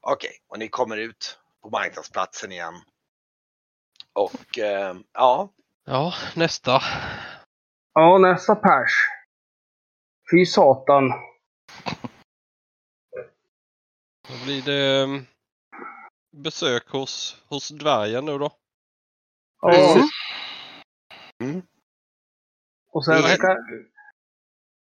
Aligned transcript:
Okej, 0.00 0.32
och 0.48 0.58
ni 0.58 0.68
kommer 0.68 0.96
ut 0.96 1.38
på 1.62 1.70
marknadsplatsen 1.70 2.52
igen. 2.52 2.74
Och 4.12 4.58
eh, 4.58 4.96
ja, 5.12 5.48
Ja, 5.84 6.14
nästa. 6.36 6.80
Ja, 7.94 8.18
nästa 8.18 8.54
pers. 8.54 8.92
Fy 10.32 10.46
satan. 10.46 11.12
Då 14.28 14.44
blir 14.44 14.62
det 14.62 15.02
mm, 15.02 15.26
besök 16.36 16.88
hos, 16.88 17.42
hos 17.48 17.68
dvärgen 17.68 18.24
nu 18.24 18.38
då. 18.38 18.50
Ja. 19.60 20.08
Mm. 21.42 21.62
Och 22.92 23.04
sen 23.04 23.22
kan, 23.22 23.56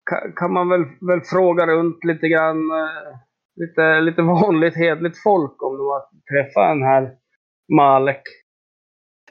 kan, 0.05 0.33
kan 0.35 0.53
man 0.53 0.69
väl, 0.69 0.83
väl 1.01 1.21
fråga 1.21 1.67
runt 1.67 2.03
lite 2.03 2.27
grann. 2.27 2.71
eh, 2.71 3.17
Lite, 3.55 4.01
lite 4.01 4.21
vanligt 4.21 4.75
hedligt 4.75 5.23
folk 5.23 5.63
om 5.63 5.77
de 5.77 5.83
har 5.87 6.01
träffat 6.31 6.69
den 6.69 6.83
här 6.83 7.11
Malek. 7.75 8.21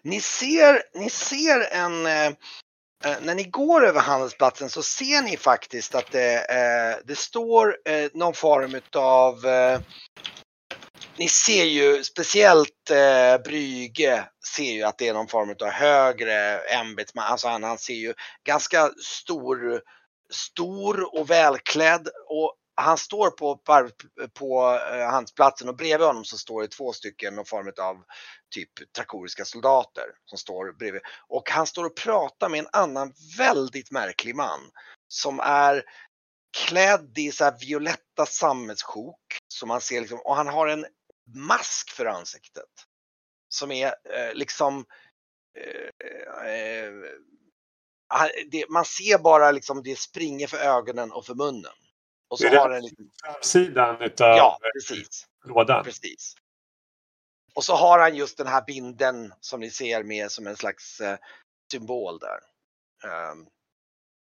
Ni 0.02 0.20
ser, 0.20 0.82
ni 0.94 1.10
ser 1.10 1.60
en... 1.72 2.06
Eh, 2.06 2.26
eh, 3.04 3.16
när 3.22 3.34
ni 3.34 3.44
går 3.44 3.86
över 3.86 4.00
handelsplatsen 4.00 4.68
så 4.68 4.82
ser 4.82 5.22
ni 5.22 5.36
faktiskt 5.36 5.94
att 5.94 6.10
det, 6.12 6.34
eh, 6.34 6.98
det 7.04 7.18
står 7.18 7.76
eh, 7.84 8.10
någon 8.14 8.34
form 8.34 8.74
utav... 8.74 9.46
Eh, 9.46 9.80
ni 11.16 11.28
ser 11.28 11.64
ju 11.64 12.04
speciellt 12.04 12.90
eh, 12.90 13.42
Bryge 13.44 14.24
ser 14.56 14.72
ju 14.72 14.82
att 14.82 14.98
det 14.98 15.08
är 15.08 15.14
någon 15.14 15.28
form 15.28 15.50
utav 15.50 15.68
högre 15.68 16.58
ämbetsman. 16.58 17.24
Alltså 17.24 17.48
han, 17.48 17.62
han 17.62 17.78
ser 17.78 17.94
ju 17.94 18.14
ganska 18.46 18.90
stor, 19.04 19.80
stor 20.30 21.18
och 21.20 21.30
välklädd 21.30 22.08
och 22.28 22.54
han 22.74 22.98
står 22.98 23.30
på, 23.30 23.56
på, 23.56 23.90
på 24.38 24.80
eh, 24.92 25.10
handelsplatsen 25.10 25.68
och 25.68 25.76
bredvid 25.76 26.06
honom 26.06 26.24
så 26.24 26.38
står 26.38 26.62
det 26.62 26.68
två 26.68 26.92
stycken 26.92 27.34
någon 27.34 27.44
form 27.44 27.72
av 27.80 28.04
typ 28.54 28.92
trakoriska 28.96 29.44
soldater 29.44 30.04
som 30.24 30.38
står 30.38 30.72
bredvid. 30.72 31.02
Och 31.28 31.50
han 31.50 31.66
står 31.66 31.84
och 31.84 31.96
pratar 31.96 32.48
med 32.48 32.60
en 32.60 32.68
annan 32.72 33.12
väldigt 33.38 33.90
märklig 33.90 34.36
man 34.36 34.60
som 35.08 35.40
är 35.40 35.84
klädd 36.56 37.18
i 37.18 37.32
så 37.32 37.44
här 37.44 37.58
violetta 37.60 38.26
sammetssjok 38.26 39.38
som 39.48 39.68
man 39.68 39.80
ser 39.80 40.00
liksom, 40.00 40.20
och 40.24 40.36
han 40.36 40.48
har 40.48 40.66
en 40.66 40.86
mask 41.34 41.90
för 41.90 42.06
ansiktet. 42.06 42.70
Som 43.48 43.70
är 43.70 43.86
eh, 43.86 44.34
liksom 44.34 44.84
eh, 45.58 46.50
eh, 46.50 46.92
det, 48.50 48.68
man 48.68 48.84
ser 48.84 49.18
bara 49.18 49.50
liksom 49.50 49.82
det 49.82 49.98
springer 49.98 50.46
för 50.46 50.56
ögonen 50.56 51.12
och 51.12 51.26
för 51.26 51.34
munnen. 51.34 51.72
Och 52.28 52.38
så 52.38 52.48
det- 52.48 52.58
har 52.58 52.68
den 52.70 52.82
Framsidan 53.24 54.02
utav 54.02 54.36
ja 54.36 54.58
precis. 54.74 55.26
lådan. 55.44 55.84
Precis. 55.84 56.34
Och 57.54 57.64
så 57.64 57.74
har 57.74 57.98
han 57.98 58.16
just 58.16 58.38
den 58.38 58.46
här 58.46 58.64
binden 58.66 59.34
som 59.40 59.60
ni 59.60 59.70
ser 59.70 60.02
med 60.02 60.30
som 60.30 60.46
en 60.46 60.56
slags 60.56 61.00
eh, 61.00 61.18
symbol 61.72 62.18
där. 62.18 62.38
ehm, 63.10 63.46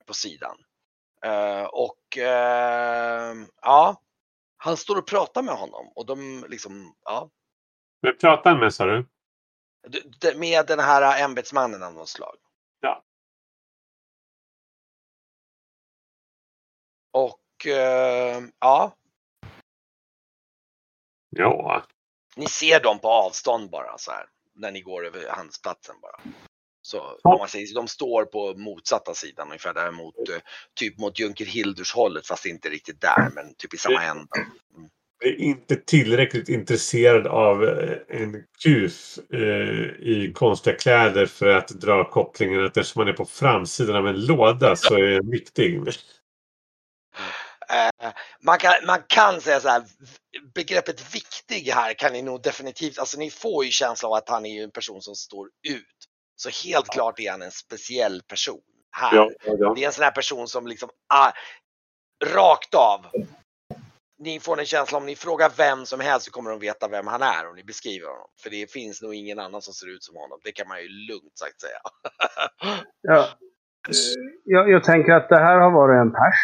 på 0.06 0.14
sidan. 0.14 0.56
Eh, 1.24 1.62
och 1.64 2.16
ehm, 2.18 3.46
ja, 3.62 4.02
han 4.56 4.76
står 4.76 4.98
och 4.98 5.06
pratar 5.06 5.42
med 5.42 5.54
honom 5.54 5.92
och 5.94 6.06
de 6.06 6.44
liksom, 6.48 6.94
ja, 7.04 7.30
Men 8.02 8.16
pratar 8.18 8.56
med 8.58 8.74
sa 8.74 8.84
du? 8.86 9.06
med 10.36 10.66
den 10.66 10.78
här 10.78 11.24
ämbetsmannen 11.24 11.82
av 11.82 11.94
något 11.94 12.08
slag. 12.08 12.36
Ja. 12.80 13.04
Och 17.10 17.40
ja, 17.64 18.92
Ja. 21.36 21.86
Ni 22.36 22.46
ser 22.46 22.80
dem 22.80 22.98
på 22.98 23.08
avstånd 23.08 23.70
bara 23.70 23.98
så 23.98 24.10
här. 24.10 24.24
När 24.54 24.72
ni 24.72 24.80
går 24.80 25.06
över 25.06 25.28
handelsplatsen 25.28 25.96
bara. 26.02 26.32
Så 26.82 27.00
om 27.22 27.38
man 27.38 27.48
säger, 27.48 27.74
de 27.74 27.88
står 27.88 28.24
på 28.24 28.54
motsatta 28.56 29.14
sidan 29.14 29.46
ungefär 29.48 29.74
där 29.74 29.90
mot, 29.90 30.28
eh, 30.28 30.36
typ 30.74 30.98
mot 30.98 31.18
Junker 31.18 31.44
Hildurs 31.44 31.94
hållet 31.94 32.26
fast 32.26 32.46
inte 32.46 32.68
riktigt 32.68 33.00
där 33.00 33.30
men 33.34 33.54
typ 33.54 33.74
i 33.74 33.76
samma 33.76 34.02
ända. 34.02 34.26
Jag 35.18 35.32
är 35.32 35.40
inte 35.40 35.76
tillräckligt 35.76 36.48
intresserad 36.48 37.26
av 37.26 37.64
eh, 37.64 37.98
en 38.08 38.44
kus 38.64 39.18
eh, 39.32 39.40
i 40.00 40.32
konstiga 40.34 40.76
kläder 40.76 41.26
för 41.26 41.46
att 41.46 41.68
dra 41.68 42.10
kopplingen 42.10 42.64
att 42.64 42.76
eftersom 42.76 43.00
man 43.00 43.08
är 43.08 43.12
på 43.12 43.24
framsidan 43.24 43.96
av 43.96 44.08
en 44.08 44.26
låda 44.26 44.76
så 44.76 44.94
är 44.94 45.10
den 45.10 45.30
viktig. 45.30 45.82
Eh, 47.70 48.12
man, 48.40 48.58
kan, 48.58 48.72
man 48.86 48.98
kan 49.06 49.40
säga 49.40 49.60
så 49.60 49.68
här, 49.68 49.82
begreppet 50.54 51.14
viktig 51.14 51.72
här 51.72 51.94
kan 51.94 52.12
ni 52.12 52.22
nog 52.22 52.42
definitivt, 52.42 52.98
alltså 52.98 53.18
ni 53.18 53.30
får 53.30 53.64
ju 53.64 53.70
känslan 53.70 54.12
av 54.12 54.16
att 54.16 54.28
han 54.28 54.46
är 54.46 54.54
ju 54.54 54.62
en 54.62 54.70
person 54.70 55.02
som 55.02 55.14
står 55.14 55.46
ut. 55.68 55.96
Så 56.36 56.68
helt 56.68 56.88
klart 56.88 57.20
är 57.20 57.30
han 57.30 57.42
en 57.42 57.50
speciell 57.50 58.22
person 58.22 58.60
här. 58.96 59.16
Ja, 59.16 59.30
ja. 59.44 59.74
Det 59.74 59.82
är 59.82 59.86
en 59.86 59.92
sån 59.92 60.04
här 60.04 60.10
person 60.10 60.48
som 60.48 60.66
liksom, 60.66 60.88
ah, 61.14 61.32
rakt 62.24 62.74
av. 62.74 63.06
Ni 64.18 64.40
får 64.40 64.60
en 64.60 64.66
känsla 64.66 64.98
om 64.98 65.06
ni 65.06 65.16
frågar 65.16 65.52
vem 65.56 65.86
som 65.86 66.00
helst 66.00 66.26
så 66.26 66.32
kommer 66.32 66.50
de 66.50 66.60
veta 66.60 66.88
vem 66.88 67.06
han 67.06 67.22
är 67.22 67.48
om 67.48 67.56
ni 67.56 67.64
beskriver 67.64 68.08
honom. 68.08 68.28
För 68.42 68.50
det 68.50 68.72
finns 68.72 69.02
nog 69.02 69.14
ingen 69.14 69.38
annan 69.38 69.62
som 69.62 69.74
ser 69.74 69.94
ut 69.94 70.04
som 70.04 70.16
honom. 70.16 70.40
Det 70.44 70.52
kan 70.52 70.68
man 70.68 70.82
ju 70.82 70.88
lugnt 70.88 71.38
sagt 71.38 71.60
säga. 71.60 71.78
Ja. 73.00 73.18
Eh, 73.18 73.94
Jag, 74.44 74.70
jag 74.70 74.84
tänker 74.84 75.12
att 75.12 75.28
det 75.28 75.38
här 75.38 75.56
har 75.60 75.70
varit 75.70 76.00
en 76.00 76.12
pers. 76.12 76.40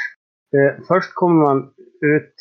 Eh, 0.56 0.84
först 0.88 1.14
kommer 1.14 1.46
man 1.46 1.74
ut 2.00 2.34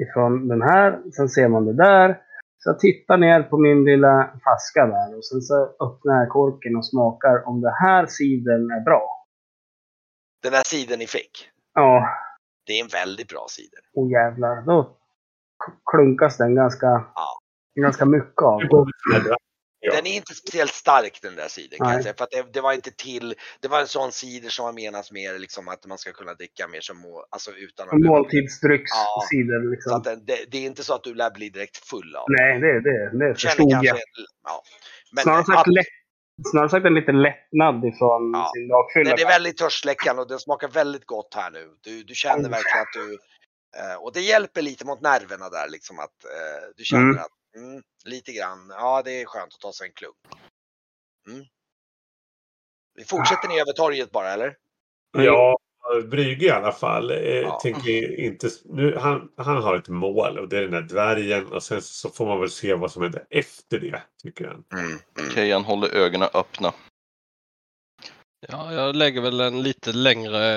ifrån 0.00 0.48
den 0.48 0.62
här, 0.62 1.02
sen 1.16 1.28
ser 1.28 1.48
man 1.48 1.64
det 1.66 1.72
där. 1.76 2.20
Så 2.58 2.70
jag 2.70 2.78
tittar 2.78 3.16
ner 3.16 3.42
på 3.42 3.58
min 3.58 3.84
lilla 3.84 4.30
flaska 4.42 4.86
där 4.86 5.16
och 5.16 5.24
sen 5.24 5.40
så 5.40 5.64
öppnar 5.64 6.14
jag 6.18 6.28
korken 6.28 6.76
och 6.76 6.86
smakar 6.86 7.48
om 7.48 7.60
det 7.60 7.74
här 7.80 8.06
sidan 8.06 8.70
är 8.70 8.84
bra. 8.84 9.26
Den 10.42 10.52
här 10.52 10.62
sidan 10.64 10.98
ni 10.98 11.06
fick. 11.06 11.50
Ja, 11.74 12.08
Det 12.66 12.72
är 12.72 12.82
en 12.84 12.88
väldigt 12.88 13.28
bra 13.28 13.46
cider. 13.48 13.80
och 13.96 14.10
jävlar. 14.10 14.62
Då 14.62 14.96
klunkas 15.90 16.36
den 16.38 16.54
ganska, 16.54 16.86
Ja. 17.14 17.26
ganska 17.80 18.04
mycket 18.04 18.42
av. 18.42 18.60
Ja. 19.80 19.94
Den 19.94 20.06
är 20.06 20.16
inte 20.16 20.34
speciellt 20.34 20.72
stark 20.74 21.18
den 21.22 21.36
där 21.36 21.48
cider 21.48 21.76
kan 21.76 21.92
jag 21.92 22.02
säga. 22.02 22.14
För 22.18 22.24
att 22.24 22.30
det, 22.30 22.52
det 22.52 22.60
var 22.60 22.72
inte 22.72 22.90
till, 22.90 23.34
det 23.60 23.68
var 23.68 23.80
en 23.80 23.86
sån 23.86 24.12
cider 24.12 24.48
som 24.48 24.64
var 24.64 24.72
menas 24.72 25.12
mer 25.12 25.38
liksom 25.38 25.68
att 25.68 25.86
man 25.86 25.98
ska 25.98 26.12
kunna 26.12 26.34
dricka 26.34 26.68
mer 26.68 26.80
som 26.80 26.96
må, 26.98 27.26
alltså 27.30 27.50
utan 27.52 27.88
att 27.88 27.94
måltidsdryckscider 27.98 29.62
Så 29.64 29.70
liksom. 29.70 29.92
att 29.94 30.04
den, 30.04 30.24
det, 30.24 30.38
det 30.50 30.58
är 30.58 30.62
inte 30.66 30.84
så 30.84 30.94
att 30.94 31.04
du 31.04 31.14
lär 31.14 31.30
bli 31.30 31.48
direkt 31.50 31.76
full 31.76 32.16
av 32.16 32.24
Nej, 32.28 32.60
det, 32.60 32.80
det, 32.80 33.18
det 33.18 33.34
förstod 33.34 33.70
jag. 33.70 33.86
en- 33.86 33.96
ja. 34.44 34.62
Men 35.12 35.22
Snarare 35.22 35.44
sagt, 35.44 35.58
att- 35.58 35.74
lätt, 35.74 35.86
snarare 36.50 36.68
sagt 36.68 36.86
en 36.86 36.94
liten 36.94 37.22
lättnad 37.22 37.84
ifrån 37.84 38.30
Ja. 38.34 38.50
sin 38.54 38.68
dagfylla. 38.68 39.16
Den 39.16 39.26
är 39.26 39.30
väldigt 39.30 39.56
törstsläckande 39.58 40.22
och 40.22 40.28
den 40.28 40.38
smakar 40.38 40.68
väldigt 40.68 41.06
gott 41.06 41.34
här 41.34 41.50
nu. 41.50 41.68
Du, 41.80 42.02
du 42.02 42.14
känner 42.14 42.38
Mm. 42.38 42.50
verkligen 42.50 42.82
att 42.82 42.92
du... 42.94 43.18
Eh, 43.80 43.96
och 44.02 44.12
det 44.12 44.20
hjälper 44.20 44.62
lite 44.62 44.84
mot 44.86 45.00
nerverna 45.00 45.48
där 45.48 45.68
liksom 45.68 45.98
att 45.98 46.24
eh, 46.24 46.62
du 46.76 46.84
känner 46.84 47.02
Mm. 47.02 47.18
att 47.18 47.28
mm, 47.56 47.82
lite 48.04 48.32
grann, 48.32 48.68
ja 48.70 49.02
det 49.04 49.20
är 49.20 49.26
skönt 49.26 49.54
att 49.54 49.60
ta 49.60 49.72
sig 49.72 49.86
en 49.86 49.92
klunk. 49.92 50.16
Mm. 51.28 51.44
Vi 52.94 53.04
fortsätter 53.04 53.48
ni 53.48 53.60
över 53.60 53.72
torget 53.72 54.10
bara 54.10 54.32
eller? 54.32 54.56
Ja, 55.12 55.58
Brygge 56.10 56.46
i 56.46 56.50
alla 56.50 56.72
fall. 56.72 57.10
Eh, 57.10 57.16
Ja. 57.18 57.60
tänker 57.62 58.20
inte, 58.20 58.48
nu, 58.64 58.96
han, 58.96 59.32
han 59.36 59.56
har 59.56 59.76
ett 59.76 59.88
mål 59.88 60.38
och 60.38 60.48
det 60.48 60.58
är 60.58 60.62
den 60.62 60.70
där 60.70 60.82
dvärgen 60.82 61.52
och 61.52 61.62
sen 61.62 61.82
så 61.82 62.10
får 62.10 62.26
man 62.26 62.40
väl 62.40 62.50
se 62.50 62.74
vad 62.74 62.92
som 62.92 63.02
händer 63.02 63.26
efter 63.30 63.78
det, 63.78 64.02
tycker 64.22 64.44
jag. 64.44 64.80
Mm. 64.80 64.98
Mm. 65.18 65.30
Kejan 65.34 65.64
håller 65.64 65.88
ögonen 65.88 66.28
öppna. 66.34 66.74
Ja, 68.48 68.72
jag 68.72 68.96
lägger 68.96 69.20
väl 69.20 69.40
en 69.40 69.62
lite 69.62 69.92
längre 69.92 70.54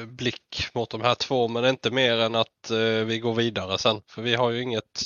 eh, 0.00 0.06
blick 0.06 0.68
mot 0.74 0.90
de 0.90 1.00
här 1.00 1.14
två 1.14 1.48
men 1.48 1.64
inte 1.64 1.90
mer 1.90 2.18
än 2.18 2.34
att 2.34 2.70
eh, 2.70 3.06
vi 3.06 3.18
går 3.22 3.34
vidare 3.34 3.78
sen. 3.78 4.02
För 4.06 4.22
vi 4.22 4.34
har 4.34 4.50
ju 4.50 4.62
inget 4.62 5.02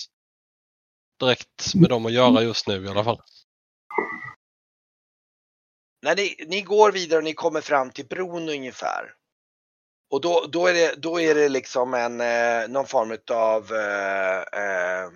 direkt 1.22 1.74
med 1.74 1.90
dem 1.90 2.06
att 2.06 2.12
göra 2.12 2.42
just 2.42 2.66
nu 2.66 2.84
i 2.84 2.88
alla 2.88 3.04
fall. 3.04 3.20
När 6.02 6.16
ni, 6.16 6.36
ni 6.48 6.62
går 6.62 6.92
vidare 6.92 7.18
och 7.18 7.24
ni 7.24 7.34
kommer 7.34 7.60
fram 7.60 7.90
till 7.90 8.06
bron 8.06 8.48
ungefär. 8.48 9.14
Och 10.10 10.20
då, 10.20 10.46
då, 10.52 10.66
är, 10.66 10.74
det, 10.74 10.94
då 11.02 11.20
är 11.20 11.34
det 11.34 11.48
liksom 11.48 11.94
en, 11.94 12.20
eh, 12.20 12.68
någon 12.68 12.86
form 12.86 13.18
av 13.30 13.72
eh, 13.72 14.38
eh, 14.62 15.10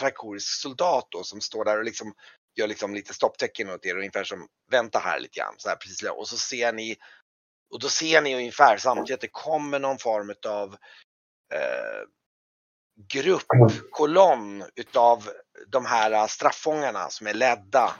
trakorisk 0.00 0.60
soldat 0.62 1.08
då, 1.10 1.22
som 1.22 1.40
står 1.40 1.64
där 1.64 1.78
och 1.78 1.84
liksom 1.84 2.14
gör 2.56 2.66
liksom 2.66 2.94
lite 2.94 3.14
stopptecken 3.14 3.70
åt 3.70 3.86
er 3.86 3.96
ungefär 3.96 4.24
som 4.24 4.46
vänta 4.70 4.98
här 4.98 5.20
lite 5.20 5.38
grann. 5.40 5.54
Så 5.56 5.68
här, 5.68 5.76
precis, 5.76 6.02
och 6.10 6.28
så 6.28 6.36
ser 6.36 6.72
ni 6.72 6.96
och 7.70 7.80
då 7.80 7.88
ser 7.88 8.22
ni 8.22 8.34
ungefär 8.34 8.76
samtidigt 8.76 9.14
att 9.14 9.20
det 9.20 9.28
kommer 9.28 9.78
någon 9.78 9.98
form 9.98 10.34
av 10.46 10.76
eh, 11.54 12.02
gruppkolonn 12.96 14.64
utav 14.76 15.28
de 15.68 15.86
här 15.86 16.26
straffångarna 16.26 17.10
som 17.10 17.26
är 17.26 17.34
ledda 17.34 17.96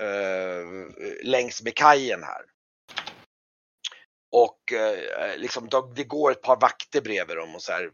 eh, 0.00 0.64
längs 1.22 1.62
med 1.62 1.74
kajen 1.74 2.22
här. 2.22 2.42
Och 4.32 4.72
eh, 4.72 5.36
liksom 5.36 5.68
de, 5.68 5.94
det 5.94 6.04
går 6.04 6.30
ett 6.30 6.42
par 6.42 6.60
vakter 6.60 7.00
bredvid 7.00 7.36
dem 7.36 7.54
och 7.54 7.62
så 7.62 7.72
här 7.72 7.90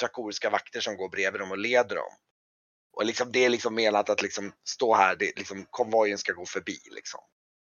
trakoriska 0.00 0.50
vakter 0.50 0.80
som 0.80 0.96
går 0.96 1.08
bredvid 1.08 1.40
dem 1.40 1.50
och 1.50 1.58
leder 1.58 1.96
dem. 1.96 2.12
Och 2.96 3.04
liksom, 3.04 3.32
det 3.32 3.44
är 3.44 3.48
liksom 3.48 3.74
menat 3.74 4.10
att 4.10 4.22
liksom 4.22 4.52
stå 4.68 4.94
här, 4.94 5.16
det, 5.16 5.38
liksom, 5.38 5.66
konvojen 5.70 6.18
ska 6.18 6.32
gå 6.32 6.46
förbi. 6.46 6.78
Liksom. 6.90 7.20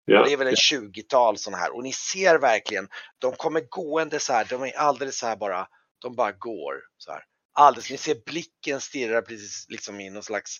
Ja. 0.05 0.23
Det 0.23 0.33
är 0.33 0.37
väl 0.37 0.47
en 0.47 0.53
20-tal 0.53 1.37
sådana 1.37 1.57
här 1.57 1.75
och 1.75 1.83
ni 1.83 1.93
ser 1.93 2.39
verkligen, 2.39 2.87
de 3.17 3.33
kommer 3.33 3.61
gående 3.61 4.19
så 4.19 4.33
här, 4.33 4.47
de 4.49 4.63
är 4.63 4.77
alldeles 4.77 5.19
så 5.19 5.27
här 5.27 5.35
bara, 5.35 5.67
de 6.01 6.15
bara 6.15 6.31
går 6.31 6.73
så 6.97 7.11
här. 7.11 7.23
Alldeles, 7.59 7.91
ni 7.91 7.97
ser 7.97 8.15
blicken 8.25 8.81
stirra 8.81 9.21
precis 9.21 9.65
liksom 9.69 9.99
i 9.99 10.09
någon 10.09 10.23
slags 10.23 10.59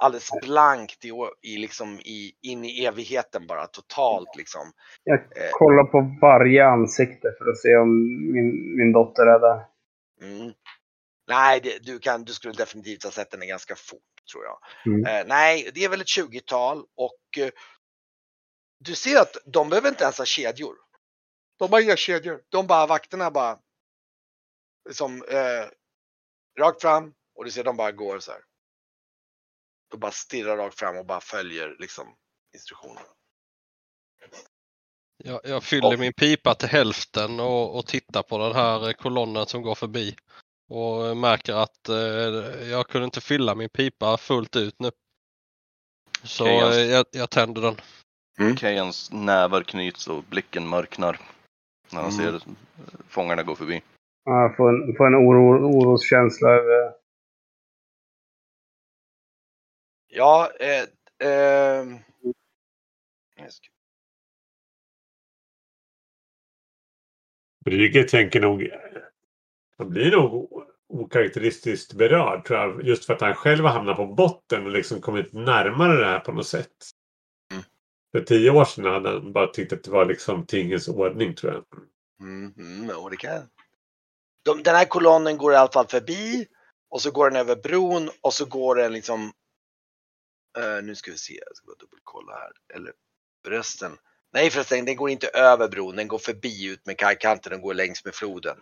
alldeles 0.00 0.30
blankt 0.42 1.04
i, 1.04 1.10
i 1.42 1.56
liksom 1.56 2.00
i, 2.00 2.32
in 2.42 2.64
i 2.64 2.84
evigheten 2.84 3.46
bara 3.46 3.66
totalt 3.66 4.36
liksom. 4.36 4.72
Jag 5.04 5.18
Eh. 5.18 5.50
kollar 5.52 5.84
på 5.84 6.18
varje 6.20 6.66
ansikte 6.66 7.28
för 7.38 7.50
att 7.50 7.58
se 7.58 7.76
om 7.76 7.90
min, 8.32 8.76
min 8.76 8.92
dotter 8.92 9.22
är 9.22 9.38
där. 9.38 9.66
Mm. 10.22 10.52
Nej, 11.28 11.60
det, 11.60 11.78
du, 11.82 11.98
kan, 11.98 12.24
du 12.24 12.32
skulle 12.32 12.54
definitivt 12.54 13.04
ha 13.04 13.10
sett 13.10 13.30
den 13.30 13.48
ganska 13.48 13.74
fort 13.76 14.00
tror 14.32 14.44
jag. 14.44 14.58
Mm. 14.86 15.06
Eh, 15.06 15.26
nej, 15.26 15.70
det 15.74 15.84
är 15.84 15.88
väl 15.88 16.00
ett 16.00 16.06
20-tal 16.18 16.78
och 16.96 17.38
eh, 17.38 17.50
du 18.78 18.94
ser 18.94 19.20
att 19.20 19.36
de 19.46 19.68
behöver 19.68 19.88
inte 19.88 20.04
ens 20.04 20.18
ha 20.18 20.24
kedjor. 20.24 20.74
De 21.58 21.72
har 21.72 21.80
inga 21.80 21.96
kedjor. 21.96 22.40
De 22.48 22.66
bara, 22.66 22.86
vakterna 22.86 23.30
bara 23.30 23.58
som 24.90 25.22
eh, 25.22 25.68
rakt 26.58 26.82
fram 26.82 27.14
och 27.34 27.44
du 27.44 27.50
ser 27.50 27.64
de 27.64 27.76
bara 27.76 27.92
går 27.92 28.18
så 28.18 28.32
här. 28.32 28.40
De 29.90 29.96
bara 30.00 30.12
stirrar 30.12 30.56
rakt 30.56 30.78
fram 30.78 30.96
och 30.96 31.06
bara 31.06 31.20
följer 31.20 31.76
liksom 31.78 32.16
instruktionerna. 32.54 33.06
Jag, 35.24 35.40
jag 35.44 35.64
fyller 35.64 35.92
Och- 35.92 35.98
min 35.98 36.12
pipa 36.12 36.54
till 36.54 36.68
hälften 36.68 37.40
och, 37.40 37.78
och 37.78 37.86
tittar 37.86 38.22
på 38.22 38.38
den 38.38 38.52
här 38.54 38.92
kolonnen 38.92 39.46
som 39.46 39.62
går 39.62 39.74
förbi. 39.74 40.16
Och 40.68 41.16
märker 41.16 41.54
att 41.54 41.88
eh, 41.88 41.96
jag 42.70 42.88
kunde 42.88 43.04
inte 43.04 43.20
fylla 43.20 43.54
min 43.54 43.68
pipa 43.68 44.16
fullt 44.16 44.56
ut 44.56 44.74
nu. 44.78 44.90
Så 46.22 46.46
jag- 46.46 46.72
eh, 46.74 46.80
jag, 46.86 47.06
jag 47.12 47.30
tänder 47.30 47.62
den. 47.62 47.80
Mm. 48.38 48.56
Keyans 48.56 49.12
nävar 49.12 49.62
knyts 49.62 50.08
och 50.08 50.22
blicken 50.24 50.68
mörknar. 50.68 51.20
När 51.90 52.02
han 52.02 52.10
Mm. 52.12 52.40
ser 52.40 52.48
fångarna 53.08 53.42
gå 53.42 53.56
förbi. 53.56 53.82
Ja, 54.24 54.54
får 54.56 54.68
en, 54.68 54.96
får 54.96 55.06
en 55.06 55.14
oro, 55.14 55.66
oroskänsla 55.66 56.48
över... 56.48 56.92
Ja, 60.08 60.50
eh, 60.60 61.84
jag 63.36 63.52
ska- 63.52 63.68
Brügge 67.64 68.02
tänker 68.08 68.40
nog... 68.40 68.68
Han 69.78 69.90
blir 69.90 70.10
nog 70.10 70.62
okaraktäristiskt 70.88 71.94
berörd 71.94 72.44
tror 72.44 72.58
jag. 72.58 72.82
Just 72.84 73.04
för 73.04 73.14
att 73.14 73.20
han 73.20 73.34
själv 73.34 73.64
har 73.64 73.72
hamnat 73.72 73.96
på 73.96 74.06
botten 74.06 74.64
och 74.64 74.70
liksom 74.70 75.00
kommit 75.00 75.32
närmare 75.32 76.00
det 76.00 76.06
här 76.06 76.20
på 76.20 76.32
något 76.32 76.46
sätt. 76.46 76.90
Mm. 77.52 77.64
För 78.12 78.20
tio 78.20 78.50
år 78.50 78.64
sedan 78.64 78.84
hade 78.84 79.08
han 79.08 79.32
bara 79.32 79.46
tyckt 79.46 79.72
att 79.72 79.84
det 79.84 79.90
var 79.90 80.04
liksom 80.06 80.46
tingens 80.46 80.88
ordning 80.88 81.34
tror 81.34 81.52
jag. 81.52 81.64
Mm, 82.20 82.54
mm, 82.58 82.90
jo, 82.92 83.08
det 83.08 83.16
kan. 83.16 83.42
De, 84.44 84.62
den 84.62 84.74
här 84.74 84.84
kolonnen 84.84 85.36
går 85.36 85.52
i 85.52 85.56
alla 85.56 85.72
fall 85.72 85.88
förbi 85.88 86.46
och 86.90 87.02
så 87.02 87.10
går 87.10 87.30
den 87.30 87.40
över 87.40 87.56
bron 87.56 88.10
och 88.20 88.34
så 88.34 88.44
går 88.44 88.74
den 88.74 88.92
liksom. 88.92 89.32
uh, 90.58 90.82
nu 90.82 90.94
ska 90.94 91.10
vi 91.10 91.18
se, 91.18 91.40
jag 91.46 91.56
ska 91.56 91.66
bara 91.66 91.76
dubbelkolla 91.76 92.32
här. 92.32 92.52
Eller 92.76 92.92
förresten. 93.44 93.98
Nej 94.32 94.50
förresten, 94.50 94.84
den 94.84 94.96
går 94.96 95.10
inte 95.10 95.28
över 95.28 95.68
bron, 95.68 95.96
den 95.96 96.08
går 96.08 96.18
förbi 96.18 96.66
ut 96.66 96.86
med 96.86 96.98
kajkanten 96.98 97.52
och 97.52 97.60
går 97.60 97.74
längs 97.74 98.04
med 98.04 98.14
floden. 98.14 98.56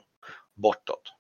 Bortåt. 0.55 1.13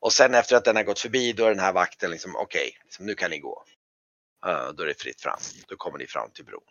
Och 0.00 0.12
sen 0.12 0.34
efter 0.34 0.56
att 0.56 0.64
den 0.64 0.76
har 0.76 0.82
gått 0.82 1.00
förbi 1.00 1.32
då 1.32 1.44
är 1.44 1.48
den 1.48 1.58
här 1.58 1.72
vakten 1.72 2.10
liksom 2.10 2.36
okej, 2.36 2.78
liksom, 2.84 3.06
nu 3.06 3.14
kan 3.14 3.30
ni 3.30 3.38
gå. 3.38 3.64
Uh, 4.46 4.68
då 4.76 4.82
är 4.82 4.86
det 4.86 5.00
fritt 5.00 5.20
fram. 5.20 5.38
Då 5.68 5.76
kommer 5.76 5.98
ni 5.98 6.06
fram 6.06 6.30
till 6.30 6.44
bron. 6.44 6.62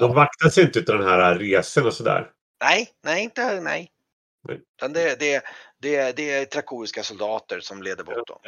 De 0.00 0.14
vaktas 0.14 0.58
inte 0.58 0.78
av 0.78 0.98
den 0.98 1.08
här 1.08 1.38
resan 1.38 1.86
och 1.86 1.94
sådär. 1.94 2.32
Nej, 2.60 2.88
nej, 3.02 3.22
inte 3.24 3.60
nej. 3.60 3.92
Nej. 4.48 4.60
Utan 4.76 4.92
det, 4.92 5.20
det, 5.20 5.44
det, 5.78 6.16
det 6.16 6.30
är 6.30 6.44
trakoriska 6.44 7.02
soldater 7.02 7.60
som 7.60 7.82
leder 7.82 8.04
bort 8.04 8.26
dem. 8.26 8.40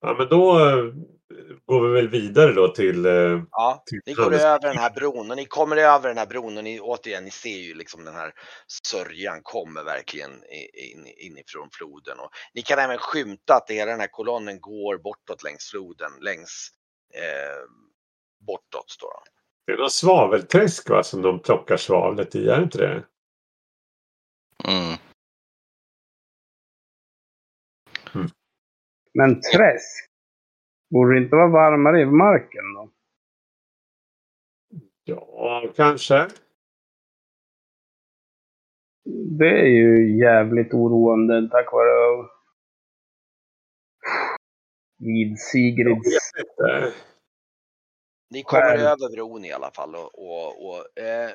Ja 0.00 0.14
men 0.18 0.28
då 0.28 0.58
eh, 0.58 0.84
går 1.64 1.88
vi 1.88 1.94
väl 1.94 2.08
vidare 2.08 2.52
då 2.52 2.68
till... 2.68 3.06
eh, 3.06 3.42
Ja, 3.50 3.82
till 3.86 4.00
ni 4.06 4.12
går 4.12 4.34
över 4.34 4.68
den 4.68 4.78
här 4.78 4.90
bron 4.90 5.30
och 5.30 5.36
ni 5.36 5.44
kommer 5.44 5.76
över 5.76 6.08
den 6.08 6.18
här 6.18 6.26
bron 6.26 6.56
och 6.58 6.64
ni 6.64 6.80
återigen, 6.80 7.24
ni 7.24 7.30
ser 7.30 7.58
ju 7.58 7.74
liksom 7.74 8.04
den 8.04 8.14
här 8.14 8.32
sörjan 8.86 9.40
kommer 9.42 9.84
verkligen 9.84 10.30
in, 10.92 11.06
inifrån 11.06 11.68
floden 11.72 12.18
och 12.18 12.30
ni 12.54 12.62
kan 12.62 12.78
även 12.78 12.98
skymta 12.98 13.54
att 13.54 13.70
hela 13.70 13.90
den 13.90 14.00
här 14.00 14.10
kolonnen 14.10 14.60
går 14.60 14.98
bortåt 14.98 15.42
längs 15.42 15.70
floden, 15.70 16.10
längs 16.20 16.70
eh, 17.14 17.62
bortåt 18.46 18.96
de. 19.00 19.35
Det 19.66 19.72
är 19.72 19.76
någon 19.76 19.90
svavelträsk 19.90 20.90
va, 20.90 21.02
som 21.02 21.22
de 21.22 21.40
plockar 21.42 21.76
svavlet 21.76 22.34
i, 22.34 22.48
är 22.48 22.56
det 22.56 22.62
inte 22.62 22.78
det? 22.78 23.04
Mm. 24.68 24.98
Men 29.14 29.40
träsk? 29.40 30.10
Borde 30.90 31.14
det 31.14 31.24
inte 31.24 31.36
vara 31.36 31.48
varmare 31.48 32.00
i 32.00 32.06
marken 32.06 32.74
då? 32.74 32.92
Ja, 35.04 35.72
kanske. 35.76 36.28
Det 39.38 39.60
är 39.60 39.66
ju 39.66 40.18
jävligt 40.18 40.74
oroande 40.74 41.48
tack 41.50 41.72
vare 41.72 42.28
vid 44.98 45.30
Jag 45.30 45.38
Sigrids... 45.38 46.32
Ni 48.30 48.42
kommer 48.42 48.62
Själv. 48.62 48.80
över 48.80 49.12
bron 49.12 49.44
i 49.44 49.52
alla 49.52 49.70
fall 49.70 49.94
och, 49.94 50.18
och, 50.18 50.68
och 50.68 50.98
eh, 50.98 51.30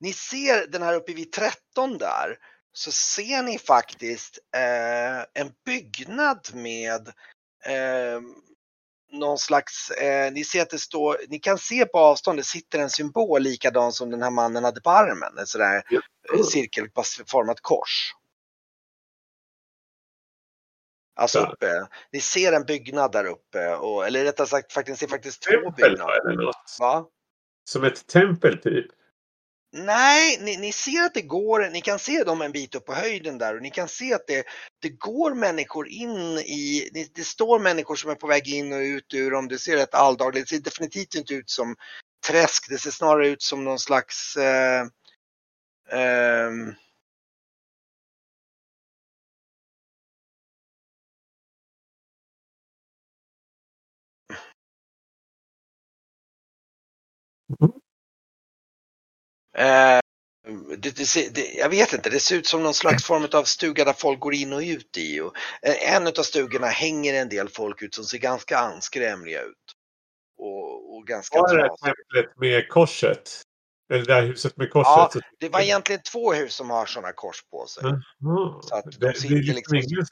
ni 0.00 0.12
ser 0.12 0.66
den 0.66 0.82
här 0.82 0.94
uppe 0.94 1.12
vid 1.12 1.32
13 1.32 1.98
där 1.98 2.38
så 2.72 2.92
ser 2.92 3.42
ni 3.42 3.58
faktiskt 3.58 4.38
eh, 4.56 5.42
en 5.42 5.52
byggnad 5.64 6.48
med 6.54 7.08
eh, 7.64 8.20
någon 9.12 9.38
slags, 9.38 9.90
eh, 9.90 10.32
ni 10.32 10.44
ser 10.44 10.62
att 10.62 10.70
det 10.70 10.78
står, 10.78 11.16
ni 11.28 11.38
kan 11.38 11.58
se 11.58 11.86
på 11.86 11.98
avstånd, 11.98 12.38
det 12.38 12.44
sitter 12.44 12.78
en 12.78 12.90
symbol 12.90 13.42
likadan 13.42 13.92
som 13.92 14.10
den 14.10 14.22
här 14.22 14.30
mannen 14.30 14.64
hade 14.64 14.80
på 14.80 14.90
armen, 14.90 15.38
ett 15.38 15.48
sådär 15.48 15.82
eh, 16.34 16.42
cirkelformat 16.42 17.60
kors. 17.60 18.12
Alltså 21.20 21.38
Ja. 21.38 21.52
uppe, 21.52 21.88
ni 22.12 22.20
ser 22.20 22.52
en 22.52 22.64
byggnad 22.64 23.12
där 23.12 23.24
uppe, 23.24 23.74
och, 23.74 24.06
eller 24.06 24.24
rättare 24.24 24.46
sagt, 24.46 24.72
faktiskt, 24.72 25.02
ni 25.02 25.06
ser 25.06 25.14
faktiskt 25.14 25.42
två 25.42 25.70
byggnader. 25.70 26.30
eller 26.30 26.42
något. 26.42 26.76
Va? 26.80 27.06
Som 27.70 27.84
ett 27.84 28.06
tempel 28.06 28.58
typ. 28.58 28.86
Nej, 29.72 30.38
ni, 30.40 30.56
ni 30.56 30.72
ser 30.72 31.04
att 31.04 31.14
det 31.14 31.22
går, 31.22 31.70
ni 31.70 31.80
kan 31.80 31.98
se 31.98 32.24
dem 32.24 32.42
en 32.42 32.52
bit 32.52 32.74
upp 32.74 32.86
på 32.86 32.94
höjden 32.94 33.38
där 33.38 33.56
och 33.56 33.62
ni 33.62 33.70
kan 33.70 33.88
se 33.88 34.14
att 34.14 34.26
det, 34.26 34.46
det 34.82 34.88
går 34.88 35.34
människor 35.34 35.88
in 35.88 36.38
i, 36.38 36.90
det, 36.92 37.14
det 37.14 37.24
står 37.24 37.58
människor 37.58 37.96
som 37.96 38.10
är 38.10 38.14
på 38.14 38.26
väg 38.26 38.48
in 38.48 38.72
och 38.72 38.80
ut 38.80 39.14
ur 39.14 39.30
dem. 39.30 39.48
Det 39.48 39.58
ser 39.58 39.76
rätt 39.76 39.94
alldagligt, 39.94 40.48
det 40.48 40.56
ser 40.56 40.62
definitivt 40.62 41.14
inte 41.14 41.34
ut 41.34 41.50
som 41.50 41.76
träsk, 42.26 42.68
det 42.68 42.78
ser 42.78 42.90
snarare 42.90 43.28
ut 43.28 43.42
som 43.42 43.64
någon 43.64 43.78
slags 43.78 44.36
eh, 44.36 44.84
Eh, 59.56 60.00
det, 60.78 60.96
det, 60.96 61.34
det, 61.34 61.54
jag 61.54 61.68
vet 61.68 61.92
inte, 61.92 62.10
det 62.10 62.20
ser 62.20 62.36
ut 62.36 62.46
som 62.46 62.62
någon 62.62 62.74
slags 62.74 63.04
form 63.04 63.28
av 63.32 63.44
stuga 63.44 63.84
där 63.84 63.92
folk 63.92 64.20
går 64.20 64.34
in 64.34 64.52
och 64.52 64.60
ut 64.60 64.96
i. 64.96 65.20
Och 65.20 65.36
eh, 65.62 65.94
en 65.94 66.06
av 66.06 66.22
stugorna 66.22 66.66
hänger 66.66 67.14
en 67.14 67.28
del 67.28 67.48
folk 67.48 67.82
ut 67.82 67.94
som 67.94 68.04
ser 68.04 68.18
ganska 68.18 68.58
anskrämliga 68.58 69.42
ut. 69.42 69.56
Och, 70.38 70.96
och 70.96 71.06
ganska 71.06 71.40
Var 71.40 71.56
det 71.56 71.68
templet 71.84 72.38
med 72.38 72.68
korset? 72.68 73.42
Eller 73.92 74.04
det 74.04 74.14
där 74.14 74.22
huset 74.22 74.56
med 74.56 74.70
korset? 74.70 75.14
Ja, 75.14 75.20
Det 75.38 75.48
var 75.48 75.60
egentligen 75.60 76.02
två 76.02 76.32
hus 76.32 76.54
som 76.54 76.70
har 76.70 76.86
sådana 76.86 77.12
kors 77.12 77.44
på 77.50 77.66
sig. 77.66 77.82
Jaha. 77.84 78.62
Så 78.62 78.74
att 78.74 78.84
de 78.84 79.06
det, 79.06 79.14
sitter 79.14 79.34
det 79.34 79.40
är 79.40 79.54
liksom 79.54 79.76
ingen. 79.76 80.06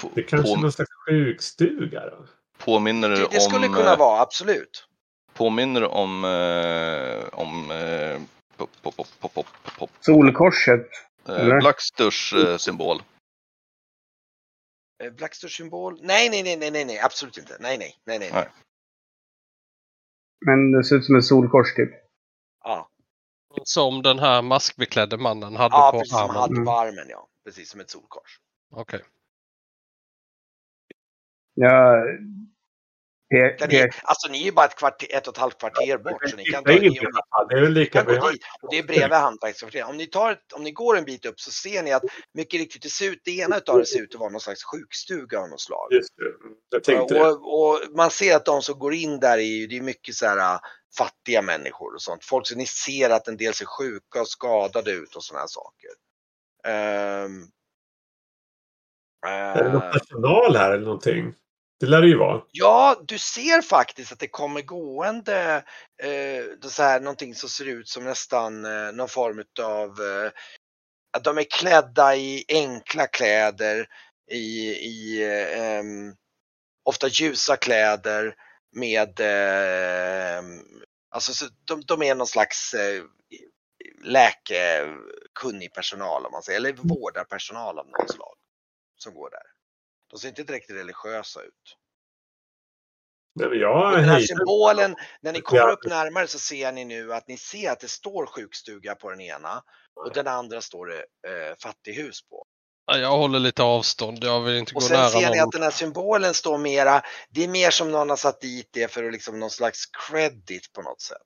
På, 0.00 0.10
Det 0.14 0.22
kanske 0.22 0.50
är 0.50 0.54
på, 0.54 0.60
någon 0.60 0.72
slags 0.72 0.90
sjukstuga 1.08 2.10
då? 2.10 2.26
påminner 2.58 3.08
det 3.08 3.16
Det, 3.16 3.28
det 3.30 3.40
skulle 3.40 3.66
om, 3.66 3.74
kunna 3.74 3.92
eh, 3.92 3.98
vara, 3.98 4.20
absolut. 4.20 4.88
Påminner 5.34 5.84
om, 5.84 6.24
eh, 6.24 7.28
om 7.38 7.70
eh, 7.70 8.20
pop, 8.56 8.70
pop, 8.82 8.96
pop, 9.20 9.46
pop, 9.78 9.90
Solkorset. 10.00 10.86
eh, 11.28 11.34
Eller? 11.34 11.60
Blacksters 11.60 12.32
eh, 12.32 12.56
symbol. 12.56 13.02
Blackstars 15.16 15.56
symbol? 15.56 15.98
Nej, 16.02 16.30
nej, 16.30 16.42
nej, 16.42 16.70
nej, 16.70 16.84
nej, 16.84 16.98
absolut 17.00 17.38
inte. 17.38 17.56
Nej, 17.60 17.78
nej, 17.78 17.96
nej, 18.04 18.18
nej. 18.18 18.30
Nej. 18.32 18.48
Men 20.46 20.72
det 20.72 20.84
ser 20.84 20.96
ut 20.96 21.04
som 21.04 21.16
ett 21.16 21.24
solkors 21.24 21.74
typ. 21.74 21.90
Ja, 22.64 22.88
Som 23.64 24.02
den 24.02 24.18
här 24.18 24.42
maskbeklädde 24.42 25.16
mannen 25.16 25.56
hade 25.56 25.74
ja 25.76 25.90
på 25.92 25.98
precis 25.98 26.10
som 26.12 26.20
han 26.20 26.30
armen. 26.30 26.40
hade 26.56 26.64
på 26.64 26.70
armen 26.72 27.06
ja. 27.08 27.28
Precis 27.44 27.70
som 27.70 27.80
ett 27.80 27.90
solkors. 27.90 28.38
Okej. 28.70 29.00
Jag... 31.54 32.04
Pe- 33.34 33.74
är, 33.74 33.90
alltså 34.02 34.28
ni 34.30 34.40
är 34.40 34.44
ju 34.44 34.52
bara 34.52 34.66
ett, 34.66 34.74
kvarter, 34.74 35.08
ett 35.10 35.28
och 35.28 35.34
ett 35.34 35.40
halvt 35.40 35.58
kvarter 35.58 35.98
bort 35.98 36.30
så 36.30 36.36
ni 36.36 36.44
kan 36.44 36.64
ta 36.64 36.70
Det 36.70 36.76
är 36.76 36.80
ni. 36.80 36.98
Det 37.48 37.54
är 37.54 37.60
väl 37.60 37.72
lika 37.72 38.04
bra. 38.04 38.30
Och 38.62 38.70
det 38.70 38.78
är 38.78 38.82
bredvid 38.82 39.18
hantverkskvarteret. 39.18 39.88
Om 39.88 39.96
ni, 39.96 40.06
tar 40.06 40.32
ett, 40.32 40.52
om 40.52 40.62
ni 40.62 40.72
går 40.72 40.98
en 40.98 41.04
bit 41.04 41.26
upp 41.26 41.40
så 41.40 41.50
ser 41.50 41.82
ni 41.82 41.92
att 41.92 42.02
mycket 42.34 42.60
riktigt 42.60 42.82
det, 42.82 42.88
ser 42.88 43.10
ut, 43.10 43.20
det 43.24 43.36
ena 43.36 43.56
utav 43.56 43.78
det 43.78 43.86
ser 43.86 44.02
ut 44.02 44.14
att 44.14 44.20
vara 44.20 44.30
någon 44.30 44.40
slags 44.40 44.64
sjukstuga 44.64 45.40
av 45.40 45.48
något 45.48 45.60
slag. 45.60 45.88
Just 45.92 46.16
det. 46.16 46.24
Jag 46.70 46.84
tänkte 46.84 47.14
det. 47.14 47.20
Och, 47.20 47.70
och 47.70 47.80
man 47.96 48.10
ser 48.10 48.36
att 48.36 48.44
de 48.44 48.62
som 48.62 48.78
går 48.78 48.94
in 48.94 49.20
där 49.20 49.38
är 49.38 49.42
ju, 49.42 49.66
det 49.66 49.76
är 49.76 49.82
mycket 49.82 50.14
så 50.14 50.26
här 50.26 50.54
äh, 50.54 50.58
fattiga 50.98 51.42
människor 51.42 51.94
och 51.94 52.02
sånt. 52.02 52.24
Folk 52.24 52.46
som 52.46 52.58
ni 52.58 52.66
ser 52.66 53.10
att 53.10 53.28
en 53.28 53.36
del 53.36 53.54
ser 53.54 53.66
sjuka 53.66 54.20
och 54.20 54.28
skadade 54.28 54.90
ut 54.90 55.16
och 55.16 55.24
sådana 55.24 55.40
här 55.40 55.48
saker. 55.48 55.90
Ehm, 56.66 57.48
Är 59.26 59.64
det 59.64 59.72
någon 59.72 59.82
eh, 59.82 59.92
personal 59.92 60.56
här 60.56 60.72
eller 60.72 60.84
någonting? 60.84 61.34
Det 61.80 61.86
lär 61.86 62.00
det 62.00 62.08
ju 62.08 62.18
vara. 62.18 62.42
Ja, 62.52 63.02
du 63.08 63.18
ser 63.18 63.62
faktiskt 63.62 64.12
att 64.12 64.18
det 64.18 64.28
kommer 64.28 64.62
gående 64.62 65.64
eh, 66.02 66.68
så 66.68 66.82
här, 66.82 67.00
någonting 67.00 67.34
som 67.34 67.48
ser 67.48 67.68
ut 67.68 67.88
som 67.88 68.04
nästan 68.04 68.64
eh, 68.64 68.92
någon 68.92 69.08
form 69.08 69.44
av 69.62 69.88
eh, 69.88 70.30
att 71.16 71.24
de 71.24 71.38
är 71.38 71.46
klädda 71.50 72.16
i 72.16 72.44
enkla 72.48 73.06
kläder, 73.06 73.86
i, 74.30 74.70
i 74.70 75.22
eh, 75.22 75.82
ofta 76.84 77.08
ljusa 77.08 77.56
kläder 77.56 78.34
med 78.72 79.20
eh, 79.20 80.44
alltså 81.10 81.32
så 81.32 81.44
de, 81.64 81.82
de 81.86 82.02
är 82.02 82.14
någon 82.14 82.26
slags 82.26 82.74
eh, 82.74 83.02
läkekunnig 84.04 85.74
personal 85.74 86.26
om 86.26 86.32
man 86.32 86.42
säger, 86.42 86.58
eller 86.58 86.72
vårdarpersonal 86.72 87.78
av 87.78 87.86
något 87.86 88.10
slag 88.10 88.36
som 88.96 89.14
går 89.14 89.30
där. 89.30 89.53
De 90.14 90.18
ser 90.20 90.28
inte 90.28 90.42
direkt 90.42 90.70
religiösa 90.70 91.42
ut. 91.42 91.76
Nej, 93.34 93.58
jag 93.58 93.92
Och 93.92 93.96
den 93.98 94.08
här 94.08 94.20
symbolen, 94.20 94.96
när 95.20 95.32
ni 95.32 95.40
kommer 95.40 95.70
upp 95.70 95.84
närmare 95.84 96.26
så 96.26 96.38
ser 96.38 96.72
ni 96.72 96.84
nu 96.84 97.12
att 97.12 97.28
ni 97.28 97.36
ser 97.36 97.70
att 97.70 97.80
det 97.80 97.88
står 97.88 98.26
sjukstuga 98.26 98.94
på 98.94 99.10
den 99.10 99.20
ena 99.20 99.62
och 99.94 100.12
den 100.12 100.26
andra 100.26 100.60
står 100.60 100.86
det 100.86 100.98
eh, 101.00 101.56
fattighus 101.62 102.28
på. 102.28 102.46
Ja, 102.86 102.98
Jag 102.98 103.16
håller 103.16 103.38
lite 103.38 103.62
avstånd. 103.62 104.24
Jag 104.24 104.40
vill 104.40 104.56
inte 104.56 104.74
Och 104.74 104.80
gå 104.80 104.86
sen 104.86 104.96
nära 104.96 105.08
ser 105.08 105.30
ni 105.30 105.36
någon. 105.38 105.46
att 105.48 105.52
den 105.52 105.62
här 105.62 105.70
symbolen 105.70 106.34
står 106.34 106.58
mera, 106.58 107.02
det 107.30 107.44
är 107.44 107.48
mer 107.48 107.70
som 107.70 107.90
någon 107.90 108.10
har 108.10 108.16
satt 108.16 108.40
dit 108.40 108.68
det 108.72 108.88
för 108.88 109.04
att 109.04 109.12
liksom 109.12 109.40
någon 109.40 109.50
slags 109.50 109.86
credit 109.86 110.72
på 110.72 110.82
något 110.82 111.00
sätt. 111.00 111.18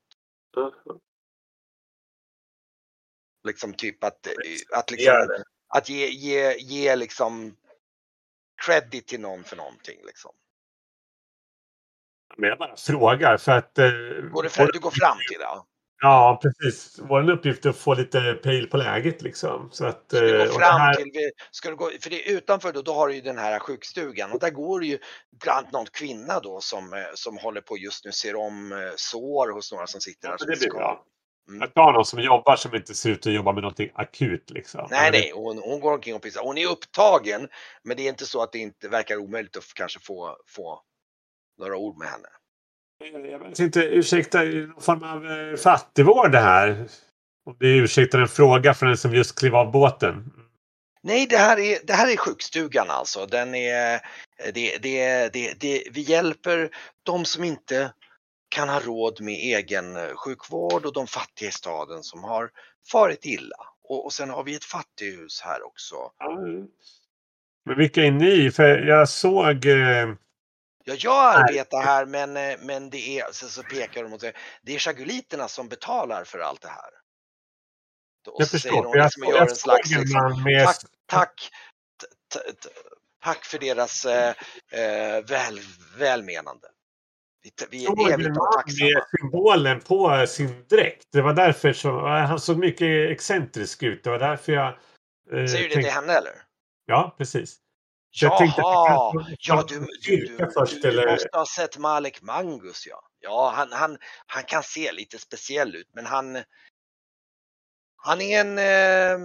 Liksom 3.49 3.75
typ 3.75 4.05
att, 4.05 4.27
att, 4.73 4.91
liksom, 4.91 5.45
att 5.69 5.89
ge, 5.89 6.09
ge, 6.09 6.57
ge 6.59 6.97
liksom 6.97 7.57
credit 8.67 9.07
till 9.09 9.21
någon 9.21 9.45
för 9.45 9.57
någonting 9.57 9.99
liksom. 10.07 10.31
Men 12.37 12.49
jag 12.49 12.59
bara 12.59 12.77
frågar 12.77 13.37
för 13.37 13.53
att... 13.53 13.79
Eh, 13.79 13.89
Går 14.33 14.43
det 14.43 14.49
för, 14.49 14.73
du 14.73 14.79
går 14.79 14.91
fram 14.91 15.17
till 15.31 15.39
det? 15.39 15.47
Ja, 16.01 16.41
precis. 16.43 16.99
Vår 17.03 17.31
uppgift 17.31 17.65
är 17.67 17.71
att 17.71 17.77
få 17.77 17.95
lite 17.95 18.35
pejl 18.43 18.67
på 18.71 18.77
läget 18.77 19.23
liksom. 19.23 19.69
Så 19.73 19.87
att... 19.87 20.05
Ska 20.09 20.21
du 20.21 20.33
eh, 20.43 20.47
gå 20.47 20.53
det 20.53 20.59
fram 20.59 20.81
här- 20.81 20.95
till, 20.95 21.31
ska 21.51 21.71
du 21.71 21.77
gå, 21.77 21.91
för 22.03 22.11
det 22.11 22.29
är 22.31 22.37
utanför 22.37 22.73
då, 22.73 22.83
då 22.83 22.93
har 22.95 23.09
du 23.09 23.15
ju 23.15 23.21
den 23.21 23.39
här 23.39 23.59
sjukstugan 23.59 24.33
och 24.33 24.39
där 24.41 24.51
går 24.51 24.81
det 24.81 24.87
ju 24.87 24.99
bland 25.45 25.59
annat 25.59 25.73
någon 25.73 25.87
kvinna 25.87 26.41
då 26.41 26.61
som, 26.61 26.93
eh, 26.93 27.01
som 27.15 27.39
håller 27.39 27.61
på 27.61 27.77
just 27.77 28.05
nu 28.05 28.13
ser 28.13 28.37
om 28.37 28.73
eh, 28.73 28.79
sår 28.97 29.53
hos 29.53 29.73
några 29.73 29.87
som 29.87 30.01
sitter 30.01 30.29
Ja, 30.29 30.31
där. 30.33 30.39
som 30.39 30.51
det 30.51 30.59
blir 30.59 30.71
bra. 30.71 31.05
Mm. 31.49 31.61
Jag 31.61 31.75
tar 31.75 31.93
någon 31.93 32.05
som 32.05 32.21
jobbar 32.21 32.57
som 32.57 32.75
inte 32.75 32.95
ser 32.95 33.11
ut 33.11 33.27
att 33.27 33.33
jobba 33.33 33.53
med 33.53 33.63
någonting 33.63 33.91
akut 33.95 34.51
liksom. 34.51 34.89
Nej, 34.91 35.11
nej, 35.11 35.33
hon, 35.35 35.59
hon 35.59 35.81
går 35.81 35.93
omkring 35.93 36.15
och 36.15 36.23
pissar. 36.23 36.43
Hon 36.43 36.59
är 36.59 36.67
upptagen, 36.67 37.49
men 37.83 37.97
det 37.97 38.03
är 38.03 38.09
inte 38.09 38.27
så 38.27 38.43
att 38.43 38.53
det 38.53 38.59
inte 38.59 38.89
verkar 38.89 39.17
omöjligt 39.17 39.57
att 39.57 39.75
kanske 39.75 40.01
få, 40.01 40.37
få 40.47 40.83
några 41.59 41.77
ord 41.77 41.99
med 41.99 42.09
henne. 42.09 42.29
Jag 43.31 43.39
vet 43.39 43.59
inte, 43.59 43.81
ursäkta, 43.81 44.43
någon 44.43 44.83
form 44.83 45.03
av 45.03 45.27
eh, 45.31 45.57
fattigvård 45.57 46.33
det 46.33 46.39
här? 46.39 46.89
Om 47.47 47.57
det 47.61 47.77
ursäktar 47.77 48.19
en 48.19 48.29
fråga 48.29 48.75
för 48.75 48.87
den 48.87 48.97
som 48.97 49.15
just 49.15 49.39
klev 49.39 49.57
av 49.57 49.71
båten. 49.71 50.33
Nej, 51.03 51.27
det 51.27 51.37
här 51.37 51.59
är, 51.59 51.79
det 51.85 51.93
här 51.93 52.13
är 52.13 52.17
sjukstugan 52.17 52.91
alltså. 52.91 53.27
Den 53.27 53.55
är, 53.55 54.01
det, 54.55 54.79
det, 54.83 55.29
det, 55.33 55.61
det, 55.61 55.85
vi 55.91 56.01
hjälper 56.01 56.71
de 57.03 57.25
som 57.25 57.45
inte 57.45 57.93
kan 58.49 58.69
ha 58.69 58.81
råd 58.81 59.21
med 59.21 59.35
egen 59.35 59.97
eh, 59.97 60.15
sjukvård 60.15 60.87
och 60.87 60.93
de 60.93 61.07
fattiga 61.07 61.49
i 61.49 61.53
staden 61.53 62.03
som 62.03 62.25
har 62.25 62.51
farit 62.91 63.25
illa. 63.25 63.57
Och, 63.83 64.05
och 64.05 64.13
sen 64.13 64.31
har 64.31 64.45
vi 64.45 64.55
ett 64.55 64.65
fattighus 64.65 65.41
här 65.41 65.67
också. 65.67 65.95
Ja. 66.19 66.39
Men 67.65 67.79
vilka 67.79 68.03
är 68.05 68.11
ni? 68.11 68.51
För 68.51 68.79
jag 68.79 69.09
såg... 69.09 69.67
Eh, 69.67 70.09
Ja, 70.85 70.95
jag 70.99 71.35
arbetar 71.35 71.83
här 71.83 72.07
men, 72.07 72.37
eh, 72.37 72.59
men 72.63 72.91
det 72.91 73.19
är, 73.19 73.33
så, 73.33 73.49
så 73.49 73.63
pekar 73.63 74.03
de 74.03 74.09
mot 74.11 74.21
det, 74.21 74.33
det 74.63 74.75
är 74.75 74.79
chaguliterna 74.79 75.49
som 75.49 75.69
betalar 75.69 76.25
för 76.25 76.39
allt 76.39 76.61
det 76.63 76.69
här. 76.69 76.91
Och 78.31 78.41
jag 78.43 78.49
så 78.49 78.59
säger 78.59 78.75
förstår. 78.77 78.93
de 78.93 78.99
Jag, 78.99 79.05
liksom 79.05 79.23
såg- 79.23 79.31
gör 79.33 79.39
jag 79.39 79.49
en 79.51 79.57
slags 79.57 79.89
såg 79.89 79.97
en 79.99 80.01
liksom, 80.05 80.21
man 80.23 80.43
med... 80.43 80.67
tack, 80.67 80.77
tack, 81.07 81.51
t- 82.33 82.39
t- 82.63 82.69
tack 83.23 83.45
för 83.45 83.59
deras 83.59 84.05
eh, 84.05 84.35
eh, 84.73 85.25
väl, 85.25 85.61
välmenande. 85.99 86.69
Vi, 87.71 87.87
är 87.87 88.13
evigt 88.13 88.29
tacksamma. 88.35 88.91
med 88.95 89.03
symbolen 89.21 89.81
på 89.81 90.27
sin 90.29 90.65
dräkt. 90.69 91.07
Det 91.13 91.23
var 91.23 91.35
därför 91.35 91.73
så, 91.73 92.07
han 92.07 92.41
såg 92.41 92.59
mycket 92.59 93.11
excentrisk 93.11 93.83
ut. 93.83 94.05
Det 94.05 94.11
var 94.11 94.19
därför 94.19 94.53
jag... 94.53 94.69
Eh, 94.69 95.47
Säger 95.47 95.69
du 95.69 95.75
det 95.75 95.83
till 95.83 95.93
henne 95.93 96.13
eller? 96.13 96.33
Ja, 96.87 97.15
precis. 97.19 97.59
Så 98.11 98.25
jag 98.25 98.39
tänkte 98.39 98.61
att 98.61 98.67
Jaha, 98.67 99.27
ja 99.39 99.65
du, 99.69 99.87
du, 100.03 100.37
du, 100.37 100.51
först, 100.51 100.83
du 100.83 100.89
eller? 100.89 101.11
måste 101.11 101.29
ha 101.33 101.47
sett 101.47 101.79
Malek 101.79 102.23
Mangus 102.23 102.87
ja. 102.87 103.03
Ja, 103.21 103.53
han, 103.57 103.73
han, 103.73 103.99
han 104.27 104.43
kan 104.43 104.63
se 104.63 104.93
lite 104.93 105.19
speciell 105.19 105.77
ut 105.77 105.89
men 105.93 106.07
han 106.07 106.43
Han 107.97 108.21
är 108.21 108.41
en 108.41 108.59
eh, 108.59 109.19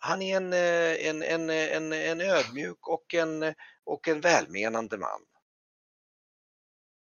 Han 0.00 0.22
är 0.22 0.36
en, 0.36 0.52
eh, 0.52 1.08
en, 1.08 1.22
en, 1.22 1.50
en, 1.50 1.92
en 1.92 2.20
ödmjuk 2.20 2.88
och 2.88 3.14
en, 3.14 3.54
och 3.84 4.08
en 4.08 4.20
välmenande 4.20 4.98
man. 4.98 5.20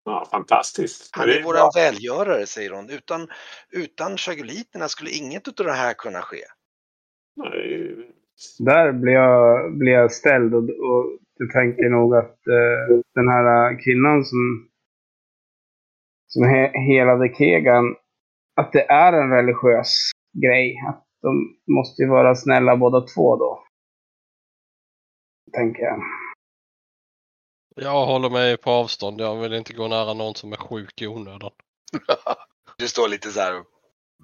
Ja, 0.05 0.27
fantastiskt. 0.31 1.09
Han 1.11 1.29
är 1.29 1.43
våran 1.43 1.71
välgörare 1.75 2.45
säger 2.45 2.71
hon. 2.71 2.89
Utan, 2.89 3.27
utan 3.71 4.17
chaguliterna 4.17 4.87
skulle 4.87 5.11
inget 5.11 5.47
av 5.47 5.65
det 5.65 5.71
här 5.71 5.93
kunna 5.93 6.21
ske. 6.21 6.43
Nej, 7.35 7.95
Där 8.59 8.91
blir 8.91 9.13
jag, 9.13 9.77
blir 9.77 9.91
jag 9.91 10.11
ställd 10.11 10.53
och, 10.53 10.63
och 10.63 11.19
du 11.37 11.47
tänker 11.47 11.89
nog 11.89 12.15
att 12.15 12.47
eh, 12.47 12.97
den 13.15 13.27
här 13.27 13.83
kvinnan 13.83 14.25
som, 14.25 14.69
som 16.27 16.43
he, 16.43 16.71
helade 16.79 17.33
Kegan, 17.37 17.95
att 18.55 18.71
det 18.71 18.91
är 18.91 19.13
en 19.13 19.29
religiös 19.29 20.11
grej. 20.41 20.75
Att 20.89 21.03
de 21.21 21.57
måste 21.73 22.01
ju 22.01 22.09
vara 22.09 22.35
snälla 22.35 22.77
båda 22.77 23.01
två 23.01 23.35
då. 23.35 23.63
Tänker 25.53 25.83
jag. 25.83 25.99
Jag 27.75 28.05
håller 28.05 28.29
mig 28.29 28.57
på 28.57 28.71
avstånd. 28.71 29.21
Jag 29.21 29.35
vill 29.35 29.53
inte 29.53 29.73
gå 29.73 29.87
nära 29.87 30.13
någon 30.13 30.35
som 30.35 30.53
är 30.53 30.57
sjuk 30.57 31.01
i 31.01 31.07
onödan. 31.07 31.51
Du 32.77 32.87
står 32.87 33.07
lite 33.07 33.31
så 33.31 33.39
här 33.39 33.59
och 33.59 33.65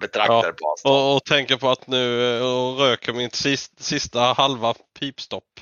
betraktar 0.00 0.34
Ja, 0.46 0.52
på 0.60 0.70
avstånd. 0.72 0.94
Och, 0.96 1.16
och 1.16 1.24
tänker 1.24 1.56
på 1.56 1.68
att 1.70 1.86
nu 1.86 2.36
eh, 2.36 2.42
och 2.42 2.78
röker 2.78 3.12
mitt 3.12 3.34
sista, 3.34 3.82
sista 3.82 4.20
halva 4.20 4.74
pipstopp. 4.98 5.60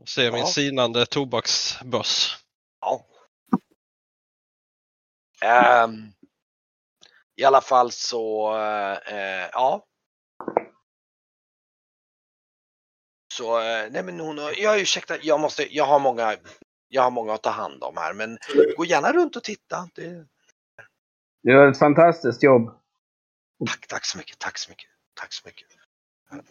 Och 0.00 0.08
ser 0.08 0.32
min 0.32 0.40
Ja. 0.40 0.46
sinande 0.46 1.06
tobaksbörs. 1.06 2.36
Ja. 2.80 3.06
Ehm, 5.44 6.12
I 7.36 7.44
alla 7.44 7.60
fall 7.60 7.92
så, 7.92 8.56
eh, 9.06 9.48
ja. 9.52 9.86
Så, 13.40 13.58
eh, 13.58 13.90
nej 13.90 14.02
men 14.02 14.20
hon, 14.20 14.36
jag 14.56 14.80
ursäkta, 14.80 15.16
jag 15.22 15.40
måste, 15.40 15.76
jag 15.76 15.84
har 15.84 16.00
många, 16.00 16.36
jag 16.88 17.02
har 17.02 17.10
många 17.10 17.32
att 17.34 17.42
ta 17.42 17.50
hand 17.50 17.82
om 17.82 17.96
här 17.96 18.14
men 18.14 18.38
gå 18.76 18.84
gärna 18.84 19.12
runt 19.12 19.36
och 19.36 19.44
titta. 19.44 19.88
Det, 19.94 20.26
Du 21.42 21.52
gör 21.52 21.68
ett 21.70 21.78
fantastiskt 21.78 22.42
jobb. 22.42 22.70
tack, 23.66 23.86
tack 23.86 24.06
så 24.06 24.18
mycket, 24.18 24.38
tack 24.38 24.58
så 24.58 24.70
mycket, 24.70 24.90
tack 25.14 25.32
så 25.32 25.48
mycket. 25.48 25.68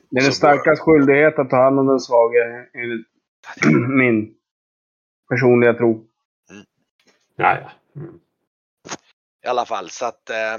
Det 0.10 0.20
är 0.20 0.24
den 0.24 0.34
starkas 0.34 0.80
skyldighet 0.80 1.40
att 1.40 1.50
ta 1.50 1.64
hand 1.64 1.80
om 1.80 1.88
den 1.88 2.00
svage, 2.00 2.70
enligt 2.74 3.08
min 3.90 4.36
personliga 5.30 5.74
tro. 5.74 6.08
ja, 7.36 7.60
ja. 7.60 7.72
Mm. 8.02 8.20
I 9.46 9.48
alla 9.48 9.66
fall 9.66 9.90
så 9.90 10.06
att 10.06 10.30
eh, 10.30 10.54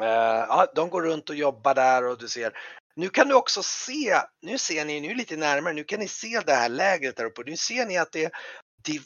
eh, 0.00 0.44
ja, 0.48 0.66
de 0.74 0.90
går 0.90 1.02
runt 1.02 1.30
och 1.30 1.36
jobbar 1.36 1.74
där 1.74 2.04
och 2.04 2.18
du 2.18 2.28
ser. 2.28 2.52
Nu 2.96 3.08
kan 3.08 3.28
du 3.28 3.34
också 3.34 3.62
se, 3.62 4.20
nu 4.42 4.58
ser 4.58 4.84
ni, 4.84 5.00
nu 5.00 5.14
lite 5.14 5.36
närmare, 5.36 5.72
nu 5.74 5.84
kan 5.84 6.00
ni 6.00 6.08
se 6.08 6.40
det 6.46 6.54
här 6.54 6.68
lägret 6.68 7.16
där 7.16 7.24
uppe. 7.24 7.42
Nu 7.46 7.56
ser 7.56 7.86
ni 7.86 7.98
att 7.98 8.12
det, 8.12 8.32
det, 8.84 9.00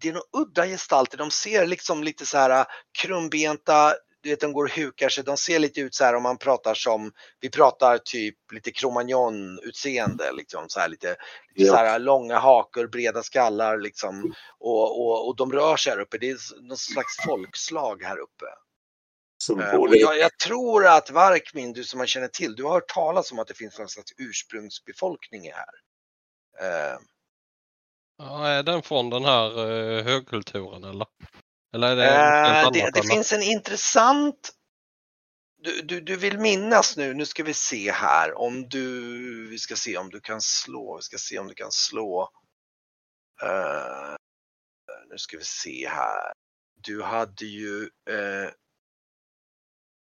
det 0.00 0.08
är 0.08 0.12
några 0.12 0.26
udda 0.32 0.66
gestalter. 0.66 1.18
De 1.18 1.30
ser 1.30 1.66
liksom 1.66 2.02
lite 2.02 2.26
så 2.26 2.38
här 2.38 2.66
krumbenta, 2.98 3.94
du 4.22 4.30
vet 4.30 4.40
de 4.40 4.52
går 4.52 4.64
och 4.64 4.70
hukar 4.70 5.08
sig. 5.08 5.24
De 5.24 5.36
ser 5.36 5.58
lite 5.58 5.80
ut 5.80 5.94
så 5.94 6.04
här 6.04 6.14
om 6.14 6.22
man 6.22 6.38
pratar 6.38 6.74
som, 6.74 7.12
vi 7.40 7.50
pratar 7.50 7.98
typ 7.98 8.36
lite 8.52 8.72
cromagnon 8.72 9.58
utseende 9.62 10.32
liksom 10.32 10.64
så 10.68 10.80
här 10.80 10.88
lite, 10.88 11.16
lite 11.54 11.70
så 11.70 11.76
här 11.76 11.98
långa 11.98 12.38
hakor, 12.38 12.86
breda 12.86 13.22
skallar 13.22 13.78
liksom. 13.78 14.34
Och, 14.58 15.00
och, 15.00 15.28
och 15.28 15.36
de 15.36 15.52
rör 15.52 15.76
sig 15.76 15.92
här 15.92 16.00
uppe. 16.00 16.18
Det 16.18 16.30
är 16.30 16.62
någon 16.62 16.76
slags 16.76 17.16
folkslag 17.26 18.02
här 18.02 18.18
uppe. 18.18 18.46
Som 19.38 19.60
Eh, 19.60 19.76
borde... 19.76 19.96
jag, 19.96 20.18
jag 20.18 20.38
tror 20.38 20.86
att 20.86 21.10
Varkmin, 21.10 21.72
du 21.72 21.84
som 21.84 21.98
man 21.98 22.06
känner 22.06 22.28
till, 22.28 22.54
du 22.56 22.64
har 22.64 22.72
hört 22.72 22.88
talas 22.88 23.32
om 23.32 23.38
att 23.38 23.48
det 23.48 23.54
finns 23.54 23.78
någon 23.78 23.88
slags 23.88 24.12
ursprungsbefolkning 24.16 25.52
här. 25.52 25.74
Eh, 26.60 26.98
Ja, 28.18 28.46
är 28.48 28.62
den 28.62 28.82
från 28.82 29.10
den 29.10 29.24
här 29.24 29.70
eh, 29.70 30.04
högkulturen 30.04 30.84
eller? 30.84 31.06
Eller 31.74 31.88
är 31.88 31.96
det 31.96 32.04
Eh, 32.06 32.70
det, 32.72 32.80
annat? 32.82 32.94
det 32.94 33.02
finns 33.02 33.32
en 33.32 33.42
intressant... 33.42 34.52
Du, 35.58 35.82
du, 35.82 36.00
du 36.00 36.16
vill 36.16 36.38
minnas 36.38 36.96
nu, 36.96 37.14
nu 37.14 37.26
ska 37.26 37.42
vi 37.42 37.54
se 37.54 37.92
här 37.92 38.38
om 38.38 38.68
du... 38.68 39.48
Vi 39.48 39.58
ska 39.58 39.76
se 39.76 39.96
om 39.96 40.10
du 40.10 40.20
kan 40.20 40.40
slå, 40.40 40.96
vi 40.96 41.02
ska 41.02 41.18
se 41.18 41.38
om 41.38 41.46
du 41.48 41.54
kan 41.54 41.72
slå. 41.72 42.30
Eh, 43.42 44.14
nu 45.10 45.18
ska 45.18 45.38
vi 45.38 45.44
se 45.44 45.88
här. 45.88 46.32
Du 46.82 47.02
hade 47.02 47.44
ju... 47.44 47.82
eh, 48.10 48.50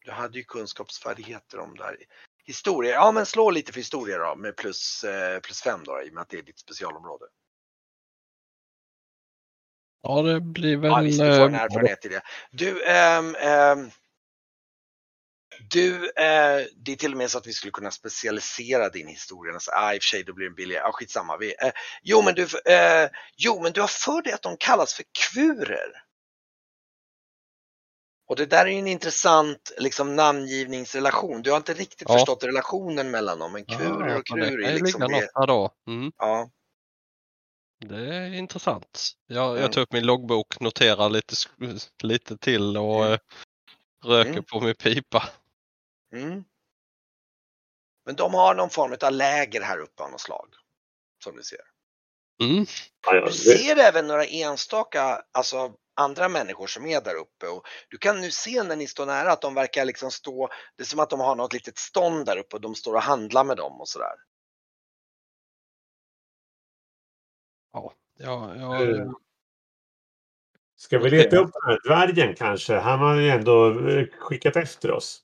du 0.03 0.11
hade 0.11 0.37
ju 0.37 0.43
kunskapsfärdigheter 0.43 1.59
om 1.59 1.75
det 1.75 1.83
här. 1.83 1.97
Historia, 2.45 2.91
ja 2.91 3.11
men 3.11 3.25
slå 3.25 3.51
lite 3.51 3.71
för 3.71 3.79
historia 3.79 4.17
då 4.17 4.35
med 4.35 4.55
plus, 4.55 5.03
eh, 5.03 5.39
plus 5.39 5.61
fem 5.61 5.83
då 5.83 6.01
i 6.03 6.09
och 6.09 6.13
med 6.13 6.21
att 6.21 6.29
det 6.29 6.37
är 6.37 6.41
ditt 6.41 6.59
specialområde. 6.59 7.25
Ja, 10.01 10.21
det 10.21 10.41
blir 10.41 10.77
väl... 10.77 10.91
Ja, 10.91 10.99
visst, 10.99 11.19
du 11.19 11.35
får 11.35 11.45
en 11.45 11.55
eh, 11.55 11.61
erfarenhet 11.61 12.05
i 12.05 12.09
det. 12.09 12.21
Du, 12.51 12.85
ehm, 12.85 13.35
ehm, 13.35 13.91
du, 15.69 16.05
eh, 16.09 16.65
det 16.75 16.91
är 16.91 16.95
till 16.95 17.11
och 17.11 17.17
med 17.17 17.31
så 17.31 17.37
att 17.37 17.47
vi 17.47 17.53
skulle 17.53 17.71
kunna 17.71 17.91
specialisera 17.91 18.89
din 18.89 19.07
historia. 19.07 19.53
Alltså, 19.53 19.71
ah, 19.71 19.93
i 19.93 19.97
och 19.97 20.03
för 20.03 20.07
sig, 20.07 20.23
då 20.23 20.33
blir 20.33 20.49
det 20.49 20.55
billigare. 20.55 20.83
Ja, 20.83 20.91
skitsamma. 20.91 21.37
Vi, 21.37 21.55
eh, 21.61 21.71
jo, 22.01 22.21
men 22.21 22.35
du, 22.35 22.43
eh, 22.71 23.09
jo, 23.37 23.63
men 23.63 23.71
du 23.71 23.81
har 23.81 23.87
för 23.87 24.21
dig 24.21 24.33
att 24.33 24.41
de 24.41 24.57
kallas 24.57 24.93
för 24.93 25.05
kvurer. 25.19 26.03
Och 28.25 28.35
det 28.35 28.45
där 28.45 28.65
är 28.65 28.69
ju 28.69 28.79
en 28.79 28.87
intressant 28.87 29.71
liksom, 29.77 30.15
namngivningsrelation. 30.15 31.41
Du 31.41 31.49
har 31.49 31.57
inte 31.57 31.73
riktigt 31.73 32.09
Ja. 32.09 32.13
förstått 32.17 32.43
relationen 32.43 33.11
mellan 33.11 33.39
dem. 33.39 33.51
Men 33.51 33.65
kvurer 33.65 34.07
Ja, 34.09 34.17
och 34.17 34.23
men 34.29 34.39
det 34.39 34.47
krur 34.49 34.63
kan 34.65 34.75
liksom 34.75 35.01
det. 35.01 35.29
då. 35.47 35.71
Mm, 35.87 36.11
Ja. 36.17 36.49
det 37.85 38.15
är 38.15 38.33
intressant. 38.33 39.11
Jag, 39.27 39.49
Mm. 39.49 39.61
jag 39.61 39.71
tar 39.71 39.81
upp 39.81 39.93
min 39.93 40.05
loggbok, 40.05 40.59
noterar 40.59 41.09
lite, 41.09 41.35
lite 42.03 42.37
till 42.37 42.77
och 42.77 43.05
Mm. 43.05 43.13
eh, 43.13 43.19
röker 44.05 44.31
Mm. 44.31 44.43
på 44.43 44.59
min 44.61 44.75
pipa. 44.75 45.29
Mm. 46.15 46.43
Men 48.05 48.15
de 48.15 48.33
har 48.33 48.55
någon 48.55 48.69
form 48.69 48.97
av 49.01 49.11
läger 49.11 49.61
här 49.61 49.77
uppe 49.79 50.03
av 50.03 50.11
något 50.11 50.21
slag. 50.21 50.47
Som 51.23 51.35
du 51.35 51.43
ser. 51.43 51.59
Mm. 52.43 52.65
Du 53.25 53.31
ser 53.33 53.77
även 53.77 54.07
några 54.07 54.25
enstaka, 54.25 55.21
alltså 55.31 55.73
andra 55.95 56.29
människor 56.29 56.67
som 56.67 56.85
är 56.85 57.01
där 57.01 57.15
uppe 57.15 57.47
och 57.47 57.67
du 57.89 57.97
kan 57.97 58.21
nu 58.21 58.31
se 58.31 58.63
när 58.63 58.75
ni 58.75 58.87
står 58.87 59.05
nära 59.05 59.31
att 59.31 59.41
de 59.41 59.53
verkar 59.53 59.85
liksom 59.85 60.11
stå, 60.11 60.49
det 60.77 60.83
är 60.83 60.87
som 60.87 60.99
att 60.99 61.09
de 61.09 61.19
har 61.19 61.35
något 61.35 61.53
litet 61.53 61.77
stånd 61.77 62.25
där 62.25 62.37
uppe 62.37 62.55
och 62.55 62.61
de 62.61 62.75
står 62.75 62.93
och 62.93 63.01
handlar 63.01 63.43
med 63.43 63.57
dem 63.57 63.81
och 63.81 63.87
sådär. 63.89 64.15
Ja, 67.73 67.93
ja, 68.17 68.55
ja, 68.55 68.83
Eh, 68.83 69.11
Ska 70.75 70.99
vi 70.99 71.09
leta 71.09 71.37
upp 71.37 71.51
den 71.53 71.61
här 71.65 71.79
dvärgen 71.87 72.35
kanske? 72.35 72.75
Han 72.75 72.99
har 72.99 73.15
ju 73.15 73.29
ändå 73.29 73.87
eh, 73.89 74.05
skickat 74.19 74.55
efter 74.55 74.91
oss. 74.91 75.23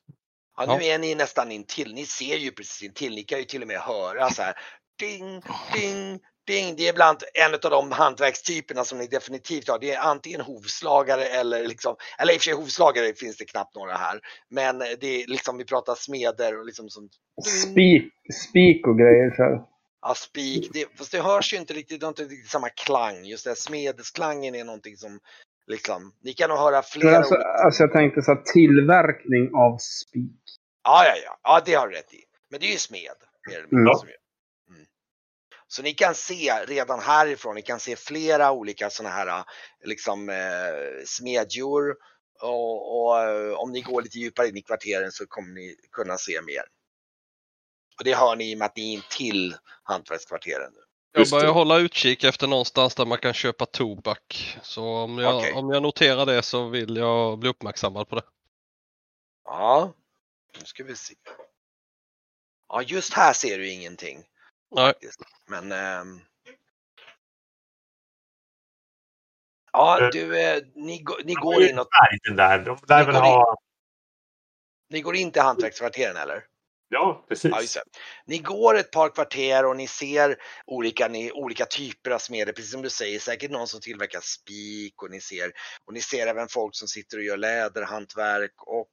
Ja, 0.58 0.66
Ja. 0.68 0.78
nu 0.78 0.84
är 0.86 1.00
ni 1.00 1.16
nästan 1.16 1.52
intill, 1.52 1.94
ni 1.94 2.06
ser 2.06 2.36
ju 2.38 2.52
precis 2.52 2.84
intill, 2.84 3.16
ni 3.16 3.24
kan 3.24 3.40
ju 3.40 3.46
till 3.46 3.62
och 3.62 3.68
med 3.68 3.80
höra 3.80 4.30
så 4.30 4.42
här 4.42 4.54
ding, 5.00 5.42
ding, 5.74 6.20
ding. 6.54 6.76
Det 6.78 6.88
är 6.88 6.94
bland 6.94 7.18
en 7.34 7.54
av 7.54 7.72
de 7.78 7.92
hantverkstyperna 7.92 8.84
som 8.84 8.98
ni 8.98 9.08
definitivt 9.08 9.68
har. 9.70 9.80
Det 9.80 9.92
är 9.92 10.00
antingen 10.00 10.42
hovslagare 10.42 11.26
eller 11.26 11.68
liksom, 11.68 11.96
eller 12.20 12.34
i 12.34 12.38
och 12.38 12.42
för 12.42 12.46
sig 12.46 12.54
hovslagare 12.54 13.14
finns 13.14 13.38
det 13.38 13.46
knappt 13.46 13.76
några 13.76 13.94
här. 14.06 14.20
Men 14.50 14.80
det 14.80 15.08
är 15.22 15.28
liksom, 15.28 15.58
vi 15.58 15.66
pratar 15.66 15.96
smeder 15.96 16.60
och 16.60 16.66
liksom 16.66 16.90
som 16.90 17.10
Spik, 17.46 18.14
spik 18.50 18.88
och 18.88 18.98
grejer. 18.98 19.30
Så 19.36 19.44
här. 19.44 19.62
Ja, 20.02 20.14
spik. 20.16 20.70
Det, 20.74 20.86
fast 20.98 21.12
det 21.12 21.22
hörs 21.22 21.54
ju 21.54 21.58
inte 21.58 21.74
riktigt, 21.74 22.00
det 22.00 22.06
har 22.06 22.12
inte 22.12 22.24
riktigt 22.24 22.50
samma 22.52 22.70
klang. 22.70 23.26
Just 23.26 23.46
det, 23.46 23.56
smedesklangen 23.56 24.56
är 24.56 24.64
någonting 24.64 24.98
som 24.98 25.20
liksom, 25.68 26.14
ni 26.24 26.34
kan 26.34 26.50
nog 26.50 26.58
höra 26.60 26.82
flera 26.82 27.18
alltså, 27.18 27.36
olika. 27.36 27.50
alltså 27.66 27.84
jag 27.84 27.92
tänkte 27.92 28.22
så 28.22 28.32
här, 28.34 28.42
tillverkning 28.54 29.50
av 29.56 29.78
spik. 29.78 30.42
Ja, 30.84 31.04
ja, 31.06 31.14
ja, 31.26 31.38
ja, 31.44 31.62
det 31.66 31.74
har 31.74 31.88
du 31.88 31.96
rätt 31.96 32.14
i. 32.14 32.24
Men 32.52 32.60
det 32.60 32.66
är 32.66 32.72
ju 32.72 32.78
smed. 32.78 33.02
Mer 33.50 33.56
eller 33.58 33.68
mindre, 33.72 33.82
Mm. 33.92 33.96
som 34.00 34.08
gör. 34.08 34.18
Så 35.72 35.82
ni 35.82 35.94
kan 35.94 36.16
se 36.16 36.66
redan 36.68 37.00
härifrån, 37.00 37.56
ni 37.56 37.62
kan 37.62 37.80
se 37.80 37.96
flera 37.96 38.52
olika 38.52 38.90
sådana 38.90 39.16
här 39.16 39.44
liksom 39.84 40.30
eh, 40.30 41.06
smedjor. 41.06 41.96
Och, 42.42 43.02
och 43.02 43.20
eh, 43.20 43.54
om 43.54 43.72
ni 43.72 43.82
går 43.82 44.02
lite 44.02 44.20
djupare 44.20 44.48
in 44.48 44.58
i 44.58 44.62
kvarteren 44.62 45.12
så 45.12 45.28
kommer 45.28 45.54
ni 45.54 45.76
kunna 45.92 46.18
se 46.18 46.42
mer. 46.42 46.64
Och 47.98 48.04
det 48.04 48.14
hör 48.14 48.36
ni 48.36 48.52
i 48.52 48.56
och 48.56 48.60
med 48.60 48.66
att 48.66 48.76
ni 48.76 48.94
är 48.94 48.98
in 48.98 49.04
till 49.10 49.56
hantverkskvarteren 49.84 50.72
nu. 50.74 50.80
Jag 51.12 51.30
börjar 51.30 51.52
hålla 51.52 51.78
utkik 51.78 52.24
efter 52.24 52.48
någonstans 52.48 52.96
där 52.96 53.06
man 53.06 53.18
kan 53.18 53.34
köpa 53.34 53.66
tobak. 53.66 54.58
Så 54.62 54.84
om 54.84 55.18
jag, 55.18 55.38
Okej. 55.38 55.54
om 55.54 55.70
jag 55.70 55.84
noterar 55.84 56.26
det 56.26 56.42
så 56.42 56.68
vill 56.68 56.98
jag 56.98 57.40
bli 57.40 57.50
uppmärksammad 57.50 58.10
på 58.10 58.16
det. 58.16 58.24
Ja, 59.46 59.94
nu 60.60 60.66
ska 60.66 60.84
vi 60.84 60.96
se. 60.96 61.16
Ja, 62.70 62.82
just 62.82 63.14
här 63.14 63.34
ser 63.34 63.58
du 63.58 63.72
ingenting. 63.72 64.26
Nej. 64.72 64.94
Men 65.48 65.72
ehm, 65.72 66.22
Ja, 69.72 70.00
Eh, 70.02 70.10
du, 70.12 70.42
eh, 70.42 70.62
ni, 70.76 71.06
ni 71.24 71.34
går 71.34 71.54
har 71.54 71.62
ju 71.62 71.70
in 71.70 71.80
och, 71.80 71.88
dvärgen 71.88 72.38
där. 72.38 72.60
De 72.60 72.78
lär 72.88 73.00
Ni 73.00 73.06
väl 73.06 73.16
går 73.16 73.22
ha... 73.22 73.58
ni 74.90 75.02
går 75.02 75.16
in 75.16 75.32
till 75.32 75.42
hantverkskvarteren 75.42 76.18
eller? 76.18 76.44
Ja, 76.92 77.26
precis. 77.30 77.52
Ja, 77.52 77.62
just 77.62 77.74
det. 77.76 77.82
Ni 78.26 78.38
går 78.38 78.78
ett 78.78 78.92
par 78.92 79.10
kvarter 79.10 79.66
och 79.66 79.78
ni 79.78 79.88
ser 79.88 80.36
olika, 80.66 81.08
ni, 81.08 81.32
olika 81.32 81.66
typer 81.66 82.12
av 82.12 82.20
smeder, 82.20 82.54
precis 82.54 82.72
som 82.72 82.82
du 82.82 82.90
säger, 82.90 83.20
säkert 83.20 83.52
någon 83.52 83.68
som 83.68 83.82
tillverkar 83.82 84.20
spik 84.20 85.04
och 85.04 85.12
ni 85.12 85.22
ser, 85.22 85.52
och 85.86 85.94
ni 85.94 86.02
ser 86.02 86.28
även 86.28 86.48
folk 86.48 86.76
som 86.76 86.88
sitter 86.88 87.18
och 87.18 87.24
gör 87.24 87.38
läderhantverk 87.38 88.54
och 88.58 88.90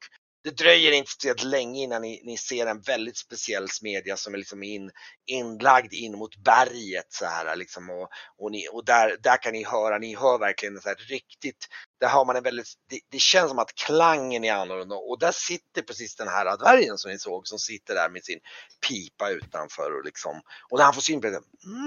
det 0.47 0.53
dröjer 0.57 0.93
inte 0.93 1.11
speciellt 1.11 1.43
länge 1.43 1.83
innan 1.83 2.03
ni, 2.03 2.23
ni 2.25 2.37
ser 2.37 2.67
en 2.67 2.81
väldigt 2.81 3.17
speciell 3.17 3.69
smedja 3.69 4.17
som 4.17 4.35
är 4.35 4.39
liksom 4.39 4.63
in, 4.63 4.91
inlagd 5.27 5.93
in 5.93 6.19
mot 6.19 6.37
berget 6.37 7.07
så 7.13 7.25
här 7.27 7.57
liksom 7.57 7.91
och, 7.91 8.09
och, 8.39 8.51
ni, 8.51 8.69
och 8.73 8.85
där, 8.85 9.17
där 9.23 9.43
kan 9.43 9.53
ni 9.53 9.65
höra, 9.65 9.99
ni 9.99 10.17
hör 10.17 10.39
verkligen 10.39 10.81
så 10.81 10.89
här 10.89 10.97
riktigt, 10.97 11.67
där 12.01 12.09
har 12.09 12.25
man 12.25 12.37
en 12.37 12.43
väldigt, 12.43 12.67
det, 12.91 13.01
det 13.09 13.21
känns 13.21 13.49
som 13.49 13.59
att 13.59 13.75
klangen 13.75 14.45
är 14.45 14.53
annorlunda 14.53 14.97
och 14.97 15.19
där 15.19 15.33
sitter 15.33 15.83
precis 15.83 16.17
den 16.17 16.29
här 16.29 16.57
dvärgen 16.57 16.99
som 16.99 17.11
ni 17.11 17.19
såg 17.19 17.49
som 17.49 17.59
sitter 17.59 17.95
där 17.95 18.11
med 18.11 18.25
sin 18.25 18.41
pipa 18.89 19.31
utanför 19.31 19.99
och 19.99 20.05
liksom, 20.05 20.41
och 20.71 20.79
när 20.79 20.85
han 20.85 20.95
får 20.95 21.03
syn 21.03 21.21
på 21.21 21.27
det, 21.27 21.43
mm. 21.65 21.87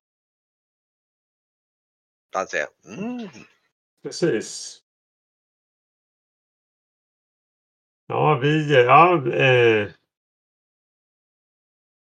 Han 2.34 2.48
säger, 2.48 2.68
mm. 2.86 3.30
Precis. 4.04 4.82
Ja, 8.12 8.40
vi... 8.42 8.84
Ja, 8.84 9.34
eh, 9.34 9.92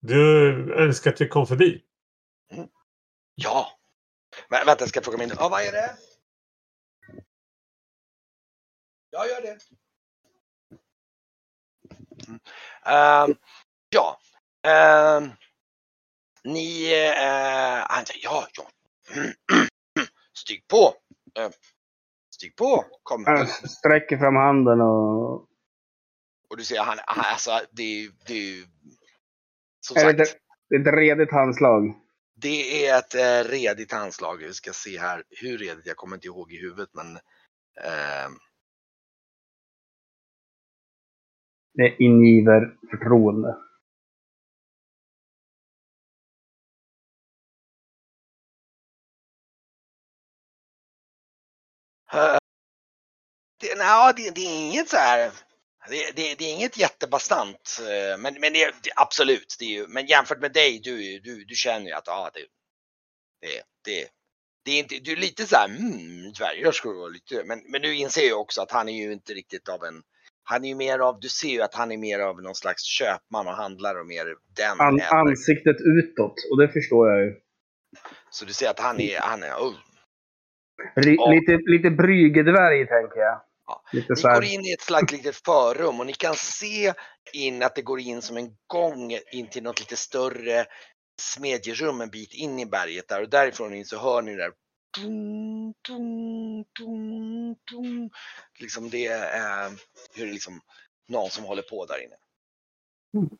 du 0.01 0.75
önskar 0.75 1.12
att 1.12 1.21
vi 1.21 1.29
kom 1.29 1.47
förbi? 1.47 1.83
ja. 3.35 3.67
Men 4.49 4.67
vänta, 4.67 4.87
ska 4.87 4.99
jag 4.99 5.05
fråga 5.05 5.19
min, 5.19 5.33
ja 5.38 5.49
vad 5.49 5.62
är 5.62 5.73
det? 5.73 5.97
Jag 9.11 9.29
gör 9.29 9.43
det. 9.43 9.59
Mm. 12.29 12.41
Ehm, 12.85 13.37
ja. 13.88 14.19
Ehm, 14.62 15.31
ni, 16.45 16.95
uh, 17.11 17.87
han 17.88 18.07
säger 18.07 18.25
ja, 18.25 18.47
ja. 18.53 18.71
Stig 20.35 20.67
på. 20.69 20.95
Uh, 21.38 21.51
stig 22.35 22.57
på. 22.57 22.85
Kom. 23.03 23.25
Jag 23.27 23.49
sträcker 23.49 24.19
fram 24.19 24.37
handen 24.37 24.81
och... 24.81 25.52
Och 26.53 26.59
du 26.59 26.65
ser, 26.65 26.81
han, 26.81 26.99
han 27.07 27.25
alltså 27.33 27.61
det 27.73 27.83
är 27.85 28.03
ju, 28.03 28.12
det 28.27 28.35
är 28.35 28.38
ju 28.57 28.67
som 29.81 29.97
Är 29.97 30.15
det, 30.15 30.27
sagt, 30.27 30.41
det 30.71 30.77
är 30.77 30.81
ett 30.81 30.95
redigt 30.95 31.33
handslag. 31.33 31.95
det 32.37 32.87
är 32.87 32.99
ett 32.99 33.15
eh, 33.15 33.51
redigt 33.51 33.93
handslag. 33.93 34.38
Vi 34.38 34.55
ska 34.55 34.73
se 34.73 34.99
här 35.01 35.25
hur 35.31 35.59
redigt, 35.59 35.87
jag 35.87 35.97
kommer 35.97 36.17
inte 36.17 36.29
ihåg 36.29 36.53
i 36.53 36.61
huvudet 36.61 36.91
men 36.95 37.17
ehm, 37.85 38.38
Det 41.75 41.97
ingiver 41.99 42.77
förtroende. 42.91 43.49
Eh, 52.15 52.38
det, 53.61 53.75
nej, 53.79 54.15
det, 54.17 54.35
det 54.35 54.41
är 54.41 54.67
inget 54.69 54.88
så 54.88 54.97
här. 54.97 55.33
Det, 55.88 56.16
det, 56.16 56.38
det 56.38 56.45
är 56.45 56.55
inget 56.55 56.79
jättebastant, 56.79 57.81
eh, 57.81 58.18
men, 58.18 58.35
men 58.40 58.53
det, 58.53 58.73
absolut. 58.97 59.57
Det 59.59 59.64
är 59.64 59.68
ju, 59.68 59.87
men 59.88 60.07
jämfört 60.07 60.40
med 60.40 60.53
dig, 60.53 60.81
du, 60.85 61.18
du, 61.18 61.45
du 61.45 61.55
känner 61.55 61.87
ju 61.87 61.92
att 61.92 62.07
ja, 62.07 62.31
det, 62.35 62.40
det, 63.40 63.62
det, 63.85 64.09
det 64.64 64.71
är 64.71 64.79
inte, 64.79 64.95
du 65.05 65.12
är 65.12 65.16
lite 65.16 65.42
så 65.47 65.57
här, 65.57 65.68
mm, 65.68 66.33
dvärgar 66.38 66.73
skulle 66.73 66.95
vara 66.95 67.09
lite, 67.09 67.45
men, 67.45 67.62
men 67.68 67.83
du 67.83 67.97
inser 67.97 68.23
ju 68.23 68.33
också 68.33 68.62
att 68.62 68.71
han 68.71 68.88
är 68.88 68.92
ju 68.92 69.12
inte 69.12 69.33
riktigt 69.33 69.68
av 69.68 69.85
en, 69.85 70.03
han 70.45 70.64
är 70.64 70.68
ju 70.68 70.75
mer 70.75 70.99
av, 70.99 71.21
du 71.21 71.29
ser 71.29 71.49
ju 71.49 71.62
att 71.62 71.75
han 71.75 71.92
är 71.92 71.99
mer 71.99 72.18
av 72.18 72.42
någon 72.42 72.55
slags 72.55 72.83
köpman 72.83 73.47
och 73.47 73.55
handlare 73.55 74.01
och 74.01 74.07
mer 74.07 74.27
den. 74.57 74.81
An, 74.81 75.01
ansiktet 75.01 75.77
utåt, 75.81 76.35
och 76.51 76.61
det 76.61 76.68
förstår 76.68 77.11
jag 77.11 77.25
ju. 77.27 77.35
Så 78.31 78.45
du 78.45 78.53
ser 78.53 78.71
att 78.71 78.81
han 78.81 79.01
är, 79.01 79.21
han 79.21 79.42
är, 79.42 79.55
oh, 79.55 79.75
Ri, 80.97 81.16
Ja. 81.18 81.31
Lite, 81.31 81.59
lite 81.71 81.90
brygedvärg, 81.90 82.87
tänker 82.87 83.21
jag. 83.21 83.40
Ja. 83.66 83.83
Ni 83.92 84.01
går 84.22 84.44
in 84.44 84.64
i 84.64 84.72
ett 84.72 84.83
slags 84.83 85.12
litet 85.12 85.37
förrum 85.37 86.01
och 86.01 86.07
ni 86.07 86.12
kan 86.12 86.35
se 86.37 86.92
in 87.33 87.62
att 87.62 87.75
det 87.75 87.83
går 87.83 88.01
in 88.01 88.22
som 88.22 88.37
en 88.37 88.57
gång 88.66 89.18
in 89.33 89.48
till 89.51 89.62
något 89.62 89.81
lite 89.81 89.96
större 89.96 90.66
smedjerum 91.20 92.01
en 92.01 92.11
bit 92.11 92.35
in 92.35 92.59
i 92.59 92.66
berget 92.66 93.09
där 93.09 93.22
och 93.22 93.29
därifrån 93.29 93.75
in 93.75 93.87
så 93.87 93.98
hör 93.98 94.22
ni 94.22 94.33
det 94.33 94.42
där 94.42 94.53
tung, 94.96 95.75
tung, 95.87 96.64
tung, 96.79 97.57
tung. 97.70 98.11
Liksom 98.59 98.90
det 98.90 99.07
är 99.07 99.70
hur 100.14 100.27
det 100.27 100.33
liksom 100.33 100.61
någon 101.09 101.31
som 101.31 101.44
håller 101.44 101.62
på 101.62 101.87
där 101.87 102.05
inne. 102.05 102.16
Mm. 103.14 103.38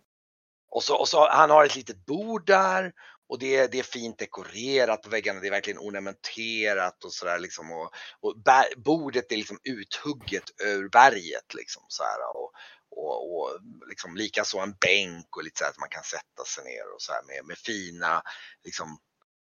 Och 0.71 0.83
så, 0.83 0.97
och 0.97 1.09
så 1.09 1.29
han 1.31 1.51
har 1.51 1.65
ett 1.65 1.77
litet 1.77 2.07
bord 2.07 2.47
där 2.47 2.93
och 3.29 3.39
det, 3.39 3.57
är- 3.57 3.69
det 3.69 3.79
är 3.79 3.83
fint 3.83 4.19
dekorerat 4.19 5.03
på 5.03 5.09
väggarna. 5.11 5.41
Det 5.41 5.47
är 5.47 5.51
verkligen 5.51 5.79
ornamenterat 5.79 7.05
och 7.05 7.13
sådär 7.13 7.39
liksom. 7.39 7.73
Och, 7.73 7.91
och 8.21 8.39
bär, 8.45 8.65
bordet 8.77 9.33
är 9.33 9.37
liksom 9.37 9.59
uthugget 9.65 10.45
ur 10.65 10.89
berget 10.89 11.55
liksom 11.55 11.83
så 11.89 12.03
här. 12.03 12.37
Och, 12.37 12.53
och, 12.91 13.37
och 13.37 13.59
liksom 13.89 14.17
likaså 14.17 14.59
en 14.59 14.75
bänk 14.81 15.37
och 15.37 15.45
lite 15.45 15.59
så 15.59 15.65
här 15.65 15.71
att 15.71 15.79
man 15.79 15.89
kan 15.89 16.03
sätta 16.03 16.45
sig 16.47 16.65
ner 16.65 16.95
och 16.95 17.03
så 17.03 17.13
här 17.13 17.23
med, 17.23 17.45
med 17.47 17.59
fina, 17.59 18.23
liksom 18.65 18.99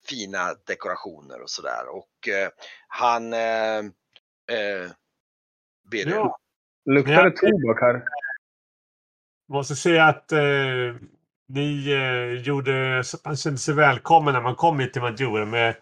fina 0.08 0.54
dekorationer 0.54 1.40
och 1.42 1.50
sådär. 1.50 1.88
Och 1.88 2.28
eh, 2.28 2.48
han 2.88 3.32
eh, 3.32 3.78
eh, 4.58 4.90
ber 5.90 5.98
er- 5.98 6.10
Ja. 6.10 6.38
Luktar 6.90 7.24
det 7.24 7.36
tobak 7.36 7.80
här? 7.80 8.02
måste 9.48 9.76
säga 9.76 10.04
att 10.04 10.32
eh, 10.32 10.38
ni 11.48 11.92
eh, 11.92 12.42
gjorde 12.42 13.04
så 13.04 13.16
att 13.16 13.24
man 13.24 13.36
kände 13.36 13.58
sig 13.58 13.74
välkommen 13.74 14.34
när 14.34 14.40
man 14.40 14.54
kom 14.54 14.80
hit 14.80 14.92
till 14.92 15.02
Majura 15.02 15.44
med 15.44 15.74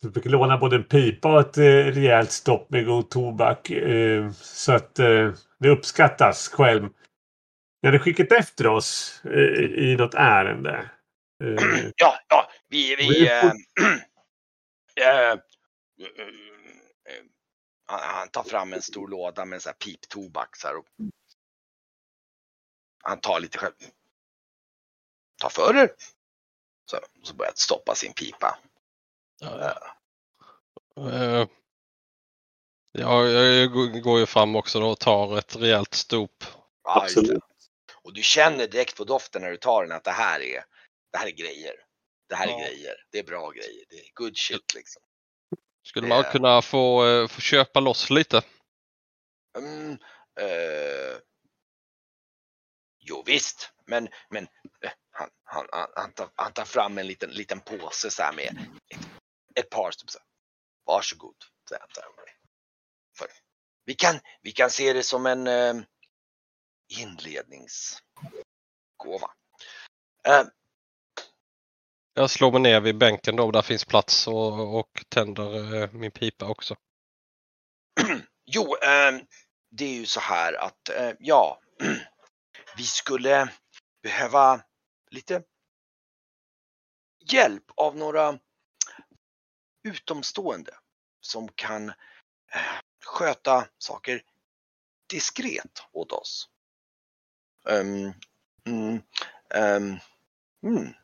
du 0.00 0.12
fick 0.12 0.24
låna 0.24 0.58
både 0.58 0.76
en 0.76 0.84
pipa 0.84 1.32
och 1.34 1.40
ett 1.40 1.58
eh, 1.58 1.62
rejält 1.94 2.32
stopp 2.32 2.70
med 2.70 2.86
god 2.86 3.10
tobak. 3.10 3.70
Eh, 3.70 4.30
så 4.32 4.72
att 4.72 4.98
eh, 4.98 5.32
det 5.58 5.68
uppskattas 5.68 6.48
själv. 6.48 6.88
Ni 7.82 7.88
hade 7.88 7.98
skickat 7.98 8.32
efter 8.32 8.66
oss 8.66 9.22
eh, 9.24 9.64
i 9.90 9.96
något 9.98 10.14
ärende. 10.14 10.90
Eh, 11.44 11.90
Ja, 11.96 12.18
ja, 12.28 12.50
vi, 12.68 12.96
vi 12.96 13.08
Vi 13.08 13.28
eh, 15.02 15.30
eh, 15.30 15.38
han, 17.86 18.00
han 18.00 18.28
tar 18.28 18.42
fram 18.42 18.72
en 18.72 18.82
stor 18.82 19.08
låda 19.08 19.44
med 19.44 19.62
så 19.62 19.68
här 19.68 19.76
piptobak 19.76 20.56
så 20.56 20.68
här 20.68 20.76
och 20.76 20.86
han 23.02 23.20
tar 23.20 23.40
lite 23.40 23.58
själv. 23.58 23.74
Ta 25.40 25.48
för 25.50 25.76
er. 25.76 25.90
Så, 26.90 26.98
så 27.22 27.34
börjar 27.34 27.50
han 27.50 27.56
stoppa 27.56 27.94
sin 27.94 28.12
pipa. 28.14 28.58
Ja, 29.40 29.94
Eh, 30.96 31.46
ja, 32.92 33.26
jag 33.26 34.02
går 34.02 34.18
ju 34.18 34.26
fram 34.26 34.56
också 34.56 34.80
då 34.80 34.90
och 34.90 34.98
tar 34.98 35.38
ett 35.38 35.56
rejält 35.56 35.94
stop. 35.94 36.44
Ja. 36.84 37.02
Absolut. 37.02 37.42
Och 38.02 38.12
du 38.12 38.22
känner 38.22 38.66
direkt 38.68 38.96
på 38.96 39.04
doften 39.04 39.42
när 39.42 39.50
du 39.50 39.56
tar 39.56 39.82
den 39.82 39.92
att 39.92 40.04
det 40.04 40.10
här 40.10 40.40
är, 40.40 40.64
det 41.12 41.18
här 41.18 41.26
är 41.26 41.30
grejer. 41.30 41.74
Det 42.28 42.34
här 42.34 42.46
är 42.46 42.50
Ja. 42.50 42.58
grejer. 42.58 42.94
Det 43.10 43.18
är 43.18 43.22
bra 43.24 43.50
grejer. 43.50 43.84
Det 43.88 43.96
är 43.96 44.10
good 44.14 44.36
shit 44.36 44.74
liksom. 44.74 45.02
Skulle 45.82 46.08
man 46.08 46.24
är- 46.24 46.32
kunna 46.32 46.62
få, 46.62 47.06
eh, 47.06 47.28
få 47.28 47.40
köpa 47.40 47.80
loss 47.80 48.10
lite? 48.10 48.42
Mm, 49.58 49.92
eh, 50.40 51.18
jo 52.98 53.22
visst, 53.26 53.70
men, 53.88 54.08
men 54.30 54.44
eh, 54.84 54.90
han, 55.10 55.30
han, 55.44 55.66
han, 55.96 56.12
tar, 56.12 56.30
han 56.34 56.52
tar 56.52 56.64
fram 56.64 56.98
en 56.98 57.06
liten, 57.06 57.30
liten 57.30 57.60
påse 57.60 58.10
så 58.10 58.22
här 58.22 58.32
med 58.32 58.66
ett, 58.90 59.08
ett 59.54 59.70
par 59.70 59.90
typ 59.90 60.10
så 60.10 60.18
här. 60.18 60.26
Varsågod. 60.86 61.36
så 61.68 61.74
här. 61.74 61.86
För, 63.18 63.26
vi, 63.84 63.94
kan, 63.94 64.20
vi 64.42 64.52
kan 64.52 64.70
se 64.70 64.92
det 64.92 65.02
som 65.02 65.26
en 65.26 65.46
eh, 65.46 65.74
inledningsgåva. 67.00 68.00
Eh, 70.26 70.44
Jag 72.14 72.30
slår 72.30 72.52
mig 72.52 72.60
ner 72.60 72.80
vid 72.80 72.98
bänken 72.98 73.36
då, 73.36 73.50
där 73.50 73.62
finns 73.62 73.84
plats 73.84 74.28
och, 74.28 74.78
och 74.78 75.04
tänder 75.08 75.74
eh, 75.82 75.92
min 75.92 76.10
pipa 76.10 76.48
också. 76.48 76.76
Jo, 78.50 78.74
ehm, 78.76 79.20
det 79.70 79.84
är 79.84 79.94
ju 79.94 80.06
så 80.06 80.20
här 80.20 80.52
att 80.54 80.88
eh, 80.88 81.12
ja, 81.18 81.60
vi 82.76 82.82
skulle 82.84 83.52
behöva 84.08 84.60
lite 85.10 85.42
hjälp 87.32 87.64
av 87.76 87.96
några 87.96 88.38
utomstående 89.82 90.74
som 91.20 91.48
kan 91.48 91.88
eh, 91.88 92.80
sköta 93.04 93.68
saker 93.78 94.22
diskret 95.06 95.82
åt 95.92 96.12
oss. 96.12 96.48
Um, 97.64 98.12
mm, 98.66 99.02
um, 99.54 99.98
mm. 100.62 100.94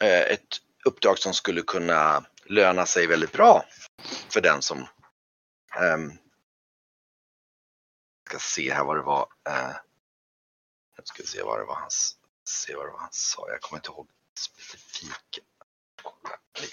Eh, 0.00 0.32
ett 0.32 0.60
uppdrag 0.84 1.18
som 1.18 1.34
skulle 1.34 1.62
kunna 1.62 2.26
löna 2.44 2.86
sig 2.86 3.06
väldigt 3.06 3.32
bra 3.32 3.64
för 4.28 4.40
den 4.40 4.62
som 4.62 4.86
Um, 5.80 6.18
ska 8.28 8.38
se 8.38 8.72
här 8.72 8.84
vad 8.84 8.96
det 8.96 9.02
var. 9.02 9.28
Uh, 9.48 9.76
jag 10.96 11.06
ska 11.06 11.22
se 11.22 11.42
vad 11.42 11.58
det 11.60 11.64
var 11.64 11.74
han, 11.74 11.90
se 12.48 12.74
vad 12.74 12.86
det 12.86 12.90
var 12.90 12.98
han 12.98 13.12
sa. 13.12 13.50
Jag 13.50 13.60
kommer 13.60 13.78
inte 13.78 13.88
ihåg 13.90 14.08
specifikt. 14.38 15.38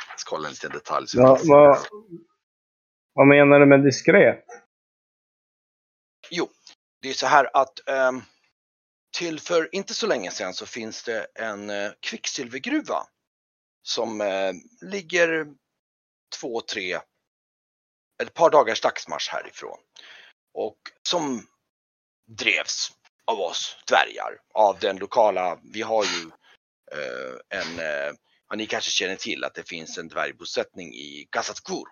Jag 0.10 0.20
ska 0.20 0.30
kolla 0.30 0.48
en 0.48 0.54
liten 0.54 0.72
detalj. 0.72 1.08
så 1.08 1.22
Va, 1.22 1.28
jag 1.28 1.38
minns. 1.38 1.50
va, 1.50 1.86
vad 3.14 3.28
menar 3.28 3.60
du 3.60 3.66
med 3.66 3.84
diskret? 3.84 4.46
Jo, 6.30 6.50
det 7.02 7.10
är 7.10 7.14
så 7.14 7.28
här 7.28 7.50
att 7.54 7.90
ehm, 7.90 8.22
till 9.18 9.40
för 9.40 9.76
inte 9.76 9.94
så 9.94 10.08
länge 10.08 10.32
sedan 10.32 10.54
så 10.54 10.66
finns 10.66 11.04
det 11.04 11.28
en 11.36 11.70
uh, 11.70 11.92
kvicksilvergruva 12.00 13.08
som 13.84 14.22
eh, 14.22 14.54
ligger 14.82 15.48
två, 16.40 16.62
tre, 16.62 17.00
ett 18.24 18.34
par 18.34 18.50
dagars 18.50 18.82
dagsmarsch 18.82 19.30
härifrån. 19.32 19.80
Och 20.54 20.78
som 21.10 21.48
drevs 22.28 22.92
av 23.26 23.40
oss 23.40 23.78
dvärgar, 23.88 24.38
av 24.54 24.80
den 24.80 24.98
lokala, 24.98 25.60
vi 25.74 25.82
har 25.82 26.04
ju 26.04 26.32
eh, 26.92 27.60
en, 27.60 27.80
eh, 27.80 28.14
ja, 28.50 28.56
ni 28.56 28.66
kanske 28.66 28.92
känner 28.92 29.16
till 29.16 29.44
att 29.44 29.56
det 29.56 29.70
finns 29.70 29.98
en 29.98 30.08
dvärgbosättning 30.08 30.94
i 30.94 31.28
Gazatkur. 31.32 31.86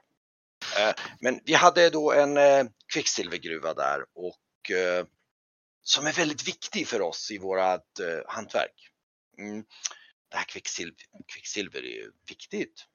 Eh, 0.77 0.93
men 1.19 1.39
vi 1.45 1.53
hade 1.53 1.89
då 1.89 2.11
en 2.11 2.37
eh, 2.37 2.65
kvicksilvergruva 2.93 3.73
där 3.73 4.05
och 4.13 4.71
eh, 4.71 5.05
som 5.83 6.07
är 6.07 6.13
väldigt 6.13 6.47
viktig 6.47 6.87
för 6.87 7.01
oss 7.01 7.31
i 7.31 7.37
vårat 7.37 7.99
eh, 7.99 8.33
hantverk. 8.33 8.89
Mm. 9.37 9.63
Det 10.29 10.37
här 10.37 10.43
kvicksilver, 10.43 10.95
kvicksilver 11.33 11.79
är 11.79 11.95
ju 11.95 12.11
viktigt. 12.27 12.85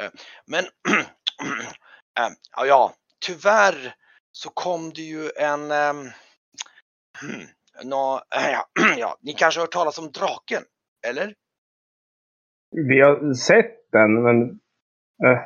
Eh, 0.00 0.10
men 0.46 0.64
eh, 2.18 2.30
ja, 2.56 2.94
tyvärr 3.20 3.94
så 4.32 4.50
kom 4.50 4.92
det 4.92 5.02
ju 5.02 5.30
en... 5.36 5.70
Eh, 5.70 5.92
hmm, 7.20 7.48
nå, 7.84 8.22
ja, 8.30 8.68
ja, 8.98 9.18
ni 9.20 9.32
kanske 9.32 9.60
har 9.60 9.62
hört 9.62 9.72
talas 9.72 9.98
om 9.98 10.10
draken? 10.10 10.62
Eller? 11.06 11.34
Vi 12.70 13.00
har 13.00 13.34
sett 13.34 13.90
den, 13.92 14.22
men... 14.22 14.50
Eh, 15.24 15.40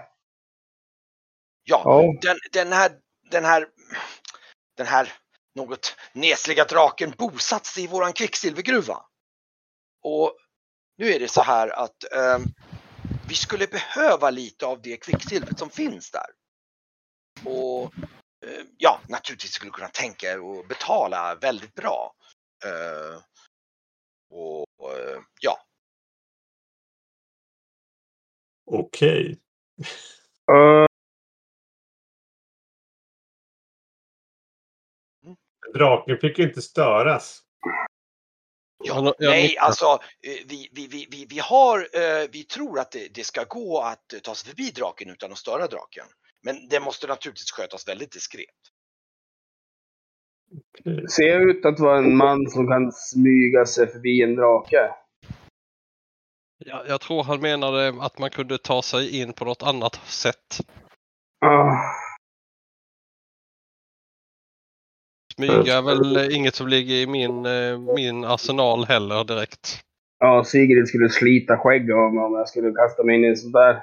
Ja, 1.65 1.83
ja. 1.85 2.19
den, 2.23 2.37
den 2.53 2.73
här, 2.73 2.93
den 3.31 3.45
här, 3.45 3.67
den 4.77 4.87
här 4.87 5.13
något 5.55 5.97
nesliga 6.13 6.65
draken 6.65 7.15
bosatt 7.19 7.67
sig 7.67 7.85
i 7.85 7.87
våran 7.87 8.13
kvicksilvergruva. 8.13 9.03
Och 10.03 10.37
nu 10.97 11.07
är 11.07 11.21
det 11.21 11.29
så 11.29 11.43
här 11.43 11.69
att 11.69 12.13
ehm, 12.13 12.43
vi 13.29 13.35
skulle 13.35 13.67
behöva 13.67 14.31
lite 14.31 14.67
av 14.67 14.83
det 14.83 14.97
kvicksilvret 14.97 15.59
som 15.59 15.71
finns 15.71 16.11
där. 16.11 16.27
Och 17.45 17.95
Eh, 18.47 18.65
ja, 18.79 19.01
naturligtvis 19.09 19.53
skulle 19.53 19.71
kunna 19.71 19.89
tänka 19.89 20.41
och 20.41 20.67
betala 20.67 21.35
väldigt 21.35 21.75
bra. 21.75 22.15
Eh, 22.65 23.23
och 24.31 24.99
eh, 24.99 25.21
ja. 25.41 25.59
Okej. 28.67 29.39
Okay. 30.47 30.87
Draken 35.75 36.19
fick 36.19 36.39
ju 36.39 36.45
inte 36.45 36.63
störas. 36.63 37.41
Ja, 38.85 39.15
nej, 39.19 39.59
alltså 39.59 39.99
vi, 40.21 40.69
vi, 40.73 41.07
vi, 41.11 41.27
vi, 41.29 41.39
har, 41.39 41.89
vi 42.29 42.45
tror 42.45 42.79
att 42.79 42.97
det, 43.11 43.27
ska 43.27 43.45
gå 43.45 43.81
att 43.81 44.15
ta 44.23 44.35
sig 44.35 44.49
förbi 44.49 44.71
draken 44.71 45.11
utan 45.11 45.33
att 45.33 45.39
störa 45.39 45.67
draken. 45.67 46.07
Men 46.45 46.69
det 46.69 46.81
måste 46.81 47.07
naturligtvis 47.07 47.51
skötas 47.51 47.89
väldigt 47.89 48.13
diskret. 48.13 48.61
Ser 51.11 51.25
jag 51.25 51.43
ut 51.43 51.65
att 51.65 51.81
vara 51.81 51.99
en 51.99 52.17
man 52.17 52.51
som 52.51 52.69
kan 52.69 52.93
smyga 52.93 53.67
sig 53.67 53.87
förbi 53.87 54.23
en 54.23 54.37
drake? 54.37 54.95
Jag, 56.59 56.89
jag 56.89 57.01
tror 57.01 57.25
han 57.25 57.41
menade 57.41 57.95
att 58.01 58.19
man 58.19 58.31
kunde 58.31 58.59
ta 58.59 58.83
sig 58.83 59.21
in 59.21 59.33
på 59.33 59.45
något 59.45 59.63
annat 59.63 59.95
sätt. 59.95 60.61
Ah, 61.41 61.77
Smyga 65.37 65.79
är 65.79 65.83
väl 65.83 66.33
inget 66.33 66.55
som 66.55 66.69
ligger 66.69 66.95
i 66.95 67.07
min, 67.07 67.47
eh, 67.47 67.79
min 67.79 68.25
arsenal 68.25 68.85
heller 68.85 69.25
direkt. 69.25 69.81
ja, 70.19 70.45
Sigrid 70.45 70.89
skulle 70.89 71.09
slita 71.09 71.59
skägg 71.59 71.93
av 71.93 72.15
mig 72.15 72.25
om 72.25 72.35
jag 72.35 72.49
skulle 72.49 72.73
kasta 72.73 73.03
mig 73.03 73.17
in 73.17 73.25
i 73.25 73.29
en 73.29 73.37
sån 73.37 73.53
där. 73.53 73.83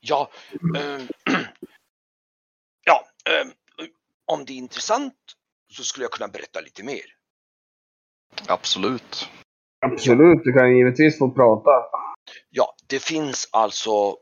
Ja, 0.00 0.30
ehm, 0.76 1.08
ja 2.84 3.06
ehm, 3.30 3.52
om 4.26 4.44
det 4.44 4.52
är 4.52 4.56
intressant 4.56 5.14
så 5.72 5.84
skulle 5.84 6.04
jag 6.04 6.12
kunna 6.12 6.28
berätta 6.28 6.60
lite 6.60 6.82
mer. 6.82 7.04
Absolut. 8.48 9.28
Absolut, 9.86 10.44
du 10.44 10.52
kan 10.52 10.76
givetvis 10.76 11.18
få 11.18 11.30
prata. 11.30 11.70
Ja, 12.50 12.74
det 12.86 13.02
finns 13.02 13.48
alltså 13.52 14.16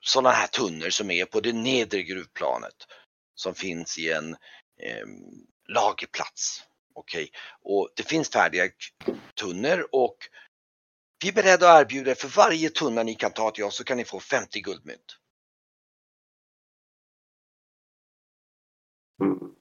sådana 0.00 0.30
här 0.30 0.46
tunnor 0.46 0.90
som 0.90 1.10
är 1.10 1.24
på 1.24 1.40
det 1.40 1.52
nedre 1.52 2.02
gruvplanet 2.02 2.74
som 3.34 3.54
finns 3.54 3.98
i 3.98 4.12
en 4.12 4.32
eh, 4.82 5.06
lagerplats. 5.68 6.62
Okej, 6.94 7.30
och 7.62 7.88
det 7.96 8.02
finns 8.02 8.30
färdiga 8.30 8.64
tunnor 9.40 9.88
och 9.92 10.16
vi 11.22 11.28
är 11.28 11.32
beredda 11.32 11.72
att 11.72 11.80
erbjuda 11.80 12.10
er 12.10 12.14
för 12.14 12.28
varje 12.28 12.70
tunna 12.70 13.02
ni 13.02 13.14
kan 13.14 13.32
ta 13.32 13.50
till 13.50 13.64
oss 13.64 13.76
så 13.76 13.84
kan 13.84 13.96
ni 13.96 14.04
få 14.04 14.20
50 14.20 14.60
guldmynt. 14.60 15.16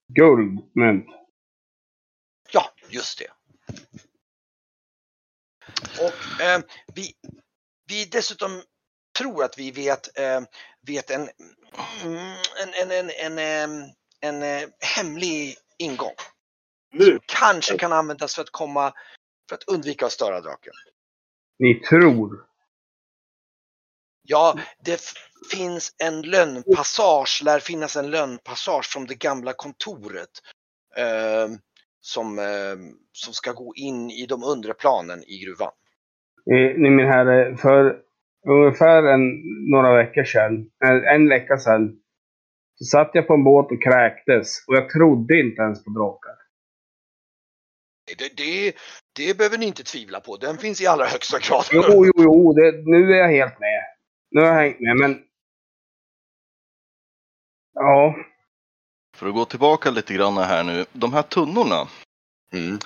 Guldmynt. 0.08 1.06
Ja, 2.52 2.74
just 2.90 3.20
det. 3.20 3.32
Och 6.00 6.42
eh, 6.42 6.62
vi, 6.96 7.14
vi 7.88 8.06
dessutom 8.06 8.64
tror 9.18 9.44
att 9.44 9.58
vi 9.58 9.72
vet, 9.72 10.20
eh, 10.20 10.42
vet 10.88 11.10
en, 11.10 11.30
en, 12.04 12.92
en, 12.92 12.92
en, 12.92 13.10
en, 13.10 13.40
eh, 13.40 13.90
en, 14.20 14.44
eh, 14.44 14.70
hemlig 14.96 15.56
ingång. 15.78 16.16
Nu! 16.92 17.20
Kanske 17.26 17.78
kan 17.78 17.94
användas 17.94 18.36
för 18.36 18.42
att 18.42 18.50
komma, 18.50 18.94
för 19.50 19.56
att 19.56 19.64
undvika 19.64 20.06
att 20.06 20.12
störa 20.12 20.42
draken. 20.42 20.74
Ni 21.60 21.76
tror. 21.76 22.46
Ja, 24.22 24.60
det 24.86 25.02
finns 25.52 25.96
en 26.04 26.22
lönnpassage, 26.22 27.42
lär 27.44 27.60
finnas 27.60 27.96
en 27.96 28.12
lönnpassage 28.12 28.86
från 28.86 29.06
det 29.06 29.16
gamla 29.16 29.54
kontoret. 29.54 30.30
Eh, 30.98 31.48
som, 32.06 32.40
eh, 32.40 32.78
som 33.12 33.34
ska 33.34 33.52
gå 33.52 33.74
in 33.76 34.10
i 34.12 34.26
de 34.26 34.44
undre 34.44 34.74
planen 34.74 35.24
i 35.24 35.44
gruvan. 35.46 35.72
Eh, 36.52 36.78
Ni 36.78 36.90
min 36.90 37.06
herre, 37.06 37.58
för 37.58 38.02
ungefär 38.48 39.04
en, 39.04 39.22
några 39.72 39.96
veckor 39.96 40.24
sedan, 40.24 40.70
en 41.16 41.30
vecka 41.30 41.58
sedan, 41.58 42.00
så 42.76 42.86
satt 42.86 43.12
jag 43.14 43.28
på 43.28 43.34
en 43.34 43.44
båt 43.44 43.72
och 43.72 43.84
kräktes 43.84 44.68
och 44.68 44.76
jag 44.76 44.90
trodde 44.90 45.40
inte 45.40 45.62
ens 45.62 45.84
på 45.84 45.90
drakar. 45.90 46.36
Det, 48.18 48.38
det, 48.38 48.74
det 49.16 49.38
behöver 49.38 49.58
ni 49.58 49.66
inte 49.66 49.84
tvivla 49.84 50.20
på, 50.20 50.38
den 50.38 50.58
finns 50.58 50.82
i 50.82 50.88
allra 50.88 51.06
högsta 51.06 51.40
grad. 51.40 51.66
Jo, 51.72 51.84
jo, 52.06 52.12
jo, 52.18 52.54
det, 52.54 52.72
nu 52.86 53.14
är 53.14 53.18
jag 53.18 53.30
helt 53.32 53.60
med. 53.60 53.84
Nu 54.32 54.42
har 54.42 54.48
jag 54.48 54.56
hängt 54.56 54.80
med, 54.80 54.98
men... 54.98 55.24
Ja, 57.74 58.16
För 59.16 59.28
att 59.28 59.34
gå 59.34 59.46
tillbaka 59.46 59.92
lite 59.92 60.14
grann 60.14 60.38
här 60.38 60.64
nu. 60.64 60.86
De 60.94 61.14
här 61.14 61.22
tunnorna, 61.24 61.88
Mm. 62.54 62.80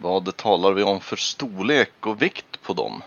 vad 0.00 0.36
talar 0.36 0.72
vi 0.72 0.82
om 0.82 1.00
för 1.00 1.16
storlek 1.16 2.06
och 2.06 2.22
vikt 2.22 2.62
på 2.62 2.72
dem? 2.72 3.02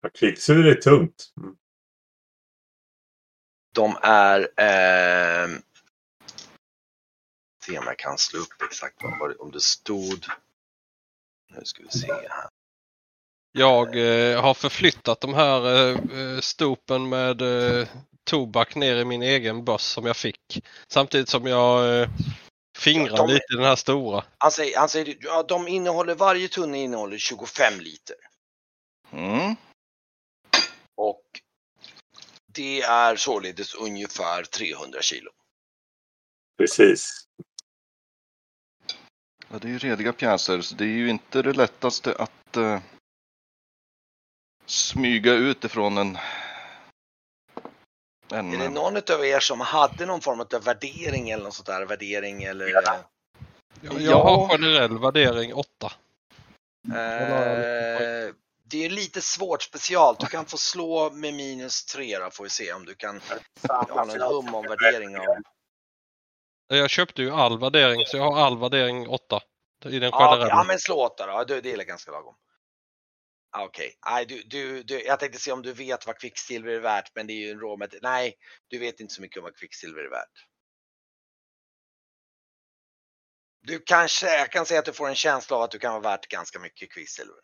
Ja, 0.00 0.08
Kvicksilver 0.14 0.70
är 0.70 0.74
tungt. 0.74 1.32
Mm. 1.36 1.56
De 3.74 3.96
är... 4.02 4.40
Eh, 4.40 5.48
se 7.64 7.78
om 7.78 7.84
jag 7.86 7.98
kan 7.98 8.18
slå 8.18 8.40
upp 8.40 8.62
exakt 8.70 9.02
vad 9.02 9.40
om 9.40 9.50
det 9.50 9.60
stod. 9.60 10.26
Nu 11.58 11.64
ska 11.64 11.82
vi 11.82 11.98
se 11.98 12.12
här. 12.12 12.48
Jag 13.52 13.96
eh, 13.96 14.42
har 14.42 14.54
förflyttat 14.54 15.20
de 15.20 15.34
här 15.34 15.66
eh, 15.66 15.98
eh, 16.20 16.40
stopen 16.40 17.08
med 17.08 17.42
eh, 17.42 17.88
tobak 18.24 18.74
ner 18.74 18.96
i 18.96 19.04
min 19.04 19.22
egen 19.22 19.64
börs 19.64 19.80
som 19.80 20.06
jag 20.06 20.16
fick. 20.16 20.64
Samtidigt 20.88 21.28
som 21.28 21.46
jag 21.46 22.00
eh, 22.00 22.08
fingrar 22.78 23.16
De- 23.16 23.28
lite 23.28 23.44
i 23.52 23.56
den 23.56 23.64
här 23.64 23.76
stora. 23.76 24.24
Han 24.38 24.50
säger, 24.50 24.78
han 24.78 24.88
säger 24.88 25.16
ja, 25.20 25.42
de 25.42 25.68
innehåller, 25.68 26.14
varje 26.14 26.48
tunna 26.48 26.76
innehåller 26.76 27.18
25 27.18 27.80
liter. 27.80 28.16
Mm. 29.12 29.56
Och 30.96 31.24
det 32.46 32.82
är 32.82 33.16
således 33.16 33.74
ungefär 33.74 34.42
300 34.42 35.02
kilo. 35.02 35.30
Precis. 36.58 37.24
Ja, 39.54 39.58
det 39.58 39.68
är 39.68 39.72
ju 39.72 39.78
rediga 39.78 40.12
pjäser, 40.12 40.60
så 40.60 40.74
det 40.74 40.84
är 40.84 40.88
ju 40.88 41.08
inte 41.08 41.42
det 41.42 41.52
lättaste 41.52 42.14
att 42.14 42.56
eh, 42.56 42.80
smyga 44.66 45.32
ut 45.32 45.64
ifrån 45.64 45.98
en... 45.98 46.18
en 48.32 48.54
Är 48.54 48.58
det 48.58 48.68
någon 48.68 48.96
av 48.96 49.26
er 49.26 49.40
som 49.40 49.60
hade 49.60 50.06
någon 50.06 50.20
form 50.20 50.40
av 50.40 50.64
värdering 50.64 51.30
eller 51.30 51.44
något 51.44 51.54
sånt 51.54 51.66
där? 51.66 51.86
Värdering 51.86 52.42
eller... 52.42 52.66
Jag, 52.66 52.84
jag 53.80 54.02
Ja. 54.02 54.22
har 54.24 54.48
generell 54.48 54.98
värdering 54.98 55.54
8. 55.54 55.92
Eh, 56.86 58.34
det 58.64 58.84
är 58.84 58.90
lite 58.90 59.20
svårt 59.20 59.62
specialt. 59.62 60.20
Du 60.20 60.26
kan 60.26 60.46
få 60.46 60.56
slå 60.56 61.10
med 61.10 61.34
minus 61.34 61.84
3 61.84 62.18
då 62.18 62.30
får 62.30 62.44
vi 62.44 62.50
se 62.50 62.72
om 62.72 62.84
du 62.84 62.94
kan 62.94 63.20
ha 63.68 64.04
någon 64.04 64.20
hum 64.20 64.54
om 64.54 64.64
värdering 64.64 65.18
av... 65.18 65.24
Jag 66.66 66.90
köpte 66.90 67.22
ju 67.22 67.30
all 67.30 67.60
värdering 67.60 68.06
så 68.06 68.16
jag 68.16 68.30
har 68.30 68.40
all 68.40 68.58
värdering 68.58 69.08
8. 69.08 69.40
I 69.84 69.98
den 69.98 70.02
Ja, 70.02 70.30
generella. 70.30 70.48
ja 70.48 70.64
men 70.64 70.78
slå 70.78 71.06
8 71.06 71.26
då. 71.26 71.44
Det, 71.44 71.60
det 71.60 71.72
är 71.72 71.84
ganska 71.84 72.10
lagom. 72.10 72.34
Ja, 73.52 73.64
Okej, 73.64 73.98
nej 74.06 74.26
du, 74.26 74.42
du, 74.42 74.82
du, 74.82 75.04
jag 75.04 75.20
tänkte 75.20 75.38
se 75.38 75.52
om 75.52 75.62
du 75.62 75.72
vet 75.72 76.06
vad 76.06 76.18
kvicksilver 76.18 76.72
är 76.72 76.80
värt 76.80 77.10
men 77.14 77.26
det 77.26 77.32
är 77.32 77.46
ju 77.46 77.50
en 77.50 77.60
råmet. 77.60 77.94
Nej, 78.02 78.34
du 78.68 78.78
vet 78.78 79.00
inte 79.00 79.14
så 79.14 79.22
mycket 79.22 79.38
om 79.38 79.44
vad 79.44 79.56
kvicksilver 79.56 80.00
är 80.00 80.10
värt. 80.10 80.46
Du 83.60 83.78
kanske, 83.86 84.38
jag 84.38 84.52
kan 84.52 84.66
säga 84.66 84.80
att 84.80 84.86
du 84.86 84.92
får 84.92 85.08
en 85.08 85.14
känsla 85.14 85.56
av 85.56 85.62
att 85.62 85.70
du 85.70 85.78
kan 85.78 85.92
vara 85.92 86.02
värt 86.02 86.28
ganska 86.28 86.58
mycket 86.58 86.92
kvicksilver. 86.92 87.36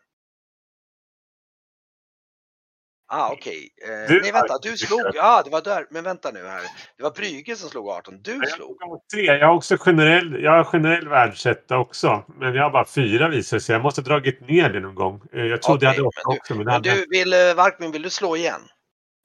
Ah, 3.13 3.31
okej. 3.31 3.69
Eh, 3.83 4.07
Du- 4.13 4.21
nej, 4.21 4.31
vänta, 4.31 4.57
du 4.61 4.77
slog. 4.77 4.99
Ja, 5.13 5.39
ah, 5.39 5.43
det 5.43 5.49
var 5.49 5.61
där. 5.61 5.87
Men 5.89 6.03
vänta 6.03 6.31
nu 6.31 6.45
här. 6.47 6.61
Det 6.97 7.03
var 7.03 7.11
Brygge 7.11 7.55
som 7.55 7.69
slog 7.69 7.89
18. 7.89 8.21
Du 8.21 8.31
Jag 8.35 8.49
slog. 8.49 8.77
tre. 9.13 9.21
Jag 9.25 9.47
har 9.47 9.55
också 9.55 9.77
generell, 9.79 10.43
jag 10.43 10.51
har 10.51 10.63
generell 10.63 11.07
världsetta 11.07 11.77
också. 11.77 12.23
Men 12.27 12.55
jag 12.55 12.63
har 12.63 12.69
bara 12.69 12.85
fyra 12.85 13.29
visar 13.29 13.59
sig. 13.59 13.73
Jag 13.73 13.81
måste 13.83 14.01
ha 14.01 14.05
dragit 14.05 14.41
ner 14.41 14.69
det 14.69 14.79
någon 14.79 14.95
gång. 14.95 15.21
Eh, 15.33 15.39
Jag 15.45 15.61
trodde 15.61 15.85
jag 15.85 15.91
Okej, 15.91 15.97
hade 15.97 16.07
åtta 16.07 16.21
men 16.25 16.33
du- 16.33 16.39
också. 16.39 16.53
Men 16.55 16.63
Men 16.65 16.73
hade 16.73 16.89
jag 16.89 16.97
du, 16.97 17.05
vill, 17.09 17.33
eh, 17.33 17.53
Varkmin, 17.55 17.91
vill 17.91 18.01
du 18.01 18.09
slå 18.09 18.35
igen? 18.37 18.61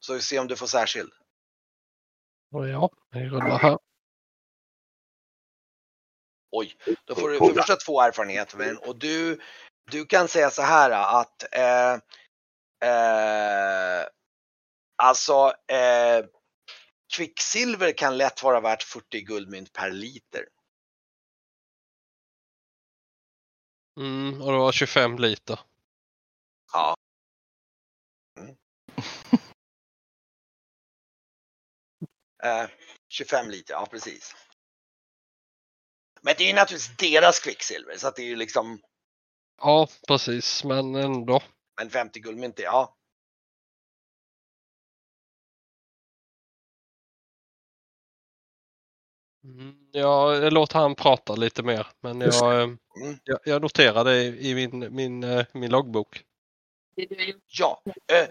Så 0.01 0.15
vi 0.15 0.21
ser 0.21 0.41
om 0.41 0.47
du 0.47 0.57
får 0.57 0.67
särskild. 0.67 1.11
Ja, 2.51 2.91
vi 3.13 3.29
rullar 3.29 3.59
här. 3.59 3.79
Oj, 6.53 6.73
då 7.05 7.15
får 7.15 7.29
du 7.31 7.39
för 7.39 7.55
första 7.55 7.77
två 7.77 8.01
erfarenheter. 8.03 8.57
Men, 8.59 8.77
och 8.79 8.99
du, 8.99 9.41
du 9.91 10.05
kan 10.07 10.29
säga 10.29 10.51
så 10.51 10.63
här 10.63 10.91
att 11.21 11.43
eh, 11.55 12.01
eh, 12.85 14.07
alltså 14.97 15.53
eh, 15.69 16.25
kvicksilver 17.17 17.93
kan 17.93 18.17
lätt 18.17 18.43
vara 18.43 18.61
värt 18.61 18.83
40 18.83 19.21
guldmynt 19.21 19.73
per 19.73 19.91
liter. 19.91 20.45
Mm, 23.99 24.43
och 24.43 24.53
det 24.53 24.59
var 24.59 24.73
25 24.73 25.19
liter. 25.19 25.61
Ja. 26.73 26.97
Mm. 28.39 28.57
Eh, 32.43 32.69
25 33.09 33.51
liter, 33.51 33.75
ja 33.75 33.87
precis. 33.91 34.35
Men 36.21 36.35
det 36.39 36.45
är 36.45 36.49
ju 36.49 36.55
naturligtvis 36.55 36.97
deras 36.97 37.41
kvicksilver 37.41 37.97
så 37.97 38.09
att 38.09 38.17
det 38.17 38.23
är 38.23 38.27
ju 38.27 38.37
liksom, 38.37 38.81
Ja, 39.59 39.89
precis, 40.09 40.65
men 40.65 40.95
ändå. 40.95 41.43
Men 41.79 41.91
50 41.91 42.21
guldmynt, 42.21 42.59
ja. 42.59 42.97
Mm, 49.45 49.75
jag 49.93 50.53
låter 50.53 50.79
han 50.79 50.95
prata 50.95 51.35
lite 51.35 51.63
mer, 51.63 51.87
men 52.01 52.21
jag, 52.21 52.61
eh, 52.61 52.69
Mm. 53.03 53.19
jag, 53.25 53.39
jag 53.45 53.63
noterar 53.63 54.05
det 54.05 54.25
i 54.25 54.55
min, 54.55 54.95
min, 54.95 55.25
eh, 55.25 55.47
min 55.53 55.71
loggbok. 55.71 56.25
Ja, 57.47 57.83
eh, 58.13 58.29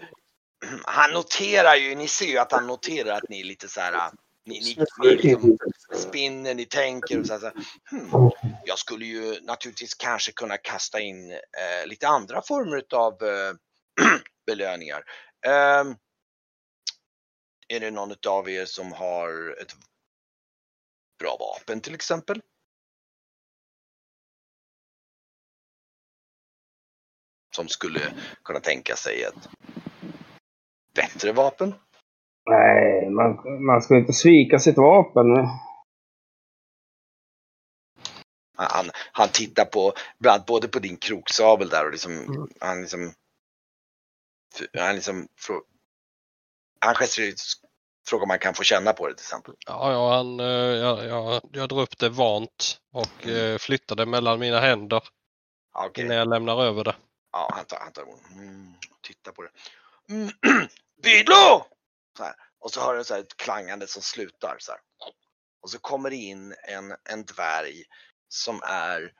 han 0.84 1.12
noterar 1.12 1.74
ju, 1.76 1.94
ni 1.94 2.08
ser 2.08 2.26
ju 2.26 2.38
att 2.38 2.52
han 2.52 2.66
noterar 2.66 3.16
att 3.16 3.28
ni 3.28 3.40
är 3.40 3.44
lite 3.44 3.68
så 3.68 3.80
här, 3.80 3.92
äh, 3.92 4.12
ni, 4.46 4.60
ni, 4.60 4.76
ni 5.02 5.16
liksom 5.16 5.58
spinner, 5.94 6.54
ni 6.54 6.66
tänker 6.66 7.20
och 7.20 7.26
så 7.26 7.38
så 7.38 7.52
hmm, 7.90 8.30
jag 8.64 8.78
skulle 8.78 9.06
ju 9.06 9.40
naturligtvis 9.40 9.94
kanske 9.94 10.32
kunna 10.32 10.56
kasta 10.56 11.00
in 11.00 11.32
eh, 11.32 11.86
lite 11.86 12.08
andra 12.08 12.42
former 12.42 12.84
av 12.94 13.12
eh, 13.22 13.54
belöningar. 14.46 15.04
Ehm, 15.46 15.96
är 17.68 17.80
det 17.80 17.90
någon 17.90 18.14
av 18.26 18.50
er 18.50 18.64
som 18.64 18.92
har 18.92 19.56
ett 19.60 19.76
bra 21.18 21.36
vapen 21.40 21.80
till 21.80 21.94
exempel? 21.94 22.42
Som 27.54 27.68
skulle 27.68 28.14
kunna 28.44 28.60
tänka 28.60 28.96
sig 28.96 29.22
ett 29.22 29.48
bättre 30.94 31.32
vapen? 31.32 31.74
Nej, 32.50 33.10
man, 33.10 33.64
man 33.66 33.82
ska 33.82 33.96
inte 33.96 34.12
svika 34.12 34.58
sitt 34.58 34.76
vapen. 34.78 35.26
Han, 38.56 38.66
han, 38.70 38.90
han 39.12 39.28
tittar 39.28 39.64
på, 39.64 39.92
bland 40.18 40.44
både 40.44 40.68
på 40.68 40.78
din 40.78 40.96
kroksabel 40.96 41.68
där 41.68 41.84
och 41.86 41.90
liksom, 41.92 42.12
Mm. 42.12 42.48
han 42.60 42.80
liksom, 42.80 43.12
han 44.78 44.94
liksom, 44.94 45.28
frå- 45.48 45.62
han 46.80 46.94
gesturerar, 46.94 47.34
frågar 48.08 48.22
om 48.22 48.28
man 48.28 48.38
kan 48.38 48.54
få 48.54 48.62
känna 48.62 48.92
på 48.92 49.08
det 49.08 49.14
till 49.14 49.24
exempel. 49.24 49.54
Ja, 49.66 49.92
ja 49.92 50.16
han, 50.16 50.40
eh, 50.40 50.46
jag, 50.46 51.04
jag, 51.04 51.40
jag 51.52 51.68
drar 51.68 51.80
upp 51.80 51.98
det 51.98 52.08
vant 52.08 52.80
och 52.92 53.28
eh, 53.28 53.58
flyttar 53.58 53.96
det 53.96 54.06
mellan 54.06 54.38
mina 54.38 54.60
händer 54.60 55.02
okej. 55.74 56.04
innan 56.04 56.16
jag 56.16 56.28
lämnar 56.28 56.62
över 56.64 56.84
det. 56.84 56.96
Ja, 57.32 57.50
han 57.54 57.64
tar, 57.64 57.78
han 57.78 57.92
tar 57.92 58.02
mm, 58.32 58.74
tittar 59.02 59.32
på 59.32 59.42
det. 59.42 59.50
Mm, 60.14 60.28
Bydlo! 61.02 61.64
Så 62.16 62.24
här. 62.24 62.34
Och 62.58 62.72
så 62.72 62.80
hör 62.80 62.96
du 62.96 63.04
så 63.04 63.14
här 63.14 63.20
ett 63.20 63.36
klangande 63.36 63.86
som 63.86 64.02
slutar 64.02 64.56
så 64.58 64.72
här. 64.72 64.80
Och 65.60 65.70
så 65.70 65.78
kommer 65.78 66.10
det 66.10 66.16
in 66.16 66.54
en, 66.68 66.96
en 67.04 67.24
dvärg 67.24 67.84
som 68.28 68.62
är, 68.64 69.12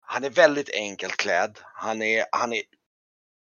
han 0.00 0.24
är 0.24 0.30
väldigt 0.30 0.70
enkelt 0.70 1.16
klädd. 1.16 1.58
Han 1.62 2.02
är, 2.02 2.26
han 2.32 2.52
är, 2.52 2.62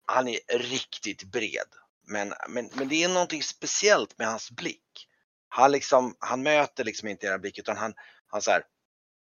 han 0.08 0.28
är 0.28 0.39
riktigt 0.58 1.24
bred. 1.24 1.67
Men, 2.08 2.34
men, 2.50 2.70
men 2.74 2.88
det 2.88 3.04
är 3.04 3.10
någonting 3.10 3.44
speciellt 3.44 4.17
med 4.17 4.28
hans 4.28 4.52
blick. 4.52 5.08
Han 5.50 5.72
liksom, 5.72 6.15
han 6.20 6.44
möter 6.44 6.84
liksom 6.84 7.08
inte 7.08 7.28
era 7.28 7.39
blick 7.39 7.60
utan 7.60 7.78
han, 7.78 7.94
han 8.28 8.41
så 8.41 8.52
här, 8.52 8.63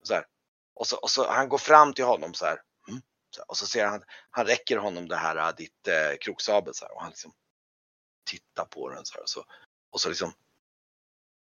så 0.03 0.15
här. 0.15 0.25
Och 0.75 0.87
så, 0.87 0.97
och 0.97 1.11
så 1.11 1.31
han 1.31 1.49
går 1.49 1.59
fram 1.59 1.95
till 1.95 2.05
honom 2.05 2.35
så 2.35 2.45
här. 2.45 2.61
Mm. 2.89 3.03
Och 3.47 3.57
så 3.57 3.67
ser 3.67 3.87
han, 3.87 4.03
han 4.31 4.47
räcker 4.47 4.77
honom 4.77 5.09
det 5.09 5.17
här, 5.17 5.37
äh, 5.37 5.55
ditt 5.57 5.89
eh, 5.89 6.17
kroksabel 6.21 6.75
så 6.75 6.85
här, 6.85 6.95
och 6.95 7.03
han 7.03 7.11
liksom 7.11 7.33
tittar 8.25 8.65
på 8.65 8.89
den 8.89 9.05
så 9.05 9.19
här, 9.19 9.27
så, 9.27 9.45
och 9.91 10.01
så 10.01 10.09
liksom 10.09 10.33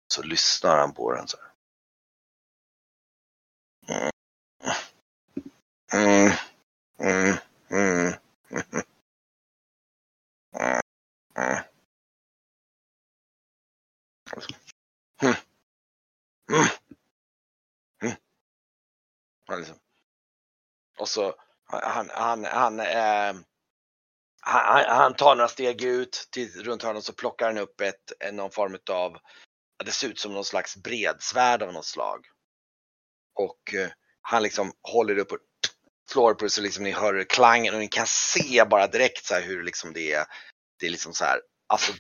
så 0.09 0.23
lyssnar 0.23 0.79
han 0.79 0.95
på 0.95 1.13
den 1.13 1.29
så 1.29 1.37
här. 1.37 1.53
Mm. 3.89 4.11
Mm. 5.93 6.33
Mm. 7.01 7.39
Mm. 7.71 8.13
Mm. 8.51 8.83
Mm. 11.37 11.63
Mm. 16.51 16.69
Mm. 19.49 19.75
Och 20.99 21.09
så 21.09 21.35
han, 21.65 21.81
han, 21.83 22.45
han, 22.45 22.45
han 22.45 22.81
äh, 22.81 23.43
han, 24.49 24.85
han 24.89 25.15
tar 25.15 25.37
några 25.37 25.49
steg 25.49 25.83
ut 25.83 26.29
till, 26.31 26.65
runt 26.65 26.83
hörnet 26.83 26.99
och 26.99 27.05
så 27.05 27.13
plockar 27.13 27.47
han 27.47 27.59
upp 27.59 27.81
ett, 27.81 28.33
någon 28.33 28.51
form 28.51 28.79
av, 28.91 29.19
det 29.85 29.91
ser 29.91 30.09
ut 30.09 30.19
som 30.19 30.33
någon 30.33 30.45
slags 30.45 30.77
bredsvärd 30.77 31.63
av 31.63 31.73
något 31.73 31.87
slag. 31.87 32.27
Och 33.35 33.75
eh, 33.75 33.91
han 34.23 34.43
liksom 34.43 34.73
håller 34.83 35.19
upp 35.19 35.33
och 35.33 35.39
slår 36.11 36.35
på 36.35 36.45
det 36.45 36.51
så 36.51 36.61
liksom 36.61 36.85
ni 36.85 36.91
hör 36.91 37.25
klangen 37.25 37.75
och 37.75 37.81
ni 37.81 37.89
kan 37.89 38.07
se 38.07 38.65
bara 38.71 38.87
direkt 38.87 39.27
så 39.27 39.35
här 39.35 39.43
hur 39.43 39.63
liksom 39.63 39.93
det 39.93 40.13
är, 40.13 40.27
det 40.81 40.87
är 40.87 40.91
liksom 40.91 41.13
så 41.13 41.25
här, 41.25 41.41
alltså 41.67 41.93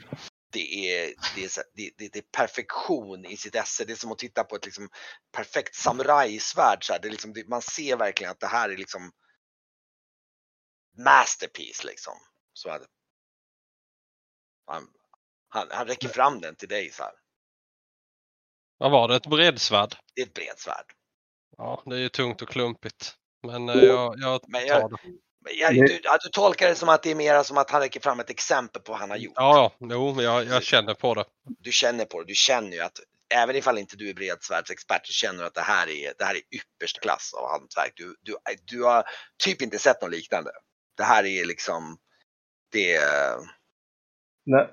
det 0.52 0.90
är, 0.90 1.14
det 1.34 1.44
är, 1.44 1.50
det, 1.74 1.90
det, 1.96 2.08
det 2.12 2.18
är 2.18 2.24
perfektion 2.37 3.24
i 3.24 3.37
sitt 3.37 3.54
esse. 3.54 3.84
Det 3.84 3.92
är 3.92 3.96
som 3.96 4.12
att 4.12 4.18
titta 4.18 4.44
på 4.44 4.56
ett 4.56 4.64
liksom 4.64 4.88
perfekt 5.32 5.74
samurajsvärd. 5.74 6.84
Så 6.84 6.92
här. 6.92 7.00
Det 7.00 7.08
är 7.08 7.11
liksom, 7.11 7.32
det, 7.32 7.48
man 7.48 7.62
ser 7.62 7.96
verkligen 7.96 8.30
att 8.30 8.40
det 8.40 8.46
här 8.46 8.70
är 8.70 8.76
liksom 8.76 9.12
masterpiece 11.04 11.84
liksom. 11.84 12.14
Så 12.59 12.68
är 12.68 12.79
det. 12.79 12.87
Han, 14.66 14.87
han, 15.49 15.68
han 15.71 15.87
räcker 15.87 16.09
fram 16.09 16.40
den 16.40 16.57
till 16.57 16.68
dig 16.68 16.90
så 16.90 17.03
här. 17.03 17.12
Vad 18.79 18.90
var 18.90 19.09
det? 19.09 19.16
Ett 19.16 19.27
bredsvärd? 19.27 19.97
Det 20.14 20.21
är 20.23 20.27
ett 20.27 20.35
bredsvärd. 20.35 20.85
Ja, 21.57 21.83
det 21.87 21.94
är 21.94 21.99
ju 22.01 22.09
tungt 22.09 22.42
och 22.42 22.49
klumpigt. 22.49 23.14
Men 23.47 23.68
eh, 23.68 23.75
jag, 23.77 24.14
jag 24.18 24.40
Men 24.49 24.66
jag- 24.66 24.81
tar 24.81 24.88
det. 24.88 24.97
Men 25.44 25.53
jag, 25.57 25.75
Det- 25.75 25.87
du, 25.87 26.01
ja, 26.03 26.18
du 26.23 26.29
tolkar 26.29 26.68
det 26.68 26.75
som 26.75 26.88
att 26.88 27.03
det 27.03 27.11
är 27.11 27.14
mera 27.14 27.44
som 27.44 27.59
att 27.59 27.71
han 27.71 27.81
räcker 27.81 28.01
fram 28.01 28.21
ett 28.21 28.31
exempel 28.31 28.83
på 28.83 28.92
vad 28.92 29.01
han 29.01 29.11
har 29.11 29.16
gjort. 29.16 29.33
Ja, 29.37 29.73
jo, 29.81 30.14
men 30.14 30.25
jag, 30.25 30.44
jag 30.44 30.62
känner 30.62 30.94
på 30.94 31.14
det. 31.14 31.25
Du 31.59 31.73
känner 31.73 32.05
på 32.05 32.21
det. 32.21 32.27
Du 32.27 32.35
känner 32.35 32.73
ju 32.73 32.81
att 32.81 33.01
även 33.35 33.57
ifall 33.57 33.79
inte 33.79 33.97
du 33.97 34.11
är 34.11 34.14
bredsvärdsexpert 34.14 35.07
så 35.07 35.12
känner 35.12 35.38
du 35.40 35.47
att 35.47 35.55
det 35.55 35.61
här 35.61 35.88
är, 35.88 36.14
det 36.18 36.25
här 36.25 36.35
är 36.35 36.42
ypperst 36.57 37.01
klass 37.01 37.35
av 37.35 37.51
hantverk. 37.51 37.92
Du, 37.97 38.16
du, 38.23 38.37
du 38.64 38.83
har 38.85 39.05
typ 39.44 39.62
inte 39.62 39.79
sett 39.79 40.03
något 40.03 40.11
liknande. 40.11 40.51
Det 40.97 41.05
här 41.05 41.25
är 41.25 41.44
liksom, 41.44 41.99
det 42.72 42.94
är, 42.94 43.37
Där, 44.46 44.70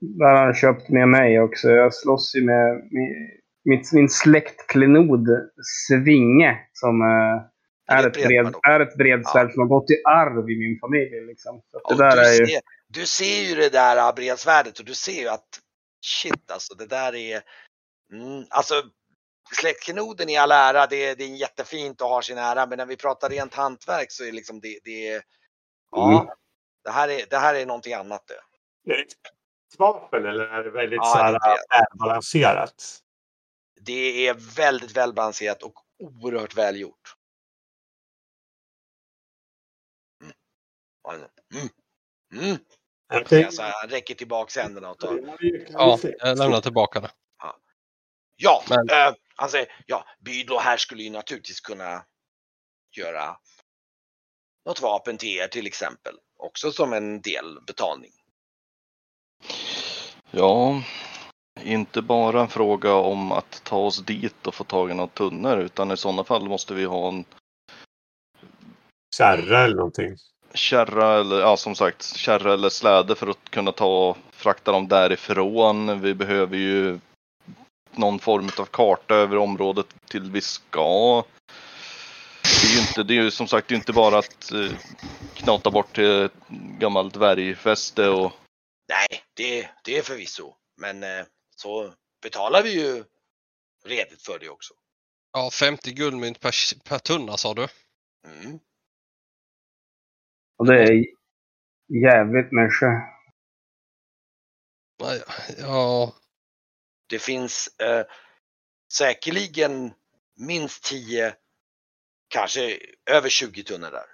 där 0.00 0.34
har 0.34 0.44
han 0.44 0.54
köpt 0.54 0.88
med 0.88 1.08
mig 1.08 1.40
också. 1.40 1.68
Jag 1.68 1.94
slåss 1.94 2.34
ju 2.34 2.44
med 2.44 2.88
min, 3.64 3.84
min 3.92 4.08
släktklenod 4.08 5.28
Svinge 5.86 6.58
som 6.72 7.02
eh, 7.02 7.96
är 7.96 8.06
ett 8.06 8.12
bred, 8.12 8.54
är 8.68 8.80
ett 8.80 8.96
bredsvärd 8.96 9.52
som 9.52 9.60
har 9.60 9.68
gått 9.68 9.90
i 9.90 10.02
arv 10.04 10.50
i 10.50 10.58
min 10.58 10.78
familj. 10.80 11.26
Liksom. 11.26 11.56
Att 11.56 11.98
det 11.98 12.04
där 12.04 12.16
du, 12.16 12.22
är 12.22 12.40
ju... 12.40 12.46
ser, 12.46 12.60
du 12.88 13.06
ser 13.06 13.48
ju 13.48 13.54
det 13.54 13.72
där 13.72 14.12
bredsvärdet 14.12 14.78
och 14.78 14.84
du 14.84 14.94
ser 14.94 15.20
ju 15.20 15.28
att 15.28 15.48
shit 16.06 16.50
alltså 16.50 16.74
det 16.74 16.86
där 16.86 17.14
är, 17.14 17.42
mm, 18.12 18.44
alltså 18.50 18.74
släktklenoden 19.60 20.28
i 20.28 20.36
all 20.36 20.52
ära, 20.52 20.86
det, 20.86 21.14
det 21.14 21.24
är 21.24 21.36
jättefint 21.36 22.02
att 22.02 22.08
ha 22.08 22.22
sin 22.22 22.38
ära, 22.38 22.66
men 22.66 22.78
när 22.78 22.86
vi 22.86 22.96
pratar 22.96 23.28
rent 23.28 23.54
hantverk 23.54 24.06
så 24.10 24.24
är 24.24 24.32
liksom 24.32 24.60
det, 24.60 24.78
det 24.84 25.22
ja, 25.90 26.18
Mm. 26.18 26.26
Det 26.88 26.92
här 26.92 27.08
är, 27.08 27.26
det 27.30 27.38
här 27.38 27.54
är 27.54 27.66
någonting 27.66 27.92
annat 27.92 28.26
det. 28.26 28.92
Är 28.92 28.96
det 28.96 29.02
ett 29.02 29.78
vapen 29.78 30.26
eller 30.26 30.44
är 30.44 30.64
det 30.64 30.70
väldigt 30.70 30.96
Ja, 30.96 31.04
så 31.04 31.18
här, 31.18 31.58
välbalanserat? 31.70 33.00
Det 33.80 34.26
är 34.26 34.34
väldigt 34.56 34.96
välbalanserat 34.96 35.62
och 35.62 35.74
oerhört 35.98 36.54
välgjort. 36.54 37.14
Mm. 40.22 41.28
Mm. 41.54 41.68
Mm. 42.44 42.58
Alltså, 43.44 43.62
han 43.62 43.90
räcker 43.90 44.14
tillbaks 44.14 44.56
händerna 44.56 44.90
och 44.90 44.98
tar. 44.98 45.36
Ja, 45.68 45.98
jag 46.18 46.38
lämnar 46.38 46.60
tillbaka 46.60 47.00
det. 47.00 47.10
Ja, 48.36 48.64
Men- 48.68 48.90
eh, 48.90 49.14
han 49.34 49.48
säger 49.48 49.84
ja, 49.86 50.06
Bydlo 50.20 50.58
här 50.58 50.76
skulle 50.76 51.02
ju 51.02 51.10
naturligtvis 51.10 51.60
kunna 51.60 52.04
göra 52.96 53.36
något 54.66 54.80
vapen 54.80 55.18
till 55.18 55.28
er 55.28 55.48
till 55.48 55.66
exempel. 55.66 56.18
Också 56.38 56.72
som 56.72 56.92
en 56.92 57.20
del 57.20 57.60
betalning. 57.66 58.10
Ja, 60.30 60.82
inte 61.62 62.02
bara 62.02 62.40
en 62.40 62.48
fråga 62.48 62.94
om 62.94 63.32
att 63.32 63.60
ta 63.64 63.76
oss 63.78 63.98
dit 63.98 64.46
och 64.46 64.54
få 64.54 64.64
tag 64.64 64.90
i 64.90 64.94
några 64.94 65.08
tunnor 65.08 65.58
utan 65.58 65.90
i 65.90 65.96
sådana 65.96 66.24
fall 66.24 66.48
måste 66.48 66.74
vi 66.74 66.84
ha 66.84 67.08
en 67.08 67.24
Kärra 69.16 69.60
eller 69.60 69.76
någonting. 69.76 70.16
kärra 70.54 71.20
eller 71.20 71.40
ja, 71.40 71.56
som 71.56 71.74
sagt 71.74 72.02
kärra 72.16 72.52
eller 72.54 72.68
släde 72.68 73.14
för 73.14 73.26
att 73.26 73.50
kunna 73.50 73.72
ta 73.72 74.16
frakta 74.30 74.72
dem 74.72 74.88
därifrån. 74.88 76.00
Vi 76.00 76.14
behöver 76.14 76.56
ju 76.56 76.98
någon 77.92 78.18
form 78.18 78.50
av 78.58 78.64
karta 78.64 79.14
över 79.14 79.36
området 79.36 79.86
till 80.08 80.30
vi 80.30 80.40
ska. 80.40 81.24
Det 82.68 82.72
är 82.72 82.76
ju, 82.76 82.80
inte, 82.88 83.02
det 83.02 83.14
är 83.14 83.22
ju 83.22 83.30
som 83.30 83.48
sagt 83.48 83.68
det 83.68 83.74
är 83.74 83.76
inte 83.76 83.92
bara 83.92 84.18
att 84.18 84.52
eh, 84.52 84.72
knata 85.34 85.70
bort 85.70 85.94
till 85.94 86.24
ett 86.24 86.32
gammalt 86.78 87.14
dvärgfäste 87.14 88.08
och 88.08 88.32
Nej, 88.88 89.22
det, 89.34 89.70
det 89.84 89.98
är 89.98 90.02
förvisso. 90.02 90.54
Men 90.76 91.02
eh, 91.02 91.26
så 91.56 91.94
betalar 92.22 92.62
vi 92.62 92.70
ju 92.82 93.04
redigt 93.84 94.22
för 94.22 94.38
det 94.38 94.48
också. 94.48 94.74
Ja, 95.32 95.50
50 95.50 95.92
guldmynt 95.92 96.40
per, 96.40 96.52
per 96.84 96.98
tunna 96.98 97.36
sa 97.36 97.54
du? 97.54 97.68
Mm. 98.26 98.58
Och 100.58 100.66
det 100.66 100.82
är 100.82 101.04
jävligt 102.02 102.52
mycket. 102.52 102.88
Nej, 105.02 105.22
Ja, 105.58 106.14
Det 107.08 107.18
finns, 107.18 107.80
eh, 107.80 108.06
säkerligen 108.92 109.92
minst 110.36 110.84
10, 110.84 111.34
kanske 112.28 112.78
över 113.10 113.28
20 113.28 113.64
tunnor 113.64 113.90
där. 113.90 114.06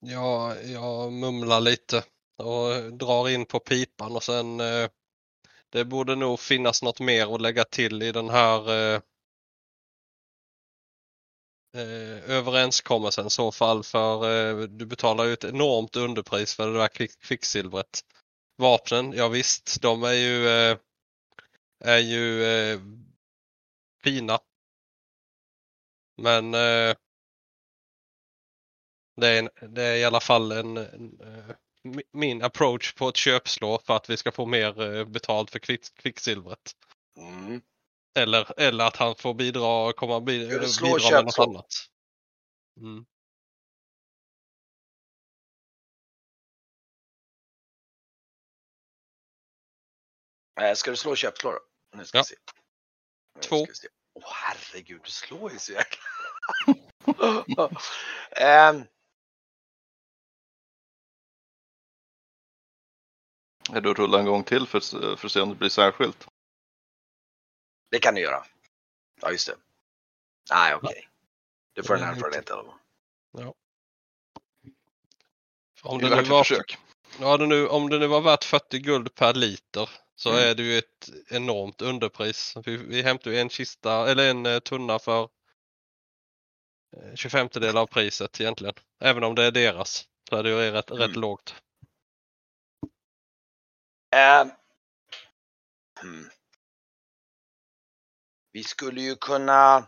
Ja, 0.00 0.56
jag 0.56 1.12
mumlar 1.12 1.60
lite 1.60 2.04
och 2.36 2.92
drar 2.92 3.28
in 3.28 3.46
på 3.46 3.58
pipan 3.60 4.16
och 4.16 4.22
sen 4.22 4.60
eh, 4.60 4.88
det 5.70 5.84
borde 5.84 6.14
nog 6.16 6.40
finnas 6.40 6.82
något 6.82 7.00
mer 7.00 7.34
att 7.34 7.40
lägga 7.40 7.64
till 7.64 8.02
i 8.02 8.12
den 8.12 8.30
här 8.30 8.70
eh, 8.70 9.00
eh, 11.76 12.30
överenskommelsen 12.30 13.26
i 13.26 13.30
så 13.30 13.52
fall 13.52 13.84
för 13.84 14.30
eh, 14.50 14.66
du 14.68 14.86
betalar 14.86 15.24
ju 15.24 15.32
ett 15.32 15.44
enormt 15.44 15.96
underpris 15.96 16.54
för 16.54 16.72
det 16.72 16.78
där 16.78 16.88
kvicksilvret. 17.22 18.00
Vapnen, 18.56 19.12
ja 19.12 19.28
visst, 19.28 19.82
de 19.82 20.02
är 20.02 20.12
ju, 20.12 20.48
eh, 20.48 20.78
är 21.80 21.98
ju 21.98 22.44
eh, 22.44 22.80
fina. 24.02 24.38
Men 26.16 26.54
eh, 26.54 26.96
det 29.16 29.28
är, 29.28 29.38
en, 29.38 29.74
det 29.74 29.82
är 29.82 29.96
i 29.96 30.04
alla 30.04 30.20
fall 30.20 30.52
en, 30.52 30.76
en, 30.76 31.20
eh, 31.20 31.54
mi- 31.84 32.08
min 32.12 32.42
approach 32.42 32.94
på 32.94 33.08
ett 33.08 33.16
köpslå 33.16 33.78
för 33.78 33.96
att 33.96 34.10
vi 34.10 34.16
ska 34.16 34.32
få 34.32 34.46
mer 34.46 34.94
eh, 34.94 35.04
betalt 35.04 35.50
för 35.50 35.58
kvick, 35.58 35.94
kvicksilvret. 35.94 36.72
Mm. 37.16 37.60
Eller, 38.18 38.60
eller 38.60 38.84
att 38.84 38.96
han 38.96 39.14
får 39.14 39.34
bidra, 39.34 39.92
komma 39.92 40.20
bidra 40.20 40.46
med 41.10 41.24
något 41.24 41.38
annat. 41.38 41.66
Mm. 42.80 43.06
Ska 50.76 50.90
du 50.90 50.96
slå 50.96 51.16
köpslå 51.16 51.52
då? 51.52 51.58
Nu 51.96 52.04
ska 52.04 52.18
Ja. 52.18 52.24
vi 52.28 52.34
se. 52.34 52.40
Nu 53.34 53.40
Två. 53.42 53.66
Åh 54.14 54.24
herregud, 54.34 55.00
du 55.04 55.10
slår 55.10 55.52
ju 55.52 55.58
så 55.58 55.72
jäkla... 55.72 56.02
Ehm, 58.36 58.84
Är 63.72 63.80
du 63.80 63.94
rulla 63.94 64.18
en 64.18 64.24
gång 64.26 64.44
till 64.44 64.66
för, 64.66 64.80
för 65.16 65.26
att 65.26 65.32
se 65.32 65.40
om 65.40 65.48
det 65.48 65.54
blir 65.54 65.68
särskilt? 65.68 66.28
det 67.90 67.98
kan 67.98 68.14
du 68.14 68.20
göra. 68.20 68.44
Ja, 69.20 69.30
just 69.30 69.46
det. 69.46 69.56
Nej, 70.50 70.74
okej. 70.74 71.08
Du 71.72 71.82
får 71.82 71.94
en 71.94 72.00
Nej, 72.00 72.10
erfarenhet 72.10 72.50
alla 72.50 72.62
fall. 72.64 73.54
Om 75.82 75.98
Det 75.98 76.04
nu 76.04 76.10
värt 76.10 76.22
ett 76.22 76.28
var, 76.28 76.44
försök. 76.44 76.78
Ja, 77.20 77.36
det 77.36 77.46
nu, 77.46 77.68
om 77.68 77.88
det 77.88 77.98
nu 77.98 78.06
var 78.06 78.20
värt 78.20 78.44
40 78.44 78.78
guld 78.78 79.14
per 79.14 79.34
liter 79.34 79.90
så 80.14 80.30
Mm. 80.30 80.42
är 80.50 80.54
det 80.54 80.62
ju 80.62 80.78
ett 80.78 81.08
enormt 81.30 81.82
underpris. 81.82 82.54
Vi, 82.64 82.76
vi 82.76 83.02
hämtar 83.02 83.30
ju 83.30 83.38
en 83.38 83.50
kista 83.50 84.10
eller 84.10 84.30
en 84.30 84.46
eh, 84.46 84.58
tunna 84.58 84.98
för 84.98 85.22
eh, 86.96 87.14
25 87.14 87.48
del 87.52 87.76
av 87.76 87.86
priset 87.86 88.40
egentligen. 88.40 88.74
Även 89.00 89.24
om 89.24 89.34
det 89.34 89.44
är 89.44 89.50
deras 89.50 90.08
så 90.30 90.36
är 90.36 90.42
det 90.42 90.50
ju 90.50 90.70
rätt, 90.70 90.90
rätt 90.90 91.00
Mm. 91.08 91.20
lågt. 91.20 91.54
Ehm, 94.16 94.50
hmm. 96.00 96.30
Vi 98.52 98.64
skulle 98.64 99.00
ju 99.00 99.16
kunna... 99.16 99.86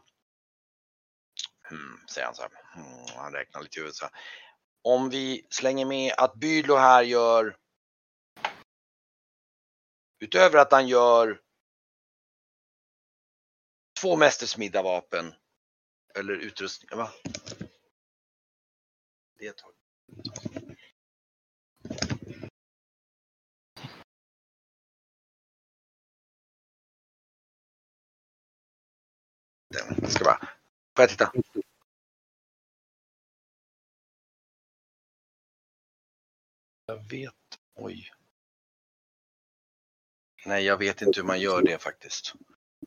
Hmm, 1.68 2.07
säger 2.14 2.26
han 2.26 2.35
så 2.35 2.43
här. 2.43 2.51
Hmm, 2.74 3.07
han 3.16 3.33
räknar 3.33 3.62
lite 3.62 3.78
i 3.78 3.81
huvudet 3.81 3.97
så 3.97 4.05
här. 4.05 4.14
Om 4.83 5.11
vi 5.11 5.47
slänger 5.51 5.85
med 5.87 6.14
att 6.16 6.35
Bydlo 6.35 6.76
här 6.76 7.03
gör... 7.03 7.57
Utöver 10.18 10.59
att 10.59 10.72
han 10.72 10.89
gör 10.89 11.41
två 14.01 14.16
mästersmidda 14.16 14.83
vapen 14.83 15.35
eller 16.14 16.33
utrustning. 16.33 16.99
Va? 16.99 17.11
Det 19.39 19.53
tar 19.53 19.72
Den. 29.70 30.11
Ska 30.11 30.24
bara... 30.24 30.39
Får 30.97 31.03
jag 31.03 31.09
titta? 31.09 31.33
Jag 36.91 37.09
vet... 37.11 37.34
Oj. 37.74 38.11
Nej, 40.47 40.64
jag 40.64 40.76
vet 40.76 41.03
inte 41.03 41.20
hur 41.20 41.26
man 41.26 41.41
gör 41.41 41.62
det 41.62 41.78
faktiskt. 41.78 42.34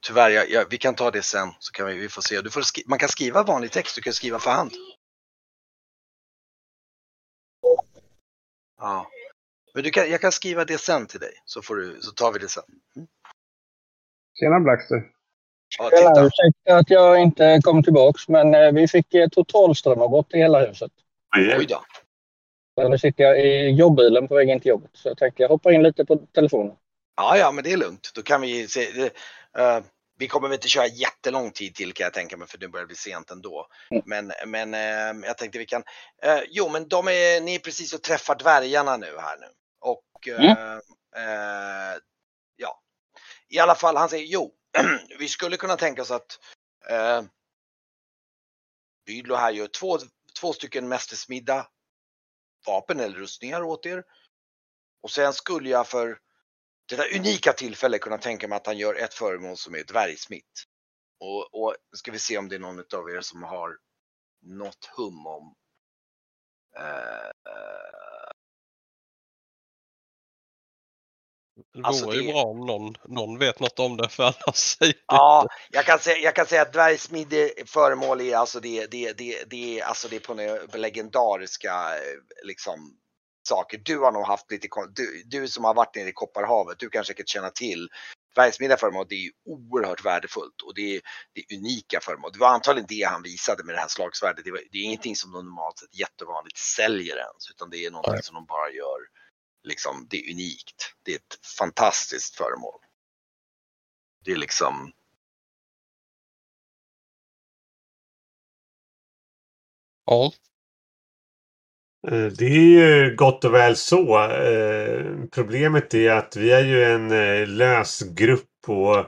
Tyvärr, 0.01 0.29
jag, 0.29 0.49
jag, 0.49 0.69
vi 0.69 0.77
kan 0.77 0.95
ta 0.95 1.11
det 1.11 1.21
sen 1.21 1.49
så 1.59 1.71
kan 1.71 1.87
vi, 1.87 1.97
vi 1.97 2.09
får 2.09 2.21
se. 2.21 2.41
Du 2.41 2.49
får 2.49 2.61
skri- 2.61 2.83
man 2.87 2.99
kan 2.99 3.09
skriva 3.09 3.43
vanlig 3.43 3.71
text, 3.71 3.95
du 3.95 4.01
kan 4.01 4.13
skriva 4.13 4.39
för 4.39 4.51
hand. 4.51 4.71
Ja. 8.77 9.11
Men 9.73 9.83
du 9.83 9.91
kan, 9.91 10.09
jag 10.09 10.21
kan 10.21 10.31
skriva 10.31 10.65
det 10.65 10.77
sen 10.77 11.07
till 11.07 11.19
dig 11.19 11.33
så, 11.45 11.61
får 11.61 11.75
du, 11.75 12.01
så 12.01 12.11
tar 12.11 12.31
vi 12.31 12.39
det 12.39 12.47
sen. 12.49 12.63
Tjena 14.39 14.59
Blackster. 14.59 15.11
Ja, 15.79 15.89
titta. 15.89 16.25
ursäkta 16.25 16.77
att 16.77 16.89
jag 16.89 17.21
inte 17.21 17.59
kom 17.63 17.83
tillbaks, 17.83 18.27
men 18.27 18.53
eh, 18.53 18.71
vi 18.71 18.87
fick 18.87 19.13
eh, 19.13 19.29
totalströmavbrott 19.29 20.33
i 20.33 20.37
hela 20.37 20.65
huset. 20.65 20.91
Oj 21.35 21.65
då. 21.65 21.83
Nu 22.78 22.97
sitter 22.97 23.24
jag 23.24 23.39
i 23.39 23.69
jobbbilen 23.69 24.28
på 24.28 24.36
väg 24.36 24.49
in 24.49 24.59
till 24.59 24.69
jobbet, 24.69 24.91
så 24.93 25.09
jag 25.09 25.17
tänkte 25.17 25.41
jag 25.43 25.49
hoppar 25.49 25.71
in 25.71 25.84
lite 25.84 26.05
på 26.05 26.15
telefonen. 26.17 26.76
Ja, 27.15 27.38
ja, 27.38 27.51
men 27.51 27.63
det 27.63 27.71
är 27.71 27.78
lugnt. 27.78 28.11
Då 28.15 28.21
kan 28.21 28.41
vi 28.41 28.67
se. 28.67 29.11
eh, 29.57 29.80
vi 30.17 30.28
kommer 30.28 30.47
väl 30.47 30.55
inte 30.55 30.67
köra 30.67 30.88
jättelång 30.88 31.51
tid 31.51 31.76
till 31.76 31.93
kan 31.93 32.03
jag 32.03 32.13
tänka 32.13 32.38
mig 32.38 32.47
för 32.47 32.57
det 32.57 32.67
börjar 32.67 32.86
bli 32.86 32.95
sent 32.95 33.32
ändå. 33.32 33.67
Mm. 33.91 34.03
Men, 34.05 34.32
men 34.45 34.74
eh, 34.74 35.28
jag 35.28 35.38
tänkte 35.38 35.59
vi 35.59 35.65
kan. 35.65 35.84
eh, 36.24 36.39
jo, 36.49 36.69
men 36.69 36.88
de 36.88 37.07
är, 37.07 37.41
ni 37.41 37.55
är 37.55 37.59
precis 37.59 37.93
och 37.93 38.01
träffar 38.01 38.36
dvärgarna 38.36 38.97
nu 38.97 39.17
här 39.17 39.38
nu. 39.38 39.47
Och 39.80 40.28
eh, 40.28 40.80
ja, 42.55 42.82
i 43.49 43.59
alla 43.59 43.76
fall 43.76 43.97
han 43.97 44.09
säger 44.09 44.26
jo, 44.26 44.51
vi 45.19 45.28
skulle 45.28 45.57
kunna 45.57 45.76
tänka 45.76 46.01
oss 46.01 46.11
att 46.11 46.39
eh, 46.89 47.21
Bydlo 49.05 49.36
här 49.36 49.51
gör 49.51 49.67
två, 49.67 49.97
två 50.39 50.53
stycken 50.53 50.88
mästersmidda 50.88 51.67
vapen 52.68 52.99
eller 52.99 53.18
rustningar 53.18 53.64
åt 53.64 53.86
er. 53.86 54.03
Och 55.01 55.11
sen 55.11 55.34
skulle 55.34 55.70
jag 55.70 55.88
för 55.88 56.20
detta 56.89 57.03
unika 57.16 57.53
tillfälle 57.53 57.97
kunna 57.97 58.18
tänka 58.18 58.47
mig 58.47 58.55
att 58.55 58.66
han 58.66 58.78
gör 58.78 58.95
ett 58.95 59.14
föremål 59.14 59.57
som 59.57 59.76
är 59.76 59.84
dvärgsmitt. 59.84 60.64
Och, 61.20 61.64
och 61.64 61.76
ska 61.95 62.11
vi 62.11 62.20
se 62.20 62.38
om 62.38 62.49
det 62.49 62.55
är 62.55 62.59
någon 62.59 62.80
av 62.80 63.09
er 63.09 63.22
som 63.22 63.43
har 63.43 63.78
något 64.41 64.86
hum 64.97 65.28
om 65.28 65.55
eh, 66.78 67.32
Det 71.73 71.81
Alltså, 71.83 72.05
vore 72.05 72.15
ju 72.17 72.21
det- 72.27 72.33
bra 72.33 72.43
om 72.43 72.65
någon, 72.65 72.95
någon 73.07 73.39
vet 73.39 73.59
något 73.59 73.79
om 73.79 73.97
det 73.97 74.09
för 74.09 74.23
annars 74.23 74.55
säger 74.55 74.95
Ja, 75.07 75.47
jag 75.71 75.85
kan 75.85 75.99
säga, 75.99 76.17
jag 76.17 76.35
kan 76.35 76.45
säga 76.45 76.61
att 76.61 76.73
dvärgsmidig 76.73 77.69
föremål 77.69 78.21
är 78.21 78.37
alltså 78.37 78.59
det, 78.59 78.91
det, 78.91 79.13
det, 79.17 79.43
det 79.49 79.81
alltså 79.81 80.07
det 80.07 80.15
är 80.15 80.19
på, 80.67 80.77
legendariska 80.77 81.95
eh, 81.95 82.45
liksom 82.47 82.97
saker. 83.47 83.81
Du 83.85 83.99
har 83.99 84.11
nog 84.11 84.25
haft 84.25 84.51
lite, 84.51 84.67
du, 84.95 85.23
du 85.25 85.47
som 85.47 85.63
har 85.63 85.73
varit 85.73 85.95
nere 85.95 86.09
i 86.09 86.13
Kopparhavet, 86.13 86.79
du 86.79 86.89
kan 86.89 87.05
säkert 87.05 87.29
känna 87.29 87.49
till 87.49 87.89
dvärgsmidda 88.35 88.77
föremål. 88.77 89.05
Det 89.09 89.15
är 89.15 89.19
ju 89.19 89.31
oerhört 89.45 90.05
värdefullt 90.05 90.61
och 90.65 90.73
det 90.75 90.95
är, 90.95 91.01
det 91.33 91.41
är 91.41 91.57
unika 91.57 91.99
föremål. 92.01 92.31
Det 92.33 92.39
var 92.39 92.47
antagligen 92.47 92.87
det 92.89 93.03
han 93.03 93.23
visade 93.23 93.63
med 93.63 93.75
det 93.75 93.79
här 93.79 93.87
slagsvärdet. 93.87 94.45
Det, 94.45 94.51
var, 94.51 94.61
det 94.71 94.77
är 94.77 94.83
ingenting 94.83 95.15
som 95.15 95.31
de 95.31 95.45
normalt 95.45 95.77
sett 95.79 95.99
jättevanligt 95.99 96.57
säljer 96.57 97.15
ens, 97.17 97.49
utan 97.51 97.69
det 97.69 97.85
är 97.85 97.91
någonting 97.91 98.23
som 98.23 98.35
de 98.35 98.45
bara 98.45 98.69
gör. 98.69 98.99
Liksom, 99.64 100.07
det 100.09 100.18
är 100.18 100.32
unikt. 100.34 100.93
Det 101.03 101.11
är 101.11 101.16
ett 101.16 101.45
fantastiskt 101.59 102.36
föremål. 102.36 102.80
Det 104.26 104.32
är 104.32 104.38
liksom 104.38 104.91
Ja, 110.05 110.32
Eh, 112.07 112.26
Det 112.26 112.45
är 112.45 112.49
ju 112.61 113.16
gott 113.16 113.45
och 113.45 113.53
väl 113.53 113.76
så. 113.76 114.24
Eh, 114.32 115.05
Problemet 115.32 115.93
är 115.93 116.11
att 116.11 116.36
vi 116.36 116.51
är 116.51 116.64
ju 116.66 116.84
en 116.84 117.11
eh, 117.11 117.47
lös 117.47 118.01
grupp 118.01 118.49
och 118.68 119.07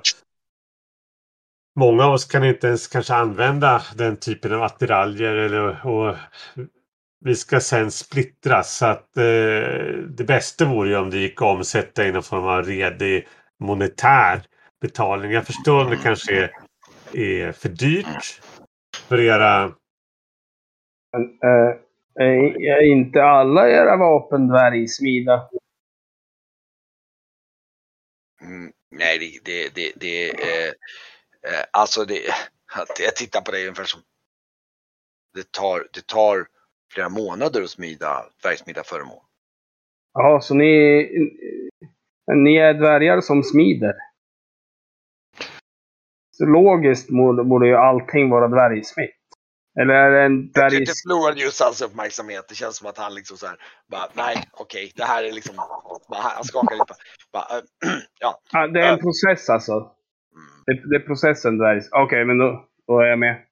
många 1.76 2.06
av 2.06 2.14
oss 2.14 2.26
kan 2.26 2.44
inte 2.46 2.68
ens 2.68 2.88
kanske 2.88 3.14
använda 3.16 3.84
den 3.96 4.18
typen 4.18 4.54
av 4.54 4.64
attiraljer 4.64 5.36
eller, 5.36 5.88
och 5.88 6.16
vi 7.26 7.36
ska 7.36 7.60
sen 7.60 7.92
splittras. 7.92 8.78
Så 8.78 8.86
att 8.86 9.18
eh, 9.18 9.24
det 10.10 10.24
bästa 10.28 10.66
vore 10.66 10.90
ju 10.90 10.98
om 10.98 11.10
det 11.10 11.18
gick 11.18 11.42
att 11.42 11.48
omsätta 11.48 12.08
i 12.08 12.12
någon 12.12 12.24
form 12.24 12.44
av 12.44 12.64
redig 12.64 13.28
monetär 13.60 14.42
betalning. 14.82 15.32
Jag 15.32 15.46
förstår 15.46 15.86
om 15.86 15.90
det 15.90 15.98
kanske 15.98 16.44
är, 16.44 16.52
är 17.14 17.52
för 17.52 17.70
dyrt 17.70 18.42
för 19.08 19.20
era 19.20 19.76
Men, 21.12 21.24
eh, 21.24 21.76
är 22.16 22.84
inte 22.84 23.24
alla 23.24 23.70
era 23.70 23.98
vapen 23.98 24.48
dvärgsmida? 24.48 25.50
Mm, 28.42 28.72
nej, 28.92 29.20
det, 29.20 29.40
det, 29.46 29.76
det, 29.76 29.92
det 29.96 30.30
eh, 30.30 30.74
alltså 31.72 32.06
det, 32.06 32.22
jag 33.00 33.16
tittar 33.16 33.42
på 33.42 33.52
det 33.52 33.62
ungefär 33.62 33.84
som 33.84 34.02
det 35.34 35.52
tar, 35.52 35.88
det 35.94 36.08
tar 36.08 36.55
flera 36.94 37.10
månader 37.10 37.62
att 37.64 37.70
smida 37.70 38.26
dvärgsmida 38.42 38.84
föremål. 38.84 39.22
Ja, 40.14 40.40
så 40.42 40.54
ni, 40.56 40.66
ni 42.36 42.56
är 42.58 42.74
dvärgar 42.74 43.22
som 43.22 43.44
smider. 43.44 43.94
Så 46.38 46.46
logiskt 46.46 47.10
borde, 47.10 47.68
ju 47.68 47.76
allting 47.76 48.30
vara 48.30 48.48
dvärgsmitt. 48.48 49.12
Eller 49.80 49.94
är 49.94 50.12
det 50.12 50.22
en 50.24 50.42
Jag 50.42 50.54
dvärg... 50.54 50.70
tyckte 50.70 50.94
förlorade 51.08 51.42
just 51.42 51.62
hans 51.62 51.82
uppmärksamhet. 51.82 52.46
Det 52.50 52.56
känns 52.56 52.78
som 52.78 52.88
att 52.90 52.98
han 52.98 53.16
liksom 53.16 53.38
så 53.38 53.48
här, 53.48 53.58
bara, 53.88 54.08
nej, 54.14 54.44
okej, 54.52 54.92
det 54.96 55.04
här 55.04 55.24
är 55.24 55.32
liksom, 55.32 55.56
bara, 56.10 56.22
han 56.22 56.44
skakar 56.44 56.76
lite. 56.76 56.94
Bara, 57.34 57.58
äh, 57.58 57.64
ja, 58.20 58.42
Ja, 58.52 58.68
det 58.68 58.80
är 58.82 58.94
en 58.94 59.00
process 59.00 59.50
alltså. 59.50 59.72
mm, 59.72 60.64
Det, 60.66 60.90
det 60.90 60.96
är 60.96 61.08
processen 61.08 61.58
dvärgs... 61.58 61.90
Okej, 61.92 62.26
men 62.26 62.38
då, 62.38 62.66
då 62.88 63.00
är 63.00 63.06
jag 63.06 63.20
med. 63.20 63.46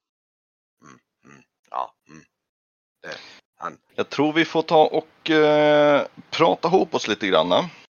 ja, 1.71 1.93
mm. 2.09 2.23
Det, 3.04 3.18
han, 3.56 3.78
Jag 3.95 4.10
tror 4.10 4.34
vi 4.34 4.45
får 4.45 4.62
ta 4.62 4.88
och 4.88 5.30
eh, 5.30 6.08
prata 6.30 6.68
ihop 6.68 6.93
oss 6.95 7.08
lite 7.08 7.28
grann. 7.28 7.51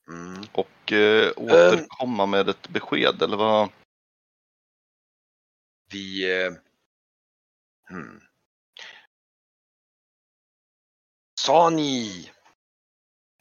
mm. 0.07 0.43
Och 0.51 0.91
eh, 0.91 1.33
återkomma 1.37 2.25
med 2.25 2.49
ett 2.49 2.69
besked, 2.69 3.21
eller 3.21 3.37
vad? 3.37 3.69
Vi... 5.91 6.41
Eh, 6.43 6.51
hmm. 7.89 8.21
Sa 11.39 11.69
ni... 11.69 12.31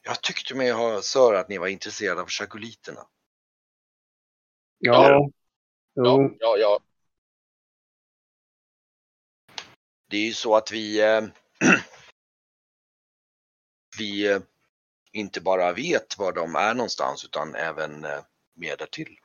Jag 0.02 0.22
tyckte 0.22 0.54
mig 0.54 0.70
ha 0.70 1.02
Sör 1.02 1.34
att 1.34 1.48
ni 1.48 1.58
var 1.58 1.66
intresserade 1.68 2.20
av 2.20 2.28
chagoliterna. 2.28 3.00
Ja. 4.78 5.10
Ja, 5.10 5.30
Jo. 5.94 6.36
ja, 6.40 6.56
ja. 6.58 6.80
Det 10.10 10.16
är 10.16 10.26
ju 10.26 10.32
så 10.32 10.56
att 10.56 10.72
vi... 10.72 11.00
Eh, 11.00 11.22
vi 13.98 14.26
eh, 14.32 14.40
inte 15.12 15.40
bara 15.40 15.72
vet 15.72 16.18
var 16.18 16.32
de 16.32 16.54
är 16.56 16.74
någonstans 16.74 17.24
utan 17.24 17.54
även 17.54 18.04
eh, 18.04 18.20
mer 18.54 18.76
därtill. 18.76 19.18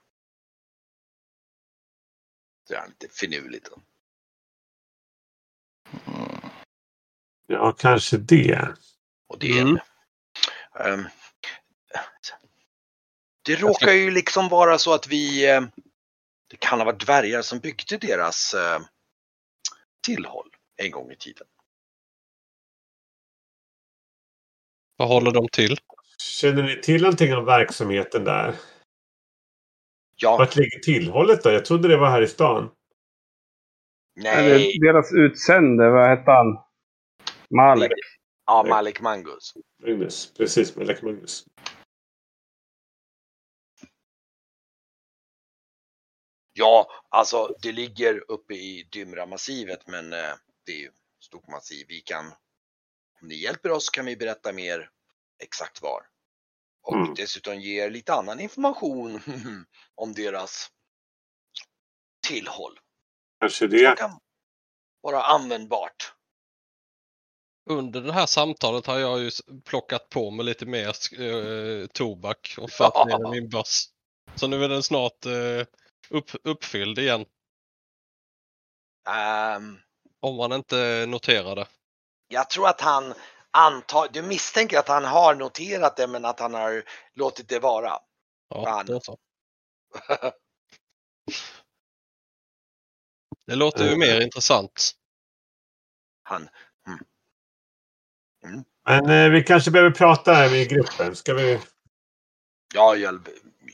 Det 2.68 2.76
är 2.76 2.88
lite 2.88 3.08
finurligt. 3.10 3.70
Mm. 6.08 6.40
Ja, 7.48 7.72
kanske 7.72 8.18
det. 8.18 8.76
Och 9.28 9.40
det 9.40 9.48
är 9.48 9.62
Mm. 9.62 9.74
det. 9.76 9.84
Ehm, 10.84 11.08
det 13.46 13.56
råkar 13.56 13.92
ju 13.92 14.12
liksom 14.12 14.50
vara 14.50 14.78
så 14.78 14.94
att 14.94 15.08
vi, 15.08 15.50
eh, 15.50 15.62
det 16.48 16.58
kan 16.58 16.80
ha 16.80 16.86
varit 16.86 17.06
dvärgar 17.06 17.42
som 17.42 17.60
byggde 17.60 17.98
deras 17.98 18.56
tillhåll 20.02 20.50
en 20.76 20.92
gång 20.92 21.12
i 21.12 21.16
tiden. 21.16 21.48
Vad 25.04 25.12
håller 25.12 25.32
de 25.32 25.48
till? 25.48 25.78
Känner 26.18 26.64
ni 26.64 26.82
till 26.82 27.02
någonting 27.02 27.34
om 27.34 27.46
verksamheten 27.46 28.24
där? 28.24 28.56
Ja, 30.16 30.38
Vart 30.38 30.56
ligger 30.56 30.80
tillhållet 30.80 31.44
då? 31.44 31.52
Jag 31.52 31.66
trodde 31.66 31.88
det 31.88 31.98
var 31.98 32.10
här 32.10 32.22
i 32.22 32.28
stan. 32.28 32.72
Eller 34.26 34.58
nej, 34.58 34.80
deras 34.80 35.14
utsände, 35.14 35.90
vad 35.90 36.10
hette 36.10 36.32
han? 36.32 36.58
Malek. 37.50 37.92
ja, 38.46 38.66
Malik 38.70 39.02
Mangus. 39.02 39.54
Magnus. 39.82 40.34
Precis, 40.38 40.76
med 40.76 40.88
Lek 40.88 41.02
Magnus. 41.02 41.46
Ja, 46.54 46.88
alltså 47.10 47.56
det 47.62 47.72
ligger 47.72 48.32
uppe 48.32 48.54
i 48.54 48.88
Dymra-massivet 48.92 49.88
men 49.88 50.14
eh, 50.14 50.34
det 50.66 50.72
är 50.72 50.80
ju 50.80 50.92
stort 51.20 51.48
massiv. 51.48 51.86
Vi 51.90 52.02
kan, 52.02 52.26
om 53.24 53.28
ni 53.30 53.36
hjälper 53.36 53.72
oss 53.72 53.90
kan 53.90 54.06
vi 54.06 54.18
berätta 54.18 54.54
mer 54.54 54.90
exakt 55.44 55.82
var. 55.82 56.02
Och 56.82 56.96
Mm. 56.96 57.14
dessutom 57.14 57.60
ge 57.60 57.84
er 57.84 57.90
lite 57.90 58.14
annan 58.14 58.40
information 58.40 59.20
om 59.96 60.14
deras 60.14 60.68
tillhåll. 62.28 62.80
Kanske 63.40 63.68
Det 63.68 63.90
det. 63.90 63.96
kan 63.98 64.20
vara 65.02 65.24
användbart. 65.24 66.14
Under 67.70 68.02
det 68.02 68.14
här 68.14 68.26
samtalet 68.26 68.86
har 68.86 69.00
jag 69.00 69.20
ju 69.20 69.32
plockat 69.66 70.10
på 70.10 70.32
mig 70.32 70.46
lite 70.46 70.66
mer 70.66 70.88
eh, 71.22 71.88
tobak 71.88 72.56
och 72.58 72.72
fört 72.78 73.06
ner 73.08 73.28
i 73.28 73.32
min 73.42 73.50
börs. 73.50 73.86
Så 74.36 74.48
nu 74.48 74.64
är 74.64 74.70
den 74.70 74.84
snart 74.84 75.26
eh, 75.26 75.66
upp, 76.10 76.30
uppfylld 76.44 77.00
igen. 77.00 77.26
Ehm, 79.10 79.80
Om 80.20 80.36
man 80.36 80.52
inte 80.54 81.06
noterar 81.06 81.56
det. 81.56 81.68
Jag 82.34 82.50
tror 82.50 82.68
att 82.68 82.82
han 82.82 83.14
antar, 83.52 84.08
du 84.14 84.22
misstänker 84.22 84.80
att 84.80 84.88
han 84.88 85.06
har 85.06 85.36
noterat 85.36 85.98
det 85.98 86.08
men 86.08 86.26
att 86.26 86.40
han 86.40 86.54
har 86.54 86.84
låtit 87.14 87.50
det 87.50 87.60
vara. 87.60 87.98
Ja, 88.50 88.66
Fan. 88.66 88.86
då 88.86 89.00
så. 89.00 89.18
Det 93.48 93.56
låter 93.56 93.84
ju 93.84 93.92
Eh. 93.92 93.98
mer 93.98 94.22
intressant. 94.22 94.92
Han, 96.24 96.50
Men 98.86 99.10
eh, 99.10 99.30
vi 99.32 99.44
kanske 99.44 99.72
behöver 99.72 99.92
prata 99.92 100.34
här 100.34 100.50
med 100.50 100.70
gruppen. 100.70 101.16
Ska 101.16 101.34
vi... 101.34 101.60
ja, 102.74 102.96
jag, 102.96 103.28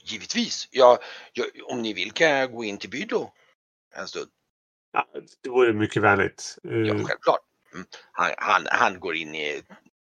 givetvis. 0.03 0.68
Ja, 0.72 0.99
jag, 1.34 1.45
om 1.66 1.82
ni 1.82 1.93
vill 1.93 2.12
kan 2.12 2.30
jag 2.30 2.51
gå 2.51 2.64
in 2.64 2.78
till 2.78 2.89
Bydlo 2.89 3.32
en 3.95 4.07
stund. 4.07 4.30
Ja, 4.91 5.07
det 5.43 5.49
vore 5.49 5.74
mycket 5.74 6.01
vänligt. 6.03 6.57
Ja, 6.64 6.70
Eh, 6.72 7.05
självklart. 7.05 7.39
Han, 8.12 8.32
han, 8.38 8.62
han 8.70 9.00
går 9.00 9.16
in 9.16 9.36
i, 9.36 9.62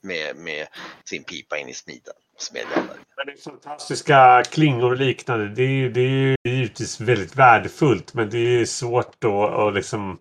med, 0.04 0.36
med 0.36 0.68
sin 1.06 1.24
pipa 1.24 1.58
in 1.58 1.68
i 1.70 1.74
smiden. 1.74 2.14
Smedjande. 2.38 2.93
Men 3.18 3.26
det 3.26 3.32
är 3.32 3.38
fantastiska 3.52 4.43
klingor 4.52 4.91
och 4.91 4.97
liknande. 4.97 5.47
Det 5.49 5.64
är 5.64 5.70
ju 5.70 5.89
det 5.91 6.02
är 6.02 6.10
ju 6.10 6.36
givetvis 6.49 7.02
väldigt 7.02 7.36
värdefullt. 7.36 8.14
Men 8.14 8.30
det 8.30 8.38
är 8.62 8.66
svårt 8.66 9.16
då 9.20 9.43
att 9.47 9.74
liksom... 9.74 10.20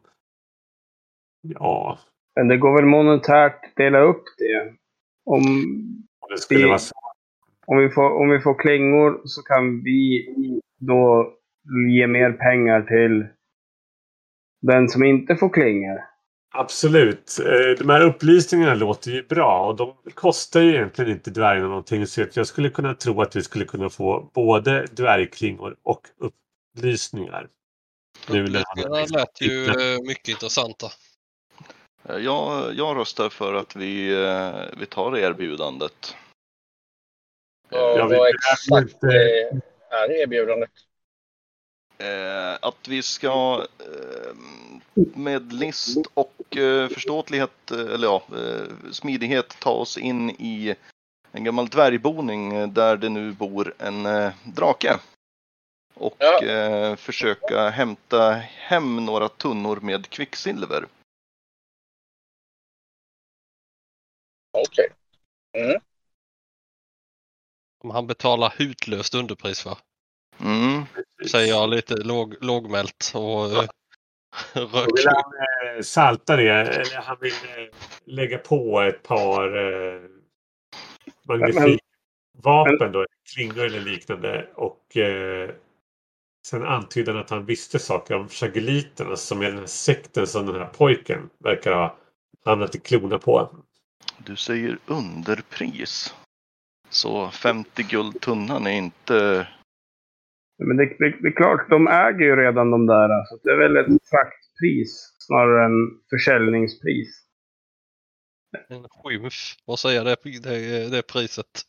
Ja, 1.43 1.99
Men 2.37 2.49
det 2.49 2.57
går 2.57 2.77
väl 2.77 2.85
monetärt 2.87 3.77
dela 3.77 3.99
upp 3.99 4.25
det. 4.39 4.75
Om, 5.25 5.43
det 6.31 6.39
skulle 6.39 6.61
Det- 6.61 6.67
vara 6.69 6.79
så. 6.79 6.95
om, 7.67 7.79
vi 7.79 7.91
får, 7.91 8.11
om 8.11 8.31
vi 8.31 8.41
får 8.41 8.59
klingor 8.59 9.21
så 9.25 9.43
kan 9.43 9.83
vi 9.85 10.27
då 10.79 11.33
ge 11.97 12.07
mer 12.07 12.33
pengar 12.33 12.83
till 12.83 13.27
den 14.63 14.89
som 14.89 15.05
inte 15.05 15.37
får 15.37 15.49
klingor. 15.49 16.01
Absolut. 16.53 17.39
Eh, 17.39 17.79
De 17.79 17.91
här 17.91 18.01
upplysningarna 18.01 18.75
låter 18.75 19.11
ju 19.11 19.23
bra 19.23 19.67
och 19.67 19.77
de 19.77 19.97
kostar 20.15 20.61
ju 20.61 20.75
egentligen 20.75 21.11
inte 21.11 21.31
dvärgarna 21.31 21.69
någonting. 21.69 22.07
Så 22.07 22.27
jag 22.33 22.47
skulle 22.47 22.71
kunna 22.71 22.95
tro 22.95 23.23
att 23.23 23.37
vi 23.37 23.43
skulle 23.43 23.65
kunna 23.65 23.91
få 23.91 24.31
både 24.35 24.87
dvärgklingor 24.87 25.77
och 25.83 26.09
upplysningar. 26.19 27.49
Upplysningarna 28.29 29.07
lät 29.07 29.41
ju 29.41 29.67
eh, 29.67 30.01
mycket 30.03 30.29
intressanta. 30.29 30.87
Eh, 32.05 32.17
Jag, 32.17 32.75
jag 32.75 32.97
röstar 32.97 33.29
för 33.29 33.55
att 33.55 33.77
vi, 33.77 34.09
vi 34.77 34.87
tar 34.87 35.17
erbjudandet. 35.17 36.17
Ja, 37.69 38.09
vad 38.11 38.29
exakt 38.29 39.03
är 39.03 40.11
erbjudandet? 40.11 40.71
Eh, 41.99 42.59
att 42.63 42.89
vi 42.89 43.03
ska 43.03 43.67
eh, 43.79 44.35
med 45.15 45.53
list 45.53 46.07
och 46.15 46.33
eh, 46.57 46.89
förståtlighet, 46.89 47.71
eh, 47.71 47.79
eller 47.79 48.07
ja, 48.07 48.23
eh, 48.37 48.91
smidighet 48.93 49.57
ta 49.61 49.71
oss 49.71 49.99
in 49.99 50.31
i 50.31 50.75
en 51.33 51.45
gammal 51.45 51.69
dvärgboning 51.69 52.73
där 52.75 52.97
det 52.97 53.09
nu 53.09 53.33
bor 53.33 53.75
en 53.79 54.03
drake. 54.45 54.99
Och 55.95 56.17
Ja. 56.19 56.97
försöka 56.97 57.69
hämta 57.69 58.31
hem 58.47 59.05
några 59.05 59.29
tunnor 59.29 59.81
med 59.81 60.09
kvicksilver. 60.09 60.87
Okej. 64.53 64.89
Om 67.85 67.91
han 67.91 68.07
betalar 68.07 68.55
hutlöst 68.59 69.15
underpris 69.15 69.65
va? 69.67 69.79
Mm. 70.41 70.85
Säger 71.31 71.49
jag 71.49 71.71
lite 71.71 71.97
låg, 71.97 72.37
lågmält 72.41 73.13
och 73.15 73.51
Då 74.55 74.67
vill 74.67 75.07
han 75.07 75.33
eh, 75.77 75.83
salta 75.83 76.37
det. 76.37 76.51
Eller 76.51 77.03
han 77.03 77.17
vill 77.21 77.33
eh, 77.33 77.75
lägga 78.05 78.39
på 78.39 78.81
ett 78.81 79.03
par 79.03 79.57
eh, 79.57 80.01
magnifik 81.29 81.81
vapen 82.43 82.93
då. 82.93 83.07
Klingor 83.35 83.65
eller 83.65 83.81
liknande. 83.81 84.49
Och 84.55 84.97
eh, 84.97 85.51
sen 86.47 86.63
antyder 86.63 87.13
han 87.13 87.23
att 87.23 87.31
han 87.31 87.45
visste 87.45 87.79
saker 87.79 88.15
om 88.15 88.29
chagoliterna 88.29 89.17
som 89.17 89.43
är 89.43 89.47
den 89.47 89.59
här 89.59 89.67
sekten 89.67 90.27
som 90.27 90.47
den 90.47 90.55
här 90.55 90.67
pojken 90.67 91.31
verkar 91.39 91.73
ha 91.73 91.97
hamnat 92.45 92.75
i 92.75 92.79
klorna 92.79 93.19
på. 93.19 93.51
Du 94.19 94.37
säger 94.37 94.79
underpris. 94.87 96.15
Så 96.89 97.31
50 97.31 97.83
guld 97.83 98.21
tunnan 98.21 98.67
är 98.67 98.71
inte 98.71 99.47
Men 100.67 100.77
det, 100.77 100.85
det, 100.85 101.11
det 101.23 101.29
är 101.29 101.37
klart, 101.37 101.71
de 101.71 101.89
äger 101.89 102.21
ju 102.21 102.37
redan 102.37 102.71
de 102.71 102.87
där. 102.87 103.25
Så 103.25 103.37
det 103.43 103.51
är 103.51 103.57
väl 103.57 103.77
ett 103.77 104.09
fraktpris 104.11 105.17
snarare 105.19 105.65
än 105.65 106.01
försäljningspris. 106.11 107.27
En 108.69 108.89
skymf 108.89 109.35
att 109.67 109.79
säga 109.79 110.05
det, 110.05 110.17
det, 110.43 110.91
det 110.91 111.03
priset. 111.03 111.63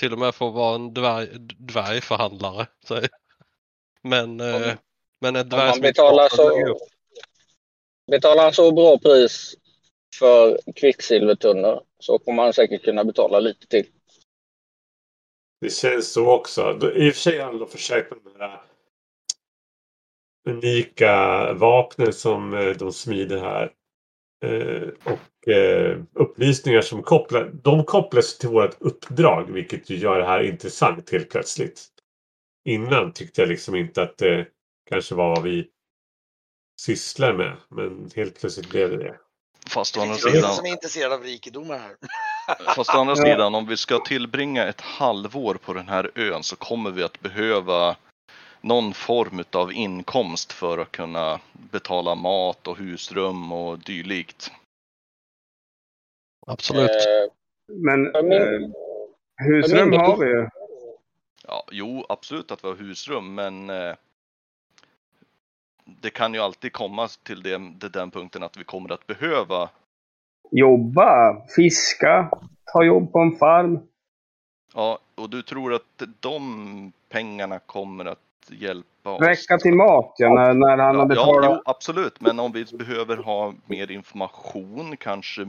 Till 0.00 0.12
och 0.12 0.18
med 0.18 0.34
för 0.34 0.48
att 0.48 0.54
vara 0.54 0.74
en 0.74 0.94
dvärg, 0.94 1.28
dvärgförhandlare. 1.58 2.66
Så. 2.84 3.00
Men, 4.02 4.40
eh, 4.40 4.74
men 5.20 5.36
en 5.36 5.42
Om 5.42 5.48
dvärg 5.48 5.66
man 5.66 5.72
som 5.72 5.82
betalar 5.82 6.28
så, 6.28 6.78
betalar 8.10 8.50
så 8.50 8.72
bra 8.72 8.98
pris 8.98 9.54
för 10.18 10.58
kvicksilvertunnor 10.76 11.82
så 11.98 12.18
kommer 12.18 12.36
man 12.36 12.52
säkert 12.52 12.84
kunna 12.84 13.04
betala 13.04 13.40
lite 13.40 13.66
till. 13.66 13.86
Det 15.60 15.70
känns 15.70 16.12
så 16.12 16.30
också. 16.30 16.78
I 16.94 17.10
och 17.10 17.14
för 17.14 17.20
sig 17.20 17.38
har 17.38 17.52
de 17.52 17.68
försökt 17.68 18.10
med 18.10 18.20
de 18.24 18.40
här 18.40 18.60
unika 20.48 21.52
vapnen 21.52 22.12
som 22.12 22.54
eh, 22.54 22.76
de 22.76 22.92
smider 22.92 23.40
här. 23.40 23.72
Eh, 24.44 24.88
och 25.04 25.48
eh, 25.48 25.98
upplysningar 26.14 26.80
som 26.80 27.02
kopplar, 27.02 27.50
de 27.62 27.84
kopplas 27.84 28.38
till 28.38 28.48
vårt 28.48 28.76
uppdrag 28.80 29.50
vilket 29.50 29.90
ju 29.90 29.96
gör 29.96 30.18
det 30.18 30.26
här 30.26 30.42
intressant 30.42 31.10
helt 31.10 31.30
plötsligt. 31.30 31.88
Innan 32.64 33.12
tyckte 33.12 33.40
jag 33.40 33.48
liksom 33.48 33.76
inte 33.76 34.02
att 34.02 34.18
det 34.18 34.46
kanske 34.90 35.14
var 35.14 35.28
vad 35.28 35.42
vi 35.42 35.68
sysslar 36.80 37.32
med. 37.32 37.56
Men 37.68 38.10
helt 38.16 38.40
plötsligt 38.40 38.70
blev 38.70 38.90
det 38.90 38.96
det. 38.96 39.16
Fast 39.70 39.96
å 39.96 40.00
Det 40.00 40.02
andra 40.02 40.14
är 40.14 40.20
ingen 40.20 40.32
sidan, 40.32 40.54
som 40.54 40.66
är 40.66 40.70
intresserad 40.70 41.12
av 41.12 41.22
rikedomar 41.22 41.78
här. 41.78 41.96
Fast 42.76 42.94
å 42.94 42.98
andra 42.98 43.16
sidan, 43.16 43.54
om 43.54 43.66
vi 43.66 43.76
ska 43.76 43.98
tillbringa 43.98 44.66
ett 44.66 44.80
halvår 44.80 45.54
på 45.54 45.72
den 45.72 45.88
här 45.88 46.10
ön 46.14 46.42
så 46.42 46.56
kommer 46.56 46.90
vi 46.90 47.02
att 47.02 47.20
behöva 47.20 47.96
någon 48.60 48.94
form 48.94 49.44
av 49.52 49.72
inkomst 49.72 50.52
för 50.52 50.78
att 50.78 50.92
kunna 50.92 51.40
betala 51.52 52.14
mat 52.14 52.66
och 52.66 52.78
husrum 52.78 53.52
och 53.52 53.78
dylikt. 53.78 54.52
Absolut. 56.46 56.90
Eh, 56.90 57.32
Men 57.66 58.06
eh, 58.32 58.70
husrum 59.36 59.92
har 59.92 60.16
vi 60.16 60.26
ju. 60.26 60.48
Ja, 61.46 61.64
jo, 61.70 62.06
absolut 62.08 62.50
att 62.50 62.64
vi 62.64 62.68
har 62.68 62.76
husrum, 62.76 63.34
men 63.34 63.70
eh, 63.70 63.94
det 65.84 66.10
kan 66.10 66.34
ju 66.34 66.40
alltid 66.40 66.72
komma 66.72 67.08
till 67.08 67.42
det, 67.42 67.58
det 67.58 67.88
den 67.88 68.10
punkten 68.10 68.42
att 68.42 68.56
vi 68.56 68.64
kommer 68.64 68.92
att 68.92 69.06
behöva 69.06 69.68
Jobba, 70.50 71.36
fiska, 71.56 72.30
ta 72.72 72.84
jobb 72.84 73.12
på 73.12 73.18
en 73.18 73.36
farm. 73.36 73.78
Ja, 74.74 74.98
och 75.14 75.30
du 75.30 75.42
tror 75.42 75.74
att 75.74 76.02
de 76.20 76.92
pengarna 77.08 77.58
kommer 77.58 78.04
att 78.04 78.18
hjälpa 78.50 79.10
oss? 79.10 79.20
Räcka 79.22 79.58
till 79.58 79.74
mat 79.74 80.14
ja, 80.18 80.34
när, 80.34 80.54
när 80.54 80.76
han 80.78 80.80
har 80.80 80.94
Ja, 80.94 80.98
ja, 81.00 81.04
betalat. 81.06 81.50
jo, 81.56 81.70
absolut. 81.70 82.20
Men 82.20 82.40
om 82.40 82.52
vi 82.52 82.64
behöver 82.72 83.16
ha 83.16 83.54
mer 83.66 83.90
information, 83.90 84.96
kanske 84.96 85.46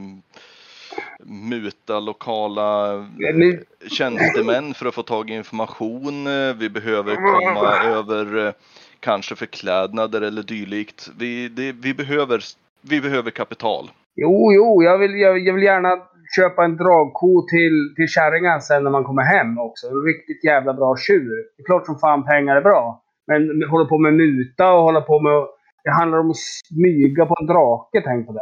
muta 1.24 2.00
lokala 2.00 2.92
Nu- 3.18 3.64
tjänstemän 3.90 4.74
för 4.74 4.86
att 4.86 4.94
få 4.94 5.02
tag 5.02 5.30
i 5.30 5.34
information. 5.34 6.26
Eh, 6.26 6.54
Vi 6.54 6.70
behöver 6.70 7.16
komma 7.16 7.70
över 7.84 8.46
eh, 8.46 8.52
kanske 9.00 9.36
förklädnader 9.36 10.20
eller 10.20 10.42
dylikt. 10.42 11.10
Vi, 11.18 11.48
det, 11.48 11.72
vi, 11.72 11.94
behöver, 11.94 12.42
vi 12.80 13.00
behöver 13.00 13.30
kapital. 13.30 13.90
Jo, 14.14 14.52
jo, 14.52 14.82
jag 14.82 14.98
vill, 14.98 15.14
jag, 15.20 15.38
jag 15.38 15.54
vill 15.54 15.62
gärna 15.62 15.96
köpa 16.36 16.64
en 16.64 16.76
dragko 16.76 17.46
till, 17.48 17.94
till 17.96 18.08
kärringen 18.08 18.60
sen 18.60 18.84
när 18.84 18.90
man 18.90 19.04
kommer 19.04 19.22
hem 19.22 19.58
också. 19.58 19.86
En 19.86 20.02
riktigt 20.04 20.44
jävla 20.44 20.74
bra 20.74 20.96
tjur. 20.96 21.36
Det 21.56 21.62
är 21.62 21.64
klart 21.64 21.86
som 21.86 21.98
fan 21.98 22.24
pengar 22.24 22.56
är 22.56 22.62
bra. 22.62 23.02
Men 23.26 23.62
hålla 23.70 23.84
på 23.84 23.98
med 23.98 24.14
muta 24.14 24.72
och 24.72 24.82
hålla 24.82 25.00
på 25.00 25.20
med... 25.20 25.46
Det 25.84 25.90
handlar 25.90 26.18
om 26.18 26.30
att 26.30 26.36
smyga 26.36 27.26
på 27.26 27.36
en 27.40 27.46
drake, 27.46 28.02
tänk 28.04 28.26
på 28.26 28.32
det. 28.32 28.40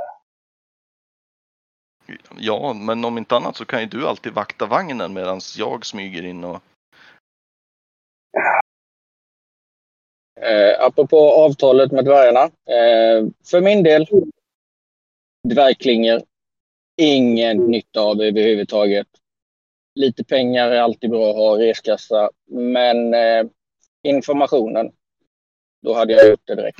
Ja, 2.36 2.72
men 2.72 3.04
om 3.04 3.18
inte 3.18 3.36
annat 3.36 3.56
så 3.56 3.64
kan 3.64 3.80
ju 3.80 3.86
du 3.86 4.06
alltid 4.06 4.32
vakta 4.32 4.66
vagnen 4.66 5.12
medan 5.12 5.40
jag 5.58 5.86
smyger 5.86 6.24
in 6.24 6.44
och 6.44 6.62
Eh, 10.40 10.84
apropå 10.84 11.32
avtalet 11.32 11.92
med 11.92 12.04
dvärgarna. 12.04 12.42
Eh, 12.44 13.26
för 13.50 13.60
min 13.60 13.82
del, 13.82 14.06
dvärgklingor. 15.48 16.22
Ingen 16.96 17.56
nytta 17.56 18.00
av 18.00 18.22
överhuvudtaget. 18.22 19.06
Lite 19.94 20.24
pengar 20.24 20.70
är 20.70 20.80
alltid 20.80 21.10
bra 21.10 21.30
att 21.30 21.36
ha 21.36 21.60
i 21.60 21.68
reskassa, 21.68 22.30
men 22.50 23.14
eh, 23.14 23.44
informationen, 24.02 24.90
då 25.82 25.94
hade 25.94 26.12
jag 26.12 26.28
gjort 26.28 26.42
det 26.44 26.54
direkt. 26.54 26.78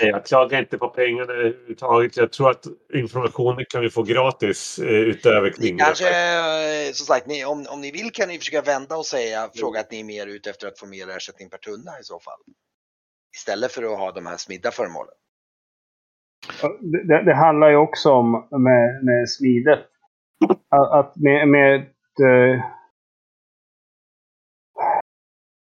Jag 0.00 0.26
klagar 0.26 0.58
inte 0.58 0.78
på 0.78 0.88
pengarna 0.88 1.32
överhuvudtaget. 1.32 2.16
Jag 2.16 2.32
tror 2.32 2.50
att 2.50 2.66
informationen 2.94 3.64
kan 3.68 3.82
vi 3.82 3.90
få 3.90 4.02
gratis 4.02 4.78
eh, 4.78 4.86
utöver 4.86 5.50
klingor. 5.50 5.84
kanske, 5.84 6.08
eh, 6.08 6.92
som 6.92 7.06
sagt, 7.06 7.26
ni, 7.26 7.44
om, 7.44 7.66
om 7.70 7.80
ni 7.80 7.90
vill 7.90 8.12
kan 8.12 8.28
ni 8.28 8.38
försöka 8.38 8.62
vända 8.62 8.96
och 8.96 9.06
säga, 9.06 9.50
fråga 9.54 9.80
att 9.80 9.90
ni 9.90 10.00
är 10.00 10.04
mer 10.04 10.26
ute 10.26 10.50
efter 10.50 10.66
att 10.68 10.78
få 10.78 10.86
mer 10.86 11.08
ersättning 11.08 11.50
per 11.50 11.58
tunna 11.58 12.00
i 12.00 12.04
så 12.04 12.20
fall. 12.20 12.40
Istället 13.36 13.72
för 13.72 13.82
att 13.82 13.98
ha 13.98 14.12
de 14.12 14.26
här 14.26 14.36
smidda 14.36 14.70
föremålen. 14.70 15.14
Det, 16.80 17.22
det, 17.22 17.34
handlar 17.34 17.68
ju 17.70 17.76
också 17.76 18.12
om 18.12 18.46
med, 18.50 19.04
med 19.04 19.30
smidet. 19.30 19.80
Att, 20.68 20.90
att 20.92 21.16
med, 21.16 21.48
med 21.48 21.74
eh, 22.20 22.64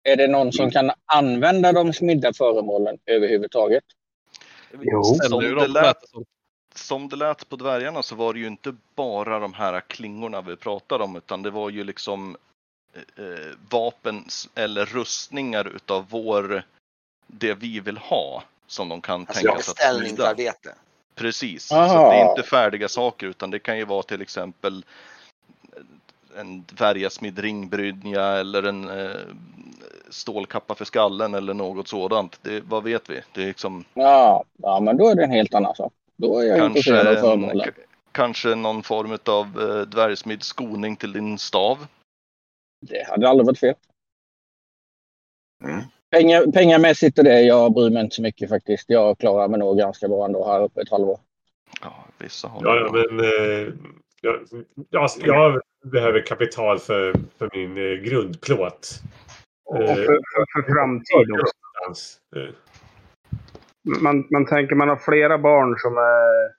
Är 0.04 0.16
det 0.16 0.28
någon 0.28 0.52
som 0.52 0.70
kan 0.70 0.90
använda 1.06 1.72
de 1.72 1.92
smidda 1.92 2.32
föremålen 2.32 2.98
överhuvudtaget? 3.06 3.84
Jo. 4.80 5.02
Som 5.02 5.40
det, 5.40 5.68
lät, 5.68 5.96
som- 6.74 7.08
det 7.08 7.16
lät 7.16 7.48
på 7.48 7.56
dvärgarna 7.56 8.02
så 8.02 8.14
var 8.14 8.32
det 8.32 8.38
ju 8.38 8.46
inte 8.46 8.76
bara 8.94 9.38
de 9.38 9.52
här 9.54 9.80
klingorna 9.80 10.40
vi 10.40 10.56
pratade 10.56 11.04
om 11.04 11.16
utan 11.16 11.42
det 11.42 11.50
var 11.50 11.70
ju 11.70 11.84
liksom 11.84 12.36
eh, 12.94 13.24
eh, 13.24 13.54
vapen 13.70 14.24
eller 14.54 14.84
rustningar 14.84 15.76
utav 15.76 16.06
vår, 16.10 16.62
det 17.26 17.54
vi 17.54 17.80
vill 17.80 17.98
ha 17.98 18.42
som 18.66 18.88
de 18.88 19.00
kan 19.00 19.20
Alltså 19.20 19.32
tänka 19.34 19.48
sig 19.62 19.70
att 19.70 19.76
beställningsarbete. 19.76 20.74
Precis, 21.14 21.72
Aha. 21.72 21.88
så 21.88 22.10
det 22.10 22.16
är 22.16 22.30
inte 22.30 22.42
färdiga 22.42 22.88
saker 22.88 23.26
utan 23.26 23.50
det 23.50 23.58
kan 23.58 23.78
ju 23.78 23.84
vara 23.84 24.02
till 24.02 24.22
exempel 24.22 24.84
en 26.38 26.64
dvärgasmidd 26.64 27.38
ringbrynja 27.38 28.22
eller 28.22 28.62
en 28.62 28.88
eh, 29.00 29.16
stålkappa 30.10 30.74
för 30.74 30.84
skallen 30.84 31.34
eller 31.34 31.54
något 31.54 31.88
sådant. 31.88 32.38
Det, 32.42 32.60
vad 32.60 32.84
vet 32.84 33.10
vi? 33.10 33.20
Det 33.32 33.42
är 33.42 33.46
liksom 33.46 33.84
Ja, 33.94 34.44
ja, 34.56 34.80
men 34.80 34.96
då 34.96 35.08
är 35.08 35.14
det 35.14 35.24
en 35.24 35.30
helt 35.30 35.54
annan 35.54 35.74
sak. 35.74 35.92
Då 36.16 36.38
är 36.38 36.44
jag 36.44 36.58
kanske, 36.58 37.00
av 37.00 37.06
en, 37.06 37.20
föremålen. 37.20 37.72
kanske 38.12 38.54
någon 38.54 38.82
form 38.82 39.18
av 39.26 39.70
eh, 39.70 39.80
dvärgsmidd 39.80 40.42
skoning 40.42 40.96
till 40.96 41.12
din 41.12 41.38
stav. 41.38 41.86
Det 42.80 43.06
hade 43.08 43.28
aldrig 43.28 43.46
varit 43.46 43.58
fel. 43.58 43.74
Mm. 45.64 45.82
Pengar, 46.10 46.52
pengamässigt 46.52 47.18
och 47.18 47.24
det, 47.24 47.40
jag 47.40 47.74
bryr 47.74 47.90
mig 47.90 48.02
inte 48.02 48.16
så 48.16 48.22
mycket 48.22 48.48
faktiskt. 48.48 48.90
Jag 48.90 49.18
klarar 49.18 49.48
mig 49.48 49.58
nog 49.58 49.78
ganska 49.78 50.08
bra 50.08 50.24
ändå 50.24 50.46
här 50.46 50.62
uppe 50.62 50.80
ett 50.80 50.90
halvår. 50.90 51.18
Ja, 51.82 52.04
vissa 52.18 52.48
har 52.48 52.60
Ja, 52.64 52.76
ja, 52.76 52.92
men 52.92 53.20
eh, 53.20 53.72
jag, 54.20 54.40
jag, 54.90 55.10
jag 55.18 55.60
behöver 55.84 56.26
kapital 56.26 56.78
för, 56.78 57.14
för 57.38 57.50
min 57.52 57.76
eh, 57.76 58.02
grundplåt. 58.10 58.88
och 59.64 59.76
för, 59.76 59.94
för, 59.94 60.62
för 60.62 60.72
framtid 60.74 61.32
också. 61.32 62.18
Eh, 62.36 62.54
Man, 64.00 64.26
man 64.30 64.46
tänker 64.46 64.74
man 64.74 64.88
har 64.88 64.96
flera 64.96 65.38
barn 65.38 65.78
som 65.78 65.96
är... 65.96 66.56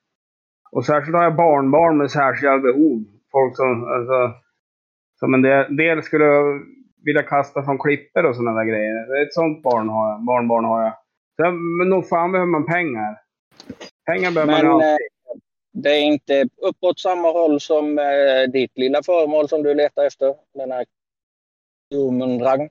Och 0.71 0.85
särskilt 0.85 1.15
har 1.15 1.23
jag 1.23 1.35
barnbarn 1.35 1.97
med 1.97 2.11
särskilda 2.11 2.57
behov. 2.57 3.03
Folk 3.31 3.55
som, 3.55 3.83
alltså, 3.83 4.33
som 5.19 5.33
en 5.33 5.41
del, 5.41 5.75
del 5.75 6.03
skulle 6.03 6.25
vilja 7.07 7.23
kasta 7.23 7.63
från 7.63 7.79
klippor 7.79 8.25
och 8.25 8.35
sådana 8.35 8.59
där 8.59 8.65
grejer. 8.65 9.23
Ett 9.23 9.33
sånt 9.33 9.63
barn 9.63 9.89
har 9.89 10.11
jag, 10.11 10.25
barnbarn 10.25 10.65
har 10.65 10.83
jag. 10.83 10.93
Så, 11.35 11.51
men 11.51 11.89
nog 11.89 12.09
fan 12.09 12.31
behöver 12.31 12.51
man 12.51 12.65
pengar. 12.65 13.21
Pengar 14.05 14.31
behöver 14.31 14.51
man 14.51 14.61
Men 14.61 14.71
alltid. 14.71 14.89
eh, 14.89 14.97
det 15.73 15.89
är 15.89 16.01
inte 16.01 16.49
uppåt 16.57 16.99
samma 16.99 17.31
håll 17.31 17.59
som 17.59 17.99
eh, 17.99 18.51
ditt 18.53 18.77
lilla 18.77 19.03
föremål 19.03 19.49
som 19.49 19.63
du 19.63 19.73
letar 19.73 20.05
efter. 20.05 20.35
Den 20.53 20.71
här 20.71 20.85
Jomundrang. 21.89 22.69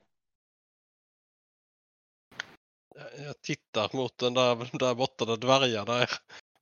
Jag 3.25 3.41
tittar 3.41 3.97
mot 3.97 4.17
den 4.17 4.33
där, 4.33 4.77
där 4.79 4.95
borta 4.95 5.25
där 5.25 5.37
dvärgarna 5.37 6.01
är. 6.01 6.09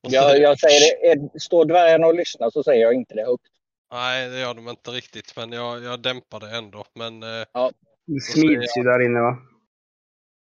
Jag, 0.00 0.24
säger, 0.24 0.42
jag 0.42 0.58
säger 0.58 1.16
det, 1.16 1.40
står 1.40 1.64
dvärgarna 1.64 2.06
och 2.06 2.14
lyssnar 2.14 2.50
så 2.50 2.62
säger 2.62 2.82
jag 2.82 2.94
inte 2.94 3.14
det 3.14 3.24
högt. 3.24 3.55
Nej, 3.92 4.28
det 4.28 4.40
gör 4.40 4.54
de 4.54 4.68
inte 4.68 4.90
riktigt, 4.90 5.36
men 5.36 5.52
jag, 5.52 5.84
jag 5.84 6.00
dämpar 6.00 6.40
det 6.40 6.56
ändå. 6.56 6.84
Men 6.94 7.22
eh, 7.22 7.28
Det 8.06 8.20
smids 8.20 8.76
ju 8.76 8.82
där 8.82 9.04
inne 9.06 9.20
va. 9.20 9.38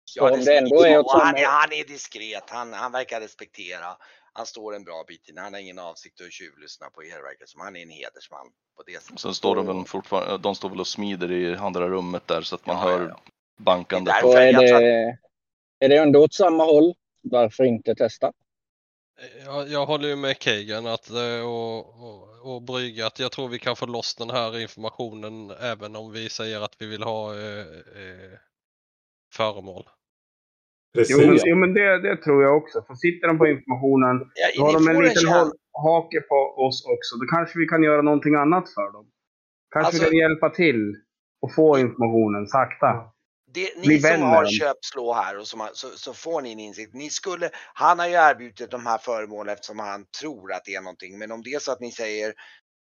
Så 0.06 0.30
om 0.30 0.46
det 0.46 0.58
ändå 0.58 0.84
är 0.86 1.00
åt 1.00 1.06
och 1.06 1.22
han, 1.22 1.36
är, 1.36 1.46
han 1.46 1.74
är 1.74 1.88
diskret, 1.88 2.44
han, 2.50 2.74
han 2.74 2.92
verkar 2.92 3.22
respektera 3.22 3.98
Han 4.34 4.46
står 4.46 4.76
en 4.76 4.84
bra 4.84 5.04
bit 5.08 5.30
in. 5.30 5.38
Han 5.38 5.54
har 5.54 5.60
ingen 5.60 5.80
avsikt 5.80 6.22
att 6.22 6.32
tjuvlyssna 6.32 6.90
på 6.90 7.04
er 7.04 7.22
verkar 7.24 7.46
som. 7.46 7.62
Han 7.62 7.76
är 7.76 7.82
en 7.82 7.90
hedersman 7.90 8.48
på 8.78 8.84
det 8.86 9.04
sättet. 9.04 9.20
Sen 9.20 9.34
står 9.34 9.56
de 9.56 9.68
väl 9.68 9.86
fortfarande, 9.86 10.38
de 10.38 10.56
står 10.56 10.70
väl 10.70 10.80
och 10.80 10.88
smider 10.88 11.32
i 11.32 11.56
andra 11.56 11.90
rummet 11.90 12.28
där 12.28 12.42
så 12.42 12.56
att 12.56 12.66
man 12.66 12.76
Ja, 12.76 12.84
hör 12.84 13.02
ja, 13.02 13.08
ja. 13.10 13.20
bankande. 13.58 14.12
Det 14.12 14.34
är 14.34 14.54
det, 14.54 15.18
är 15.80 15.90
det 15.90 15.98
ändå 15.98 16.24
åt 16.24 16.34
samma 16.34 16.64
håll, 16.64 16.94
varför 17.24 17.64
inte 17.64 17.96
testa? 17.96 18.34
Jag, 19.46 19.68
jag 19.68 19.86
håller 19.86 20.08
ju 20.08 20.16
med 20.16 20.40
Kagan 20.40 20.86
att, 20.88 21.10
eh, 21.10 21.46
och, 21.46 21.78
och, 21.78 22.56
och 22.56 22.62
Brygge 22.62 23.06
att 23.06 23.20
jag 23.20 23.32
tror 23.32 23.48
vi 23.48 23.60
kan 23.60 23.76
få 23.76 23.86
loss 23.86 24.16
den 24.16 24.30
här 24.30 24.62
informationen 24.62 25.52
även 25.52 25.96
om 25.96 26.12
vi 26.12 26.30
säger 26.30 26.62
att 26.62 26.76
vi 26.80 26.88
vill 26.88 27.04
ha 27.04 27.34
eh, 27.34 27.60
eh, 28.02 28.38
föremål. 29.34 29.84
Precis. 30.94 31.18
Jo, 31.20 31.28
men, 31.28 31.40
jo, 31.46 31.56
men 31.56 31.74
det, 31.74 32.02
det 32.02 32.18
tror 32.18 32.44
jag 32.44 32.58
också. 32.58 32.84
För 32.88 32.96
sitter 32.96 33.28
de 33.28 33.38
på 33.38 33.48
informationen, 33.48 34.32
Ja, 34.36 34.48
då 34.58 34.64
har 34.66 34.74
de 34.74 34.88
en 34.88 35.04
liten 35.04 35.28
håll, 35.28 35.52
hake 35.72 36.22
på 36.22 36.36
oss 36.66 36.86
också. 36.86 37.16
Då 37.20 37.26
kanske 37.36 37.60
vi 37.60 37.66
kan 37.66 37.84
göra 37.84 38.02
någonting 38.02 38.36
annat 38.36 38.70
för 38.74 38.94
dem. 38.94 39.06
Kanske 39.74 39.88
Alltså- 39.88 40.04
vi 40.04 40.10
kan 40.10 40.20
hjälpa 40.20 40.50
till 40.50 40.96
och 41.42 41.54
få 41.54 41.80
informationen 41.80 42.48
sakta. 42.48 43.12
Det, 43.58 43.88
ni 43.88 44.02
som 44.02 44.22
har 44.22 44.46
köpt 44.46 44.86
slå 44.86 45.14
här 45.14 45.38
och 45.38 45.48
som 45.48 45.60
har, 45.60 45.70
så, 45.74 45.88
så 45.90 46.14
får 46.14 46.42
ni 46.42 46.52
en 46.52 46.60
insikt. 46.60 46.94
Ni 46.94 47.10
skulle, 47.10 47.50
han 47.74 48.00
har 48.00 48.08
ju 48.08 48.14
erbjudit 48.14 48.72
de 48.72 48.86
här 48.86 48.98
föremålen 48.98 49.54
eftersom 49.54 49.80
han 49.80 50.06
tror 50.22 50.54
att 50.54 50.66
det 50.66 50.76
är 50.76 50.82
någonting. 50.82 51.20
Men 51.20 51.32
om 51.32 51.44
det 51.44 51.50
är 51.50 51.60
så 51.60 51.72
att 51.72 51.80
ni 51.80 51.92
säger 51.92 52.34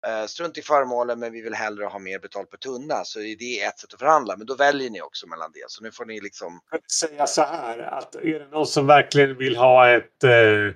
eh, 0.08 0.26
strunt 0.26 0.58
i 0.58 0.62
föremålen 0.62 1.20
men 1.20 1.32
vi 1.32 1.42
vill 1.42 1.54
hellre 1.54 1.86
ha 1.86 2.00
mer 2.00 2.20
betalt 2.20 2.50
per 2.50 2.58
tunna 2.58 3.04
så 3.04 3.20
är 3.20 3.36
det 3.36 3.62
ett 3.62 3.80
sätt 3.80 3.94
att 3.94 4.00
förhandla. 4.00 4.38
Men 4.38 4.48
då 4.48 4.56
väljer 4.56 4.90
ni 4.90 5.02
också 5.02 5.28
mellan 5.28 5.52
det. 5.54 5.66
Så 5.68 5.84
nu 5.84 5.92
får 5.92 6.06
ni 6.06 6.22
liksom 6.22 6.60
kan 6.72 6.80
säga 7.10 7.28
så 7.28 7.42
här 7.42 7.80
att 7.80 8.16
är 8.16 8.40
det 8.40 8.48
någon 8.48 8.68
som 8.68 8.88
verkligen 8.88 9.38
vill 9.38 9.56
ha 9.56 9.90
ett 9.90 10.24
eh, 10.24 10.76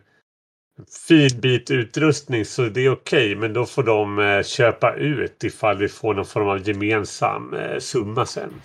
fin 1.08 1.42
bit 1.42 1.72
utrustning 1.72 2.46
så 2.46 2.62
det 2.62 2.86
är 2.86 2.92
okej. 2.92 3.36
men 3.36 3.54
då 3.54 3.66
får 3.66 3.84
de 3.84 4.20
eh, 4.20 4.44
köpa 4.44 4.96
ut 4.96 5.44
ifall 5.44 5.78
vi 5.78 5.88
får 5.88 6.14
någon 6.14 6.26
form 6.26 6.48
av 6.48 6.68
gemensam 6.68 7.54
eh, 7.54 7.80
summa 7.80 8.26
sen. 8.26 8.62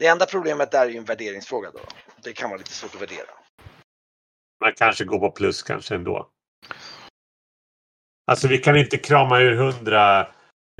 Det 0.00 0.06
enda 0.06 0.26
problemet 0.26 0.70
där 0.70 0.86
är 0.86 0.90
ju 0.90 0.96
en 0.96 1.04
värderingsfråga 1.04 1.70
då. 1.70 1.80
Det 2.22 2.32
kan 2.32 2.50
vara 2.50 2.58
lite 2.58 2.72
svårt 2.72 2.94
att 2.94 3.02
värdera. 3.02 3.30
Man 4.60 4.72
kanske 4.76 5.04
går 5.04 5.18
på 5.18 5.30
plus 5.30 5.62
kanske 5.62 5.94
ändå. 5.94 6.30
Alltså 8.30 8.48
vi 8.48 8.58
kan 8.58 8.76
inte 8.76 8.98
krama 8.98 9.40
ur 9.40 9.56
hundra 9.56 10.32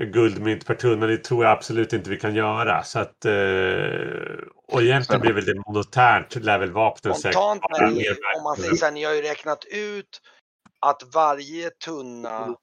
guldmynt 0.03 0.65
per 0.65 0.75
tunna. 0.75 1.05
Det 1.05 1.17
tror 1.17 1.43
jag 1.43 1.51
absolut 1.51 1.93
inte 1.93 2.09
vi 2.09 2.17
kan 2.17 2.35
göra. 2.35 2.83
Så 2.83 2.99
att, 2.99 3.25
eh, 3.25 3.31
och 4.67 4.81
egentligen 4.81 5.21
blir 5.21 5.33
väl 5.33 5.45
det 5.45 5.55
monotärt 5.67 6.35
levelvapnen 6.35 7.15
säkert. 7.15 7.33
Spontant 7.33 7.61
bara 7.61 7.89
när 7.89 7.95
ni, 7.95 8.09
om 8.37 8.43
man 8.43 8.55
säger 8.55 8.75
så 8.75 8.85
här, 8.85 8.91
ni 8.91 9.03
har 9.03 9.13
ju 9.13 9.21
räknat 9.21 9.65
ut 9.65 10.21
att 10.79 11.03
varje 11.13 11.69
tunna 11.69 12.55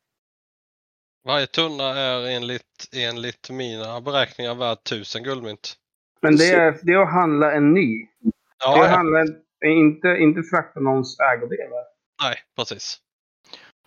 Varje 1.24 1.46
tunna 1.46 1.84
är 1.84 2.26
enligt, 2.26 2.88
enligt 2.92 3.50
mina 3.50 4.00
beräkningar 4.00 4.54
värd 4.54 4.78
1000 4.78 5.22
guldmynt. 5.22 5.76
Men 6.20 6.36
det 6.36 6.50
är, 6.50 6.78
det 6.82 6.92
är 6.92 6.98
att 6.98 7.12
handla 7.12 7.52
en 7.52 7.74
ny. 7.74 8.08
Det 8.20 8.28
är 8.64 8.72
att 8.72 8.78
Ja, 8.78 8.86
handla 8.86 9.20
en, 9.20 9.42
inte, 9.64 10.08
inte 10.08 10.42
frakta 10.42 10.80
någons 10.80 11.16
ägodelar. 11.20 11.84
nej, 12.22 12.36
precis. 12.56 13.00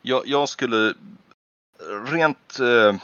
Jag, 0.02 0.28
jag 0.28 0.50
skulle 0.50 0.94
rent, 2.12 2.60
eh, 2.60 2.96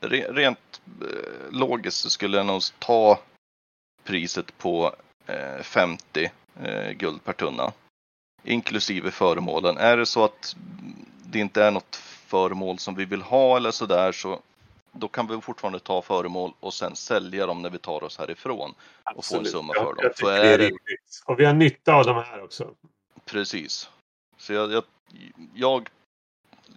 re, 0.00 0.26
rent 0.32 0.80
eh, 1.02 1.50
logiskt 1.50 1.96
så 1.96 2.10
skulle 2.10 2.36
jag 2.36 2.46
nog 2.46 2.60
ta 2.78 3.18
priset 4.04 4.58
på 4.58 4.94
eh, 5.26 5.62
50 5.62 6.30
eh, 6.62 6.90
guld 6.92 7.24
per 7.24 7.32
tunna. 7.32 7.72
Inklusive 8.44 9.10
föremålen. 9.10 9.76
Är 9.76 9.96
det 9.96 10.06
så 10.06 10.24
att 10.24 10.56
det 11.24 11.38
inte 11.38 11.64
är 11.64 11.70
något 11.70 11.96
föremål 12.26 12.78
som 12.78 12.94
vi 12.94 13.04
vill 13.04 13.22
ha 13.22 13.56
eller 13.56 13.70
sådär 13.70 14.12
så 14.12 14.40
då 14.92 15.08
kan 15.08 15.26
vi 15.26 15.40
fortfarande 15.40 15.80
ta 15.80 16.02
föremål 16.02 16.52
och 16.60 16.74
sen 16.74 16.96
sälja 16.96 17.46
dem 17.46 17.62
när 17.62 17.70
vi 17.70 17.78
tar 17.78 18.04
oss 18.04 18.18
härifrån. 18.18 18.74
och 19.14 19.24
få 19.24 19.38
en 19.38 19.44
summa 19.44 19.74
för 19.74 19.94
dem. 19.94 20.10
Jag 20.20 20.46
är 20.46 20.58
det. 20.58 20.70
Och 21.26 21.40
vi 21.40 21.44
har 21.44 21.54
nytta 21.54 21.94
av 21.94 22.04
de 22.04 22.16
här 22.16 22.42
också. 22.42 22.74
Precis. 23.24 23.90
Så 24.36 24.52
jag, 24.52 24.72
jag, 24.72 24.84
jag, 25.54 25.88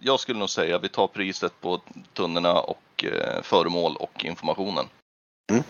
jag 0.00 0.20
skulle 0.20 0.38
nog 0.38 0.50
säga 0.50 0.78
vi 0.78 0.88
tar 0.88 1.06
priset 1.06 1.60
på 1.60 1.80
tunnorna 2.12 2.60
och 2.60 3.04
eh, 3.04 3.42
föremål 3.42 3.96
och 3.96 4.24
informationen. 4.24 4.86
Mm. 5.52 5.64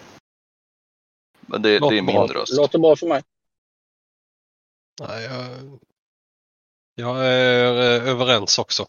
Men 1.40 1.62
det, 1.62 1.78
det 1.78 1.98
är 1.98 2.02
min 2.02 2.06
bra. 2.06 2.26
röst. 2.26 2.56
Låter 2.56 2.78
bra 2.78 2.96
för 2.96 3.06
mig. 3.06 3.22
Nej, 5.00 5.24
jag, 5.24 5.78
jag 6.94 7.26
är 7.26 7.72
eh, 7.72 8.08
överens 8.08 8.58
också. 8.58 8.86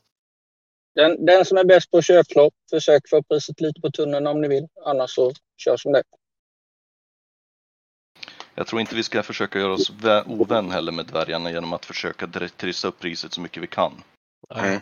Den, 0.96 1.26
den 1.26 1.46
som 1.46 1.58
är 1.58 1.64
bäst 1.64 1.92
på 1.92 2.02
köplopp, 2.02 2.54
försök 2.70 3.10
få 3.10 3.24
priset 3.24 3.62
lite 3.62 3.82
på 3.82 3.92
tunneln 3.92 4.28
om 4.28 4.42
ni 4.42 4.48
vill. 4.48 4.68
Annars 4.86 5.12
så 5.12 5.32
kör 5.58 5.78
som 5.78 5.92
det. 5.92 6.04
Jag 8.56 8.68
tror 8.68 8.82
inte 8.82 8.96
vi 8.96 9.04
ska 9.04 9.24
försöka 9.24 9.60
göra 9.60 9.74
oss 9.74 9.92
vä- 9.92 10.24
ovän 10.28 10.72
heller 10.72 10.92
med 10.92 11.06
dvärgarna 11.06 11.52
genom 11.52 11.74
att 11.74 11.86
försöka 11.86 12.28
trissa 12.58 12.88
upp 12.88 13.00
priset 13.00 13.34
så 13.34 13.42
mycket 13.42 13.64
vi 13.64 13.68
kan. 13.68 14.04
Nej. 14.56 14.70
Mm. 14.70 14.82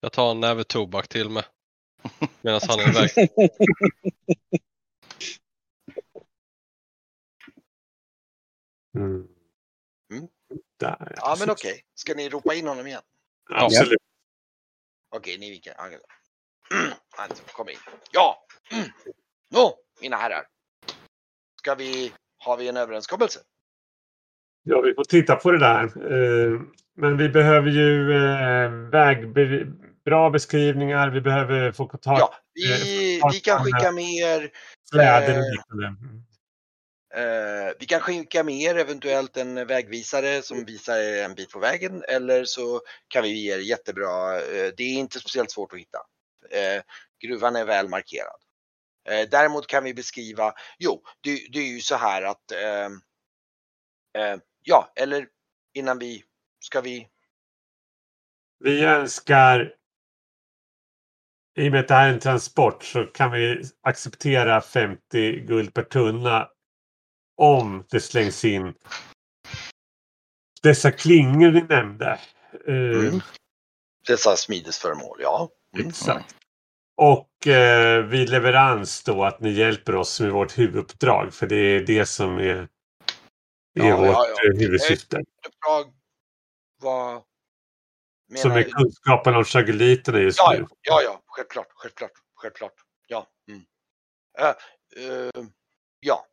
Jag 0.00 0.12
tar 0.12 0.30
en 0.30 0.40
näve 0.40 0.64
tobak 0.64 1.08
till 1.08 1.30
med. 1.30 1.44
Medan 2.42 2.60
han 2.68 2.80
är 2.80 2.88
iväg. 2.88 3.10
Mm. 8.96 9.28
Mm. 10.12 10.28
Där, 10.80 11.12
Ja 11.16 11.36
men 11.38 11.50
okej, 11.50 11.82
ska 11.94 12.14
ni 12.14 12.28
ropa 12.28 12.54
in 12.54 12.66
honom 12.66 12.86
igen? 12.86 13.02
Absolut. 13.50 14.02
Okej, 15.16 15.38
ni 15.38 15.50
vinkar. 15.50 15.74
Alltså, 17.16 17.42
kom 17.52 17.68
in. 17.68 17.76
Ja! 18.12 18.46
Mm. 18.72 18.84
Nå, 19.50 19.74
mina 20.00 20.16
herrar. 20.16 20.46
Ska 21.60 21.74
vi, 21.74 22.12
har 22.38 22.56
vi 22.56 22.68
en 22.68 22.76
överenskommelse? 22.76 23.40
Ja, 24.62 24.80
vi 24.80 24.94
får 24.94 25.04
titta 25.04 25.36
på 25.36 25.50
det 25.52 25.58
där. 25.58 25.82
Eh, 25.84 26.60
Men 26.96 27.16
vi 27.16 27.28
behöver 27.28 27.70
ju 27.70 28.12
eh, 28.12 28.70
vägbe- 28.70 29.72
bra 30.04 30.30
beskrivningar. 30.30 31.10
Vi 31.10 31.20
behöver 31.20 31.72
få 31.72 31.86
kontakt 31.88 32.18
Ja, 32.20 32.34
vi, 32.54 33.20
vi 33.32 33.40
kan 33.40 33.64
skicka 33.64 33.92
med 33.92 34.04
er 34.04 34.50
kläder 34.92 35.34
eh, 35.34 35.38
och 35.38 35.44
liknande. 35.50 35.94
Eh, 37.18 37.72
vi 37.78 37.86
kan 37.86 38.00
skicka 38.00 38.44
med 38.44 38.60
er 38.62 38.76
eventuellt 38.78 39.36
en 39.36 39.66
vägvisare 39.66 40.42
som 40.42 40.64
visar 40.64 41.00
er 41.02 41.24
en 41.24 41.34
bit 41.34 41.50
på 41.50 41.58
vägen 41.58 42.04
eller 42.08 42.44
så 42.44 42.80
kan 43.08 43.22
vi 43.22 43.28
ge 43.28 43.54
er 43.54 43.58
jättebra, 43.58 44.36
eh, 44.36 44.70
det 44.76 44.82
är 44.82 44.98
inte 44.98 45.20
speciellt 45.20 45.50
svårt 45.50 45.72
att 45.72 45.78
hitta. 45.78 45.98
Eh, 46.50 46.82
gruvan 47.20 47.56
är 47.56 47.64
väl 47.64 47.88
markerad. 47.88 48.40
Eh, 49.08 49.28
däremot 49.30 49.66
kan 49.66 49.84
vi 49.84 49.94
beskriva, 49.94 50.52
jo, 50.78 51.02
det, 51.20 51.46
det 51.52 51.58
är 51.58 51.74
ju 51.74 51.80
så 51.80 51.96
här 51.96 52.22
att, 52.22 52.52
eh, 52.52 52.86
eh, 54.22 54.38
ja, 54.62 54.92
eller 54.96 55.26
innan 55.74 55.98
vi, 55.98 56.24
ska 56.60 56.80
vi, 56.80 57.08
Vi 58.64 58.84
önskar 58.84 59.74
i 61.58 61.68
och 61.68 61.72
med 61.72 61.80
att 61.80 61.88
det 61.88 61.94
här 61.94 62.08
är 62.08 62.12
en 62.12 62.20
transport 62.20 62.84
så 62.84 63.04
kan 63.04 63.32
vi 63.32 63.62
acceptera 63.82 64.60
50 64.60 65.40
guld 65.40 65.74
per 65.74 65.82
tunna 65.82 66.48
om 67.38 67.84
det 67.90 68.00
slängs 68.00 68.44
in 68.44 68.74
dessa 70.62 70.90
klingor 70.90 71.50
vi 71.50 71.62
nämnde. 71.62 72.20
Eh, 72.66 72.74
Mm. 72.74 73.20
dessa 74.06 74.36
smidesföremål, 74.36 75.18
ja. 75.22 75.48
Mm. 75.76 75.88
Exakt. 75.88 76.34
Och 76.96 77.46
eh, 77.46 78.04
vid 78.04 78.28
leverans 78.28 79.04
då 79.04 79.24
att 79.24 79.40
ni 79.40 79.50
hjälper 79.50 79.94
oss 79.94 80.20
med 80.20 80.30
vårt 80.32 80.58
huvuduppdrag 80.58 81.34
för 81.34 81.46
det 81.46 81.56
är 81.56 81.80
det 81.80 82.06
som 82.06 82.38
är, 82.38 82.42
är 82.44 82.68
Ja, 83.72 83.96
vårt 83.96 84.06
ja, 84.06 84.26
ja. 84.28 84.50
eh, 84.54 84.58
huvudsyfte. 84.58 85.16
Uppdrag, 85.16 85.94
vad 86.80 87.22
Som 88.36 88.50
är 88.52 88.62
kunskapen 88.62 89.34
om 89.36 89.44
chagoliterna 89.44 90.18
just 90.18 90.38
Ja, 90.38 90.52
nu. 90.58 90.66
ja, 90.82 91.02
ja, 91.02 91.22
självklart, 91.26 91.66
självklart, 91.70 92.12
självklart. 92.34 92.74
Ja. 93.06 93.26
Mm. 93.48 93.62
Eh, 94.38 94.48
eh, 95.04 95.44
ja. 96.00 96.26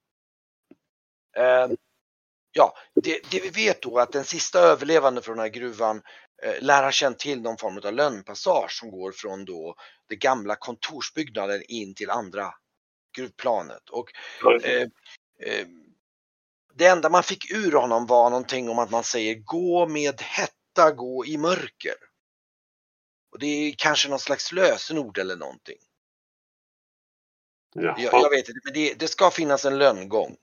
Eh, 1.36 1.68
ja, 2.52 2.78
det, 2.96 3.32
det 3.32 3.40
vi 3.40 3.50
vet 3.50 3.82
då 3.82 3.98
är 3.98 4.04
att 4.04 4.12
den 4.12 4.26
sista 4.26 4.60
överlevande 4.60 5.22
från 5.22 5.38
den 5.38 5.44
här 5.44 5.52
gruvan 5.54 6.02
eh, 6.44 6.62
lär 6.62 6.84
ha 6.84 6.92
känt 6.92 7.20
till 7.20 7.42
någon 7.42 7.58
form 7.58 7.78
av 7.78 7.94
lönnpassage 7.94 8.72
som 8.72 8.92
går 8.92 9.12
från 9.12 9.46
då 9.46 9.76
det 10.10 10.16
gamla 10.16 10.56
kontorsbyggnaden 10.56 11.62
in 11.68 11.96
till 11.96 12.10
andra 12.10 12.54
gruvplanet. 13.16 13.90
Och 13.90 14.12
eh, 14.64 14.82
eh, 15.42 15.68
det 16.74 16.86
enda 16.86 17.10
man 17.10 17.24
fick 17.24 17.52
ur 17.52 17.72
honom 17.72 18.06
var 18.06 18.30
någonting 18.30 18.70
om 18.70 18.80
att 18.80 18.92
man 18.92 19.04
säger 19.04 19.36
gå 19.36 19.88
med 19.88 20.22
hetta, 20.22 20.92
gå 20.92 21.26
i 21.26 21.38
mörker. 21.38 21.96
Och 23.32 23.40
det 23.40 23.48
är 23.48 23.76
kanske 23.78 24.10
någon 24.10 24.20
slags 24.20 24.52
lösenord 24.52 25.18
eller 25.18 25.36
någonting. 25.36 25.78
Jaha. 27.74 27.96
Jag, 27.98 28.14
jag 28.14 28.30
vet 28.30 28.50
inte, 28.50 28.62
men 28.64 28.74
det, 28.74 28.94
det 28.94 29.08
ska 29.08 29.32
finnas 29.32 29.66
en 29.66 29.78
lönngång. 29.78 30.38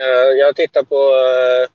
Eh, 0.00 0.06
Jag 0.38 0.56
tittar 0.56 0.82
på, 0.82 0.94
eh, 0.96 1.68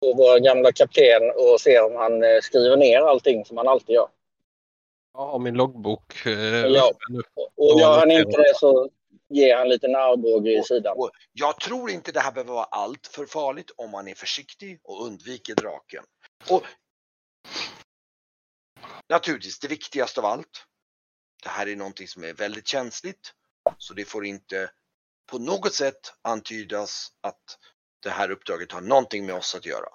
på 0.00 0.12
vår 0.16 0.38
gamla 0.38 0.72
kapten 0.72 1.22
och 1.36 1.60
ser 1.60 1.84
om 1.84 1.96
han 1.96 2.22
eh, 2.22 2.40
skriver 2.40 2.76
ner 2.76 3.00
allting 3.00 3.44
som 3.44 3.56
han 3.56 3.68
alltid 3.68 3.94
gör. 3.94 4.08
Har 5.12 5.38
min 5.38 5.54
loggbok. 5.54 6.26
Ja. 6.74 6.92
Och- 7.56 7.80
gör 7.80 7.98
han 7.98 8.10
inte 8.10 8.42
det 8.42 8.52
så 8.56 8.90
ger 9.28 9.56
han 9.56 9.68
lite 9.68 9.86
armbåge 9.86 10.50
i 10.58 10.62
sidan. 10.62 10.96
Och 10.96 11.10
jag 11.32 11.60
tror 11.60 11.90
inte 11.90 12.12
det 12.12 12.20
här 12.20 12.32
behöver 12.32 12.52
vara 12.52 12.64
allt 12.64 13.06
för 13.06 13.26
farligt 13.26 13.70
om 13.76 13.90
man 13.90 14.08
är 14.08 14.14
försiktig 14.14 14.80
och 14.82 15.06
undviker 15.06 15.54
draken. 15.54 16.04
Och 16.50 16.62
naturligtvis 19.08 19.58
det 19.58 19.68
viktigaste 19.68 20.20
av 20.20 20.26
allt. 20.26 20.64
Det 21.42 21.48
här 21.48 21.68
är 21.68 21.76
någonting 21.76 22.08
som 22.08 22.24
är 22.24 22.32
väldigt 22.32 22.66
känsligt. 22.68 23.32
Så 23.78 23.94
det 23.94 24.04
får 24.04 24.26
inte 24.26 24.70
på 25.26 25.38
något 25.38 25.74
sätt 25.74 26.14
antydas 26.22 27.08
att 27.20 27.58
det 28.02 28.10
här 28.10 28.30
uppdraget 28.30 28.72
har 28.72 28.80
någonting 28.80 29.26
med 29.26 29.34
oss 29.34 29.54
att 29.54 29.66
göra. 29.66 29.88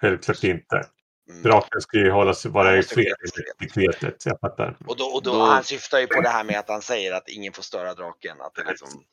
Självklart 0.00 0.44
inte. 0.44 0.88
Mm. 1.30 1.42
Draken 1.42 1.80
ska 1.80 1.98
ju 1.98 2.10
hålla 2.10 2.34
sig 2.34 2.50
bara 2.50 2.68
Han 2.68 2.78
i 2.78 2.82
fred 2.82 3.14
enligt 3.20 3.58
dekretet. 3.74 4.26
Jag 4.26 4.40
fattar. 4.40 4.76
Och 4.86 4.96
då, 4.96 5.04
och 5.04 5.22
då, 5.22 5.32
Då- 5.32 5.40
han 5.44 5.64
syftar 5.64 5.98
ju 5.98 6.06
på 6.06 6.20
det 6.20 6.28
här 6.28 6.44
med 6.44 6.58
att 6.58 6.68
han 6.68 6.82
säger 6.82 7.12
att 7.12 7.28
ingen 7.28 7.52
får 7.52 7.62
störa 7.62 7.94
draken. 7.94 8.40
Att 8.40 8.54
det 8.54 8.64
liksom, 8.64 9.04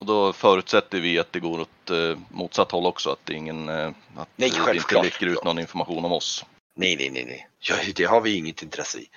Och 0.00 0.06
då 0.06 0.32
förutsätter 0.32 1.00
vi 1.00 1.18
att 1.18 1.32
det 1.32 1.40
går 1.40 1.60
åt 1.60 1.90
eh, 1.90 2.18
motsatt 2.30 2.70
håll 2.70 2.86
också, 2.86 3.10
att 3.10 3.30
ingen, 3.30 3.68
eh, 3.68 3.88
att 4.16 4.28
Nej, 4.36 4.50
det 4.66 4.76
inte 4.76 5.02
läcker 5.02 5.26
ut 5.26 5.44
någon 5.44 5.58
information 5.58 6.04
om 6.04 6.12
oss. 6.12 6.44
nej, 6.74 6.96
nej, 6.96 7.10
nej, 7.10 7.24
nej. 7.24 7.48
Ja, 7.58 7.76
det 7.96 8.04
har 8.04 8.20
vi 8.20 8.36
inget 8.36 8.62
intresse 8.62 8.98
i. 8.98 9.08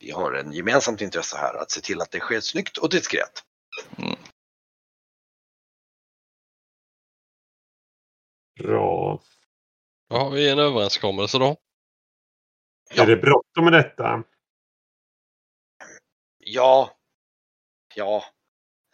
Vi 0.00 0.10
har 0.10 0.32
en 0.32 0.52
gemensamt 0.52 1.00
intresse 1.00 1.36
här 1.36 1.54
att 1.54 1.70
se 1.70 1.80
till 1.80 2.00
att 2.00 2.10
det 2.10 2.20
sker 2.20 2.40
snyggt 2.40 2.78
och 2.78 2.90
diskret. 2.90 3.44
Bra. 8.58 9.22
Då 10.08 10.16
har 10.16 10.30
vi 10.30 10.50
en 10.50 10.58
överenskommelse 10.58 11.38
då. 11.38 11.56
Ja. 12.94 13.02
Är 13.02 13.06
det 13.06 13.16
bråttom 13.16 13.64
med 13.64 13.72
detta? 13.72 14.24
Ja, 16.38 16.98
ja, 17.94 18.24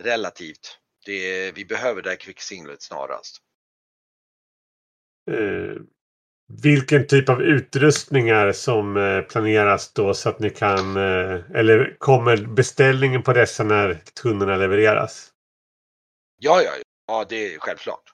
relativt. 0.03 0.79
Det, 1.05 1.53
vi 1.53 1.65
behöver 1.65 2.03
det 2.03 2.11
här 2.11 2.17
kvicksinglet 2.17 2.83
snarast. 2.83 3.39
Eh, 5.31 5.77
vilken 6.49 7.07
typ 7.07 7.29
av 7.29 7.43
utrustningar 7.43 8.53
som 8.53 8.97
eh, 8.97 9.21
planeras 9.21 9.93
då 9.93 10.15
så 10.15 10.29
att 10.29 10.39
ni 10.39 10.51
kan... 10.51 10.97
Eh, 10.97 11.41
eller 11.55 11.97
kommer 11.99 12.37
beställningen 12.37 13.23
på 13.23 13.33
dessa 13.33 13.65
när 13.65 13.95
tunnorna 14.23 14.57
levereras? 14.57 15.31
Ja, 16.39 16.63
ja, 16.63 16.71
ja, 17.07 17.27
det 17.29 17.55
är 17.55 17.59
självklart. 17.59 18.13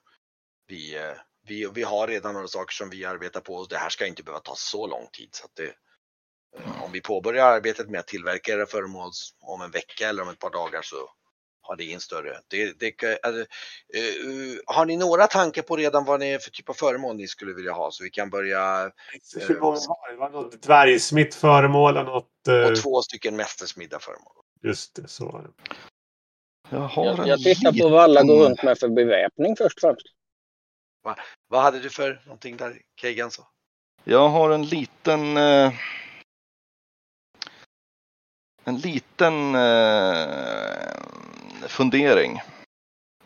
Vi, 0.67 0.97
eh, 0.97 1.13
vi, 1.49 1.69
vi 1.75 1.83
har 1.83 2.09
redan 2.09 2.35
några 2.35 2.49
saker 2.49 2.73
som 2.73 2.91
vi 2.91 3.05
arbetar 3.05 3.41
på 3.41 3.55
och 3.55 3.69
det 3.69 3.77
här 3.77 3.89
ska 3.89 4.07
inte 4.07 4.23
behöva 4.23 4.41
ta 4.41 4.55
så 4.55 4.87
lång 4.87 5.07
tid. 5.13 5.29
Så 5.33 5.45
att 5.45 5.55
det, 5.55 5.75
om 6.85 6.93
vi 6.93 7.01
påbörjar 7.01 7.47
arbetet 7.47 7.91
med 7.91 8.01
att 8.01 8.07
tillverka 8.07 8.53
era 8.53 8.67
föremål 8.67 9.11
om 9.41 9.63
en 9.63 9.71
vecka 9.71 10.09
eller 10.09 10.23
om 10.23 10.29
ett 10.29 10.39
par 10.39 10.51
dagar 10.51 10.83
så 10.83 10.97
har 11.63 11.77
det 11.77 11.85
ingen 11.85 12.01
större. 12.01 12.41
Det, 12.49 12.81
det, 12.81 13.03
eh, 13.03 13.11
eh, 13.11 13.45
har 14.67 14.87
ni 14.87 14.97
några 14.97 15.27
tankar 15.27 15.63
på 15.63 15.77
redan 15.77 16.05
vad 16.05 16.21
det 16.21 16.27
är 16.27 16.39
för 16.39 16.51
typ 16.51 16.69
av 16.69 16.75
föremål 16.75 17.17
ni 17.17 17.29
skulle 17.29 17.53
vilja 17.53 17.73
ha 17.73 17.91
så 17.91 18.05
vi 18.05 18.11
kan 18.11 18.31
börja 18.31 18.91
det? 19.35 19.61
Var 19.61 20.29
det 20.29 20.39
något 20.39 20.63
dvärgsmitt 20.63 21.35
föremål 21.35 21.97
och 21.97 22.05
något... 22.05 22.49
Eh, 22.49 22.71
och 22.71 22.83
två 22.83 23.03
stycken 23.03 23.37
mästersmidda 23.37 23.99
föremål. 23.99 24.33
just 24.63 24.95
det, 24.95 25.09
så 25.09 25.25
var 25.25 25.43
det. 25.43 25.75
Jag 26.71 26.79
har 26.79 27.05
Jag, 27.05 27.29
jag 27.29 27.43
tittar 27.43 27.73
på 27.73 27.89
vad 27.89 28.03
alla 28.03 28.23
går 28.23 28.45
runt 28.45 28.63
med 28.63 28.79
för 28.79 28.89
beväpning 28.89 29.57
först 29.57 29.77
och 29.77 29.81
främst. 29.81 30.07
Vad 31.49 31.63
hade 31.63 31.81
du 31.81 31.91
för 31.91 32.23
någonting 32.25 32.57
där 32.57 32.79
Keigan 33.01 33.31
sa? 33.31 33.49
Jag 34.05 34.29
har 34.29 34.51
en 34.51 34.67
liten... 34.67 35.37
Eh, 35.37 35.73
en 38.65 38.77
liten 38.77 39.55
eh, 39.55 41.02
fundering. 41.69 42.41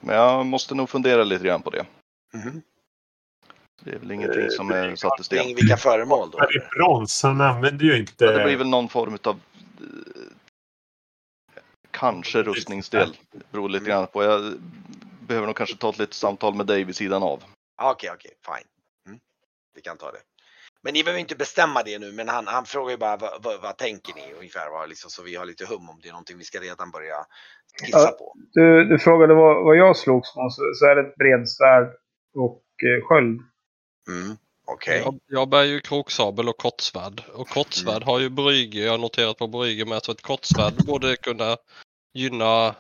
Men 0.01 0.17
jag 0.17 0.47
måste 0.47 0.75
nog 0.75 0.91
fundera 0.91 1.25
lite 1.25 1.45
grann 1.45 1.63
på 1.63 1.71
det. 1.71 1.87
Mhm. 2.35 2.63
Det 3.83 3.91
är 3.91 3.99
väl 3.99 4.11
ingenting 4.11 4.51
som 4.51 4.71
är 4.71 4.97
satt 4.97 5.21
i 5.21 5.25
sten. 5.25 5.47
Vilka 5.47 5.77
föremål 5.77 6.31
då? 6.31 6.39
Det 6.39 6.45
är 6.45 6.69
brons. 6.71 7.23
Han 7.23 7.41
använder 7.41 7.85
ju 7.85 7.99
inte... 7.99 8.25
Ja, 8.25 8.33
det 8.33 8.45
blir 8.45 8.57
väl 8.57 8.69
någon 8.69 8.89
form 8.89 9.19
av 9.23 9.41
eh, 9.81 10.33
kanske 11.91 12.43
rustningsdel. 12.43 13.17
Det 13.33 13.53
beror 13.53 13.69
lite 13.69 13.85
grann 13.85 14.07
på. 14.07 14.23
Jag 14.23 14.55
behöver 15.27 15.47
nog 15.47 15.57
kanske 15.57 15.77
ta 15.77 15.91
ett 15.91 15.99
litet 15.99 16.15
samtal 16.15 16.55
med 16.55 16.67
dig 16.67 16.85
vid 16.85 16.97
sidan 16.97 17.23
av. 17.23 17.45
Ah, 17.77 17.91
Okej, 17.91 18.11
okej, 18.15 18.31
fine. 18.47 18.69
Mm. 19.07 19.21
Vi 19.75 19.83
kan 19.83 19.97
ta 19.97 20.11
det. 20.11 20.19
Men 20.87 20.95
ni 20.95 21.05
behöver 21.05 21.21
inte 21.21 21.37
bestämma 21.37 21.83
det 21.83 21.99
nu, 21.99 22.13
men 22.13 22.29
han, 22.29 22.47
han 22.47 22.65
frågar 22.65 22.91
ju 22.91 22.97
bara 22.97 23.17
vad, 23.17 23.43
vad, 23.43 23.63
vad 23.63 23.77
tänker 23.77 24.15
ni 24.15 24.33
ungefär? 24.39 24.71
Vad, 24.71 24.89
liksom, 24.89 25.11
så 25.11 25.23
vi 25.23 25.37
har 25.37 25.45
lite 25.45 25.67
hum 25.67 25.89
om 25.91 25.99
det 26.03 26.09
är 26.09 26.13
någonting 26.13 26.39
vi 26.39 26.45
ska 26.45 26.61
redan 26.61 26.91
börja 26.91 27.17
skissa 27.81 27.99
Ja. 27.99 28.17
på. 28.19 28.35
Du, 28.53 28.85
du 28.85 28.99
frågade 28.99 29.35
vad, 29.35 29.65
vad 29.65 29.77
jag 29.77 29.97
slogs 29.97 30.37
med, 30.37 30.53
så, 30.53 30.63
så 30.75 30.87
är 30.87 30.95
det 30.95 31.09
ett 31.09 31.17
bredsvärd 31.17 31.89
och 32.35 32.63
eh, 32.89 33.09
sköld. 33.09 33.41
Mm. 34.09 34.37
Okej. 34.67 35.03
Jag, 35.05 35.19
jag 35.27 35.49
bär 35.49 35.63
ju 35.63 35.81
kroksabel 35.81 36.49
och 36.49 36.57
kortsvärd. 36.57 37.23
Och 37.35 37.49
kortsvärd 37.49 38.03
har 38.03 38.21
ju 38.21 38.29
Brygge, 38.31 38.81
jag 38.81 38.91
har 38.91 38.99
noterat 38.99 39.39
på 39.39 39.47
Brygge 39.47 39.85
med, 39.85 40.03
så 40.03 40.13
ett 40.13 40.23
kortsvärd 40.23 40.75
borde 40.87 41.17
kunna 41.17 41.57
gynna 42.15 42.75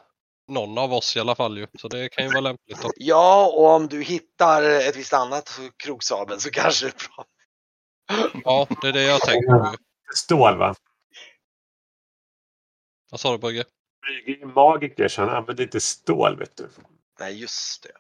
någon 0.49 0.79
av 0.79 0.93
oss 0.93 1.17
i 1.17 1.21
alla 1.21 1.35
fall 1.35 1.59
ju. 1.59 1.67
Så 1.79 1.89
det 1.89 2.09
kan 2.09 2.25
ju 2.25 2.31
vara 2.31 2.41
lämpligt. 2.41 2.83
Då. 2.83 2.91
Ja, 2.97 3.47
och 3.47 3.67
om 3.67 3.87
du 3.89 4.03
hittar 4.03 4.63
ett 4.63 4.97
visst 4.97 5.13
annat 5.13 5.61
kroksabel 5.77 6.41
så 6.41 6.51
kanske 6.51 6.87
det 6.87 6.91
är 6.91 7.09
bra. 7.17 7.25
Ja, 8.45 8.67
det 8.83 8.89
är 8.89 8.93
det 8.93 9.03
jag 9.03 9.21
tänker 9.21 9.59
på. 9.59 9.73
ju. 9.73 9.77
Stål, 10.17 10.59
va? 10.59 10.75
Vad 13.11 13.21
sa 13.21 13.33
du 13.33 13.39
Brygge? 13.39 13.65
Brygge 14.03 14.43
är 14.43 14.47
magiker 14.47 15.09
så 15.09 15.23
han 15.23 15.31
använder 15.31 15.65
inte 15.65 15.81
stål, 15.81 16.39
vet 16.39 16.57
du. 16.57 16.69
Nej, 17.21 17.41
just 17.41 17.83
det. 17.83 17.93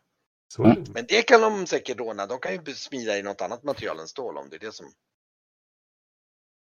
Så 0.48 0.62
är 0.64 0.74
det. 0.74 0.90
Men 0.94 1.04
det 1.08 1.22
kan 1.22 1.40
de 1.40 1.66
säkert 1.66 1.98
råna. 1.98 2.26
De 2.26 2.38
kan 2.38 2.52
ju 2.52 2.74
smida 2.74 3.18
i 3.18 3.22
något 3.22 3.40
annat 3.40 3.62
material 3.62 4.00
än 4.00 4.08
stål 4.08 4.36
om 4.36 4.48
det 4.50 4.56
är 4.56 4.60
det 4.60 4.72
som... 4.72 4.92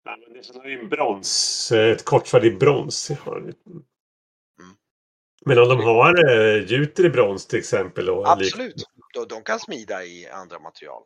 Han 0.05 0.15
använder 0.15 0.43
sådana 0.43 0.69
i 0.69 0.77
brons. 0.87 1.73
eh, 1.73 1.93
Ett 1.93 2.05
kortsvärd 2.05 2.45
i 2.45 2.51
brons. 2.51 3.11
ju. 3.11 3.17
Men 5.47 5.59
om 5.59 5.69
de 5.69 5.81
har 5.81 6.31
eh, 6.31 6.65
gjuter 6.71 7.05
i 7.05 7.11
brons 7.11 7.47
till 7.47 7.59
exempel. 7.59 8.11
Och 8.11 8.31
Absolut. 8.31 8.85
De, 9.15 9.29
de 9.29 9.43
kan 9.43 9.61
smida 9.61 10.05
i 10.05 10.29
andra 10.29 10.59
material. 10.59 11.03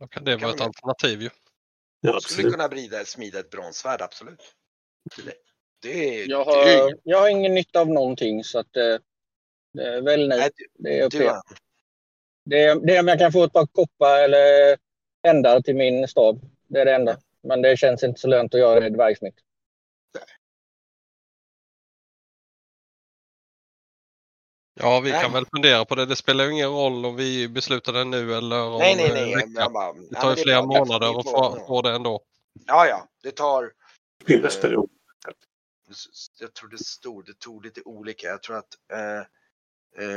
Då 0.00 0.06
kan 0.08 0.24
det 0.24 0.30
Kan 0.32 0.40
vara 0.40 0.50
ett 0.52 0.58
göra. 0.60 0.66
alternativ 0.66 1.22
ju. 1.22 1.30
Ja, 2.00 2.08
skulle 2.08 2.16
absolut. 2.16 2.52
kunna 2.52 2.68
brida, 2.68 3.04
smida 3.04 3.40
ett 3.40 3.50
bronsvärd, 3.50 4.02
absolut. 4.02 4.42
Det, 5.16 5.32
det, 5.82 6.20
är- 6.22 6.28
Jag 6.30 6.46
det 6.46 6.52
är- 6.72 6.82
har, 6.82 6.94
jag 7.02 7.18
har 7.20 7.28
ingen 7.28 7.54
nytta 7.54 7.80
av 7.80 7.88
någonting 7.88 8.44
så 8.44 8.58
att 8.58 8.76
eh, 8.76 8.96
det 9.72 9.82
är 9.88 10.00
väl 10.00 10.28
Nej, 10.28 10.38
nej. 10.38 10.50
du- 10.56 10.66
Det 10.78 10.90
är 10.98 11.22
er. 11.22 11.32
det, 12.44 12.62
är, 12.64 12.74
det 12.86 12.96
är 12.96 13.00
om 13.00 13.08
jag 13.08 13.18
kan 13.18 13.32
få 13.32 13.44
ett 13.44 13.52
par 13.52 13.66
koppar 13.66 14.22
eller 14.24 14.76
ändar 15.26 15.60
till 15.60 15.76
min 15.76 16.08
stav. 16.08 16.40
Det 16.68 16.80
är 16.80 16.84
det 16.84 16.94
enda. 16.94 17.18
Men 17.42 17.62
det 17.62 17.76
känns 17.76 18.02
inte 18.04 18.20
så 18.20 18.28
lönt 18.28 18.54
att 18.54 18.60
göra 18.60 18.80
det 18.80 18.86
i 18.86 18.90
dvärgsmitt. 18.90 19.34
Ja, 24.80 25.00
vi 25.00 25.10
Nej. 25.10 25.22
kan 25.22 25.32
väl 25.32 25.46
fundera 25.46 25.84
på 25.84 25.94
det. 25.94 26.06
Det 26.06 26.16
spelar 26.16 26.44
ju 26.44 26.50
ingen 26.52 26.70
roll 26.70 27.04
om 27.06 27.16
vi 27.16 27.48
beslutar 27.48 27.92
det 27.92 28.04
nu 28.04 28.34
eller 28.34 28.62
om 28.62 28.78
nej, 28.78 28.96
nej, 28.96 29.06
en 29.08 29.14
nej. 29.14 29.34
vecka. 29.34 29.48
Jag 29.54 29.72
bara, 29.72 29.92
Det 29.92 30.14
tar 30.14 30.30
ju 30.30 30.36
flera 30.36 30.62
bra. 30.66 30.78
månader 30.78 31.18
att 31.18 31.30
får- 31.30 31.58
få, 31.58 31.66
få 31.66 31.82
det 31.82 31.90
ändå. 31.94 32.20
Ja, 32.66 32.86
ja, 32.86 33.08
det 33.22 33.30
tar... 33.30 33.72
Bildsperiod. 34.26 34.90
Jag 36.40 36.54
tror 36.54 36.68
det 36.68 36.78
stod, 36.84 37.26
det 37.26 37.38
tog 37.38 37.64
lite 37.64 37.82
olika. 37.84 38.26
Jag 38.26 38.42
tror 38.42 38.56
att... 38.56 38.68
Eh, 38.92 39.18
eh, 40.04 40.10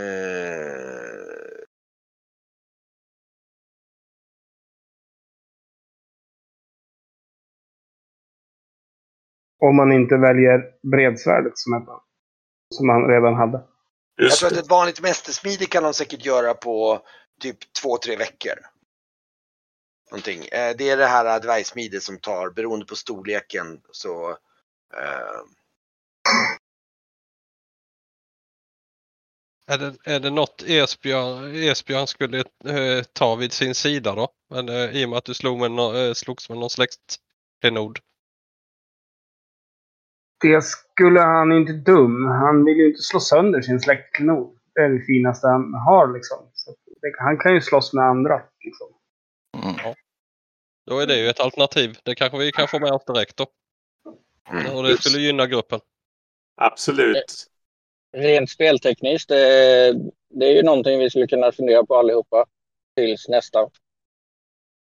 Om 9.62 9.76
man 9.76 9.92
inte 9.92 10.18
väljer 10.18 10.62
bredsvärdet 10.92 11.58
som, 11.58 11.74
ett, 11.74 11.90
som 12.76 12.88
man 12.88 13.08
redan 13.08 13.34
hade. 13.34 13.64
Jag 14.20 14.26
Just 14.26 14.40
tror 14.40 14.48
att 14.48 14.54
det. 14.54 14.60
ett 14.60 14.70
vanligt 14.70 15.02
mästersmide 15.02 15.66
kan 15.66 15.84
de 15.84 15.94
säkert 15.94 16.26
göra 16.26 16.54
på 16.54 17.02
typ 17.42 17.74
två, 17.82 17.98
tre 17.98 18.16
veckor. 18.16 18.54
Någonting. 20.12 20.46
Eh, 20.46 20.76
det 20.78 20.90
är 20.90 20.98
det 20.98 21.08
här 21.08 21.40
dvärgsmidet 21.40 22.04
som 22.04 22.20
tar, 22.20 22.50
beroende 22.50 22.86
på 22.86 22.96
storleken, 22.96 23.82
så... 23.92 24.30
Eh, 24.98 25.42
Är 29.68 29.78
det, 29.78 29.96
är 30.04 30.20
det 30.20 30.30
något 30.30 30.64
Esbjörn, 30.68 31.56
Esbjörn 31.56 32.08
skulle 32.08 32.40
eh, 32.66 33.04
ta 33.14 33.36
vid 33.36 33.54
sin 33.54 33.76
sida 33.76 34.16
då? 34.16 34.30
Men, 34.50 34.70
eh, 34.70 34.90
I 34.92 35.06
och 35.06 35.10
med 35.10 35.18
att 35.18 35.26
du 35.26 35.34
slog 35.34 35.60
med, 35.60 36.08
eh, 36.08 36.14
slogs 36.14 36.50
med 36.50 36.58
någon 36.58 36.70
släktklenod. 36.70 38.00
Det 40.42 40.64
skulle 40.64 41.20
han 41.20 41.52
inte 41.52 41.74
dum. 41.74 42.26
Han 42.26 42.66
vill 42.66 42.78
ju 42.78 42.88
inte 42.88 43.02
slå 43.02 43.20
sönder 43.20 43.62
sin 43.62 43.80
släktklenod. 43.80 44.58
det 44.76 44.82
är 44.82 44.90
det 44.90 45.06
finaste 45.06 45.48
han 45.48 45.74
har 45.74 46.14
liksom. 46.14 46.38
Så 46.54 46.76
det, 47.02 47.14
han 47.20 47.38
kan 47.38 47.54
ju 47.54 47.62
slåss 47.62 47.94
med 47.94 48.04
andra. 48.04 48.42
Liksom. 48.64 48.88
Mm. 49.64 49.96
Då 50.86 51.00
är 51.00 51.08
det 51.08 51.20
ju 51.20 51.28
ett 51.28 51.40
alternativ. 51.40 51.98
Det 52.04 52.16
kanske 52.16 52.38
vi 52.38 52.52
kan 52.52 52.68
få 52.68 52.80
med 52.80 52.92
oss 52.92 53.06
direkt 53.06 53.38
då. 53.38 53.48
Mm. 54.52 54.76
Och 54.76 54.84
det 54.84 54.98
skulle 54.98 55.20
gynna 55.20 55.48
gruppen. 55.48 55.80
Absolut. 56.62 57.48
Rent 58.18 58.50
speltekniskt, 58.50 59.30
det, 59.30 59.94
det 60.30 60.46
är 60.46 60.56
ju 60.56 60.64
någonting 60.64 61.00
vi 61.00 61.10
skulle 61.10 61.28
kunna 61.28 61.52
fundera 61.52 61.86
på 61.86 61.96
allihopa 61.96 62.46
tills 62.96 63.28
nästa. 63.28 63.70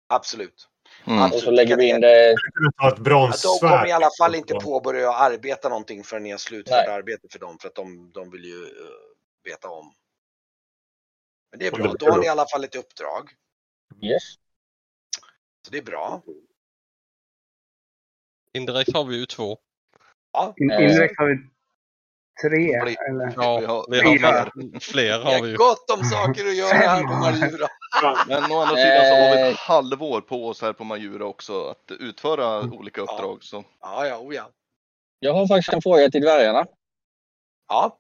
Absolut. 0.09 0.69
Mm. 1.09 1.33
Och 1.33 1.39
så 1.41 1.51
lägger 1.51 1.77
vi 1.77 1.89
in 1.89 2.01
det. 2.01 2.35
kunna 2.55 2.73
ta 2.73 2.89
ett 2.89 3.07
Ja, 3.07 3.33
de 3.43 3.69
kommer 3.69 3.87
i 3.87 3.93
alla 3.93 4.11
fall 4.19 4.35
inte 4.35 4.55
påbörja 4.55 5.13
arbeta 5.13 5.69
någonting 5.69 6.05
förrän 6.05 6.23
ni 6.23 6.31
har 6.31 6.39
slutfört 6.39 6.87
Nej. 6.87 6.95
arbete 6.97 7.29
för 7.33 7.39
dem 7.39 7.59
för 7.59 7.69
att 7.69 7.75
de, 7.75 8.11
de 8.15 8.31
vill 8.31 8.45
ju 8.45 8.63
eh, 8.65 8.71
veta 9.45 9.69
om. 9.69 9.95
Men 11.51 11.59
det 11.59 11.67
är 11.67 11.73
Ja, 11.73 11.83
bra, 11.85 11.95
då 11.99 12.11
har 12.11 12.19
ni 12.19 12.27
i 12.27 12.29
alla 12.29 12.47
fall 12.49 12.65
ett 12.65 12.75
uppdrag. 12.77 13.31
Yes. 14.03 14.23
Så 15.67 15.71
det 15.71 15.79
är 15.79 15.83
bra. 15.83 16.23
Indirekt 18.53 18.95
har 18.95 19.05
vi 19.05 19.17
ju 19.17 19.27
två. 19.27 19.59
In, 20.57 20.71
Eh. 20.71 20.83
indirekt 20.83 21.19
har 21.19 21.27
vi 21.27 21.37
tre. 22.43 22.83
Bli- 22.85 22.97
Eller? 23.09 23.33
Ja, 23.37 23.59
Vi 23.61 23.67
har- 23.67 23.87
vi 23.91 24.19
har. 24.19 24.81
Fler 24.81 25.19
Vi 25.19 25.25
har 25.25 25.43
vi 25.43 25.51
ju. 25.51 25.57
gott 25.57 25.91
om 25.99 26.05
saker 26.05 26.49
att 26.49 26.57
göra 26.57 26.73
här 26.75 27.03
på 27.03 27.13
Marjura. 27.21 27.69
Men 28.29 28.53
å 28.53 28.59
andra 28.61 28.77
sidan 28.77 29.05
så 29.07 29.15
har 29.15 29.37
vi 29.37 29.43
Eh. 29.43 29.49
ett 29.49 29.57
halvår 29.59 30.21
på 30.21 30.47
oss 30.49 30.63
här 30.63 30.73
på 30.73 30.85
Majura 30.85 31.25
också 31.25 31.69
att 31.69 31.91
utföra 31.91 32.61
olika 32.61 33.01
uppdrag. 33.01 33.45
Så. 33.45 33.65
Ja, 33.81 34.07
ja, 34.07 34.19
oh 34.19 34.35
ja. 34.35 34.51
Jag 35.19 35.33
har 35.35 35.47
faktiskt 35.47 35.73
en 35.75 35.83
fråga 35.83 36.11
till 36.11 36.23
dvärgarna. 36.23 36.67
Ja, 37.69 37.99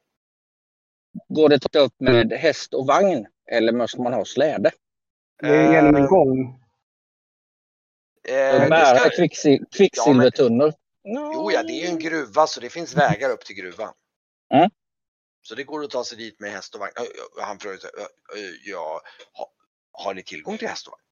Går 1.28 1.48
det 1.48 1.54
att 1.54 1.72
ta 1.72 1.78
upp 1.78 1.94
med 2.00 2.32
häst 2.32 2.74
och 2.74 2.86
vagn? 2.86 3.26
Eller 3.50 3.72
måste 3.72 4.00
man 4.00 4.12
ha 4.12 4.24
släde? 4.24 4.70
Det 5.42 5.48
är 5.48 5.72
genom 5.72 5.96
en 5.96 6.06
gång. 6.06 6.60
eh, 8.28 8.60
det 8.60 8.66
Bära 8.70 8.98
ska, 8.98 9.08
kvicksil- 9.22 9.64
kvicksilvertunnor? 9.76 10.72
jo, 11.04 11.50
ja, 11.52 11.62
det 11.62 11.72
är 11.72 11.80
ju 11.82 11.86
en 11.86 11.98
gruva 11.98 12.46
så 12.46 12.60
det 12.60 12.70
finns 12.70 12.96
vägar 12.96 13.30
upp 13.30 13.44
till 13.44 13.56
gruvan. 13.56 13.92
Mm. 14.54 14.70
Så 15.42 15.54
det 15.54 15.64
går 15.64 15.84
att 15.84 15.90
ta 15.90 16.04
sig 16.04 16.18
dit 16.18 16.40
med 16.40 16.50
häst 16.52 16.74
och 16.74 16.80
vagn. 16.80 16.92
Han 17.42 17.58
frågade, 17.58 17.80
ja, 18.64 19.00
har 19.98 20.14
ni 20.14 20.22
tillgång 20.22 20.58
till 20.58 20.68
häst 20.68 20.86
och 20.86 20.92
vagn? 20.92 21.02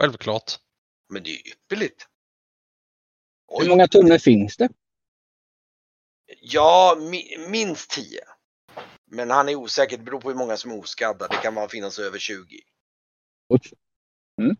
Självklart. 0.00 0.52
Men 1.08 1.22
det 1.22 1.30
är 1.30 1.32
ju 1.32 1.52
ypperligt. 1.52 2.06
Hur 3.60 3.68
många 3.68 3.88
tunnor 3.88 4.18
finns 4.18 4.56
det? 4.56 4.68
Ja, 6.40 6.96
mi, 7.00 7.38
minst 7.48 7.90
10. 7.90 8.20
Men 9.06 9.30
han 9.30 9.48
är 9.48 9.54
osäker, 9.54 9.96
det 9.98 10.04
beror 10.04 10.20
på 10.20 10.28
hur 10.28 10.36
många 10.36 10.56
som 10.56 10.70
är 10.70 10.78
oskadda. 10.78 11.28
Det 11.28 11.36
kan 11.36 11.54
vara 11.54 11.68
finnas 11.68 11.98
över 11.98 12.18
20. 12.18 12.60
Oj. 13.48 13.60
Mm. 14.40 14.56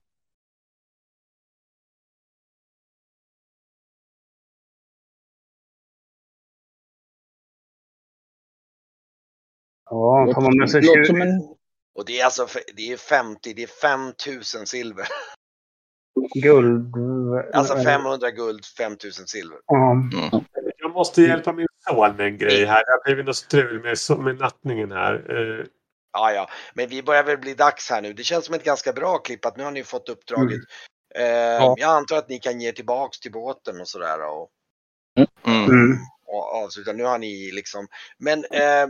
Ja, 9.84 10.32
tar 10.34 10.40
man 10.40 10.58
med 10.58 10.70
sig 10.70 10.82
Låter 10.82 11.04
20. 11.04 11.61
Och 11.94 12.04
det 12.04 12.20
är 12.20 12.24
alltså 12.24 12.46
det 12.76 12.92
är 12.92 12.96
50, 12.96 13.52
det 13.52 13.62
är 13.62 13.66
5000 13.66 14.66
silver. 14.66 15.06
Guld. 16.34 16.94
Alltså 17.54 17.82
500 17.82 18.30
guld, 18.30 18.64
5000 18.64 19.26
silver. 19.26 19.58
Ja. 19.66 19.96
Jag 20.78 20.92
måste 20.92 21.22
hjälpa 21.22 21.52
min 21.52 21.66
son 21.88 22.16
med 22.16 22.26
en 22.26 22.38
grej 22.38 22.64
här. 22.64 22.84
Det 22.84 22.92
har 22.92 23.04
blivit 23.04 23.26
något 23.26 23.36
strul 23.36 23.82
med, 23.82 24.24
med 24.24 24.38
nattningen 24.38 24.92
här. 24.92 25.14
Eh, 25.14 25.66
Ja, 26.14 26.32
ja, 26.32 26.48
men 26.74 26.88
vi 26.88 27.02
börjar 27.02 27.24
väl 27.24 27.38
bli 27.38 27.54
dags 27.54 27.90
här 27.90 28.02
nu. 28.02 28.12
Det 28.12 28.22
känns 28.22 28.44
som 28.44 28.54
ett 28.54 28.64
ganska 28.64 28.92
bra 28.92 29.18
klipp 29.18 29.44
att 29.46 29.56
nu 29.56 29.64
har 29.64 29.70
ni 29.70 29.84
fått 29.84 30.08
uppdraget. 30.08 30.60
Eh, 31.14 31.24
Jag 31.76 31.82
antar 31.82 32.16
att 32.16 32.28
ni 32.28 32.38
kan 32.38 32.60
ge 32.60 32.72
tillbaks 32.72 33.20
till 33.20 33.32
båten 33.32 33.80
och 33.80 33.88
sådär 33.88 34.24
och, 34.24 34.48
Mm. 35.46 35.64
Mm. 35.64 35.96
och 36.26 36.54
avsluta. 36.64 36.92
Nu 36.92 37.04
har 37.04 37.18
ni 37.18 37.50
liksom, 37.52 37.86
men 38.18 38.44
eh, 38.44 38.86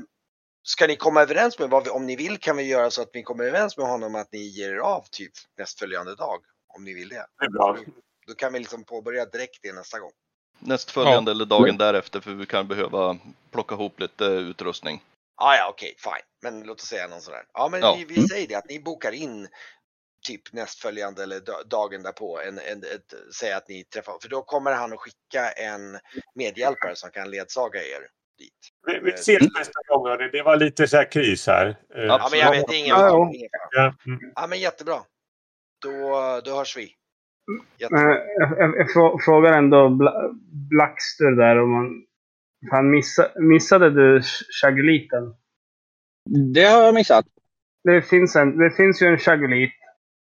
ska 0.63 0.87
ni 0.87 0.97
komma 0.97 1.23
överens 1.23 1.59
med 1.59 1.71
vad 1.71 1.85
vi, 1.85 1.91
om 1.91 2.07
ni 2.07 2.17
vill 2.17 2.39
kan 2.39 2.57
vi 2.57 2.63
göra 2.63 2.91
så 2.91 3.03
att 3.03 3.11
vi 3.13 3.23
kommer 3.23 3.45
överens 3.45 3.77
med 3.77 3.87
honom 3.87 4.15
att 4.15 4.33
ni 4.33 4.39
ger 4.39 4.71
er 4.73 4.79
av 4.79 5.05
typ 5.11 5.33
nästföljande 5.59 6.15
dag. 6.15 6.41
Om 6.75 6.85
ni 6.85 6.95
vill 6.95 7.09
det. 7.09 7.27
det 7.39 7.45
är 7.45 7.51
bra. 7.51 7.79
Då 8.27 8.35
kan 8.35 8.53
vi 8.53 8.59
liksom 8.59 8.85
påbörja 8.85 9.25
direkt 9.27 9.59
det 9.63 9.73
nästa 9.73 9.99
gång. 9.99 10.13
Nästföljande 10.59 11.31
eller 11.31 11.45
dagen 11.45 11.77
därefter 11.79 12.21
för 12.21 12.31
vi 12.31 12.47
kan 12.47 12.69
behöva 12.69 13.19
plocka 13.51 13.75
ihop 13.75 14.01
lite 14.01 14.25
utrustning. 14.25 15.03
Ah, 15.37 15.55
ja, 15.57 15.69
okej, 15.71 15.95
fine. 15.99 16.25
Men 16.43 16.63
låt 16.63 16.81
oss 16.81 16.87
säga 16.87 17.09
någon 17.09 17.21
sådär. 17.21 17.45
Ja, 17.53 17.69
men 17.69 17.81
Ja. 17.81 17.95
vi, 17.99 18.05
vi 18.05 18.17
Mm. 18.17 18.29
säger 18.29 18.49
det 18.49 18.55
att 18.55 18.69
ni 18.69 18.81
bokar 18.81 19.13
in 19.13 19.49
typ 20.27 20.53
nästföljande 20.53 21.23
eller 21.23 21.41
da- 21.41 21.63
dagen 21.63 22.03
därpå. 22.03 22.41
En, 22.41 22.59
en, 22.59 22.79
ett, 22.79 23.15
säg 23.35 23.53
att 23.53 23.69
ni 23.69 23.85
träffar, 23.85 24.19
för 24.23 24.29
då 24.29 24.43
kommer 24.43 24.73
han 24.73 24.93
att 24.93 24.99
skicka 25.01 25.51
en 25.53 25.99
medhjälpare 26.35 26.97
som 26.97 27.11
kan 27.11 27.31
ledsaga 27.31 27.83
er 27.85 28.09
dit. 28.43 28.61
Vi, 28.87 28.99
vi 29.05 29.11
ses 29.13 29.43
nästa 29.59 29.81
gång. 29.89 30.09
hörni. 30.09 30.29
Det 30.33 30.43
var 30.43 30.57
lite 30.57 30.89
så 30.89 30.97
här 30.97 31.13
kris 31.13 31.47
här. 31.47 31.67
Eh, 31.95 32.03
Ja, 32.05 32.29
men 32.31 32.41
jag 32.41 32.51
vet, 32.51 32.73
ingen 32.73 32.89
Ja, 32.89 33.31
ja. 33.73 33.95
Mm. 34.07 34.19
Ja, 34.35 34.47
men 34.47 34.61
jättebra. 34.61 34.99
Då, 35.83 35.91
då 36.45 36.51
hörs 36.57 36.77
vi. 36.77 36.89
Jättebra. 37.79 38.15
jag, 38.39 38.51
jag, 38.59 38.77
jag 38.79 38.87
frå- 38.97 39.19
frågar 39.25 39.53
ändå 39.53 39.89
Bla, 39.89 40.13
Blackster 40.71 41.31
där 41.31 41.63
om 41.63 41.71
man... 41.71 42.05
Fan, 42.71 42.91
missa, 42.91 43.29
missade 43.37 43.91
du 43.91 44.19
ch- 44.21 44.45
chaguliten? 44.63 45.35
Det 46.55 46.65
har 46.65 46.83
jag 46.83 46.95
missat. 46.95 47.27
Det 47.85 48.03
finns, 48.03 48.37
en, 48.37 48.59
det 48.59 48.71
finns 48.71 49.03
ju 49.03 49.07
en 49.07 49.19
chagulit 49.19 49.73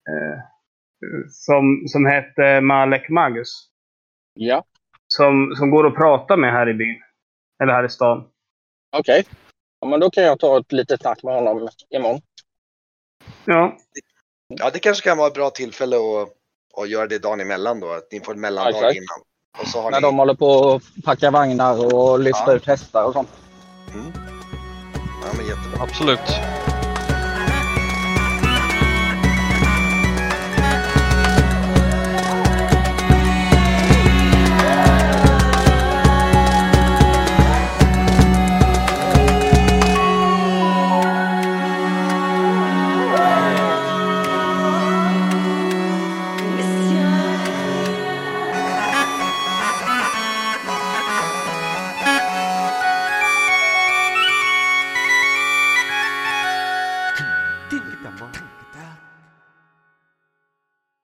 eh, 0.08 0.38
som, 1.30 1.84
som 1.88 2.06
heter 2.06 2.60
Malek 2.60 3.08
Magus. 3.08 3.68
Ja, 4.34 4.64
Som, 5.08 5.54
som 5.56 5.70
går 5.70 5.86
att 5.86 5.94
prata 5.94 6.36
med 6.36 6.52
här 6.52 6.68
i 6.68 6.74
byn. 6.74 7.02
Eller 7.62 7.72
här 7.72 7.84
i 7.84 7.88
stan. 7.88 8.24
okej. 8.96 9.24
Ja, 9.80 9.86
men 9.88 10.00
då 10.00 10.10
kan 10.10 10.24
jag 10.24 10.38
ta 10.40 10.58
ett 10.58 10.72
litet 10.72 11.00
snack 11.00 11.22
med 11.22 11.34
honom 11.34 11.68
imorgon. 11.90 12.20
Ja, 13.44 13.76
Ja, 14.48 14.70
det 14.70 14.78
kanske 14.78 15.08
kan 15.08 15.18
vara 15.18 15.28
ett 15.28 15.34
bra 15.34 15.50
tillfälle 15.50 15.96
att, 15.96 16.28
att 16.82 16.88
göra 16.88 17.06
det 17.06 17.18
dagen 17.18 17.40
emellan 17.40 17.80
då. 17.80 17.92
Att 17.92 18.12
ni 18.12 18.20
får 18.20 18.34
en 18.34 18.40
mellandag 18.40 18.70
exakt. 18.70 18.94
innan. 18.96 19.20
Och 19.62 19.68
så 19.68 19.80
har 19.82 19.90
När 19.90 20.00
ni... 20.00 20.06
de 20.06 20.18
håller 20.18 20.34
på 20.34 20.70
att 20.74 21.04
packa 21.04 21.30
vagnar 21.30 21.94
och 21.94 22.18
lyfta 22.20 22.44
Ja. 22.46 22.54
ut 22.54 22.66
hästar 22.66 23.04
och 23.04 23.12
sånt. 23.12 23.28
Ja, 25.22 25.32
men 25.36 25.46
jättebra. 25.46 25.82
Absolut. 25.82 26.20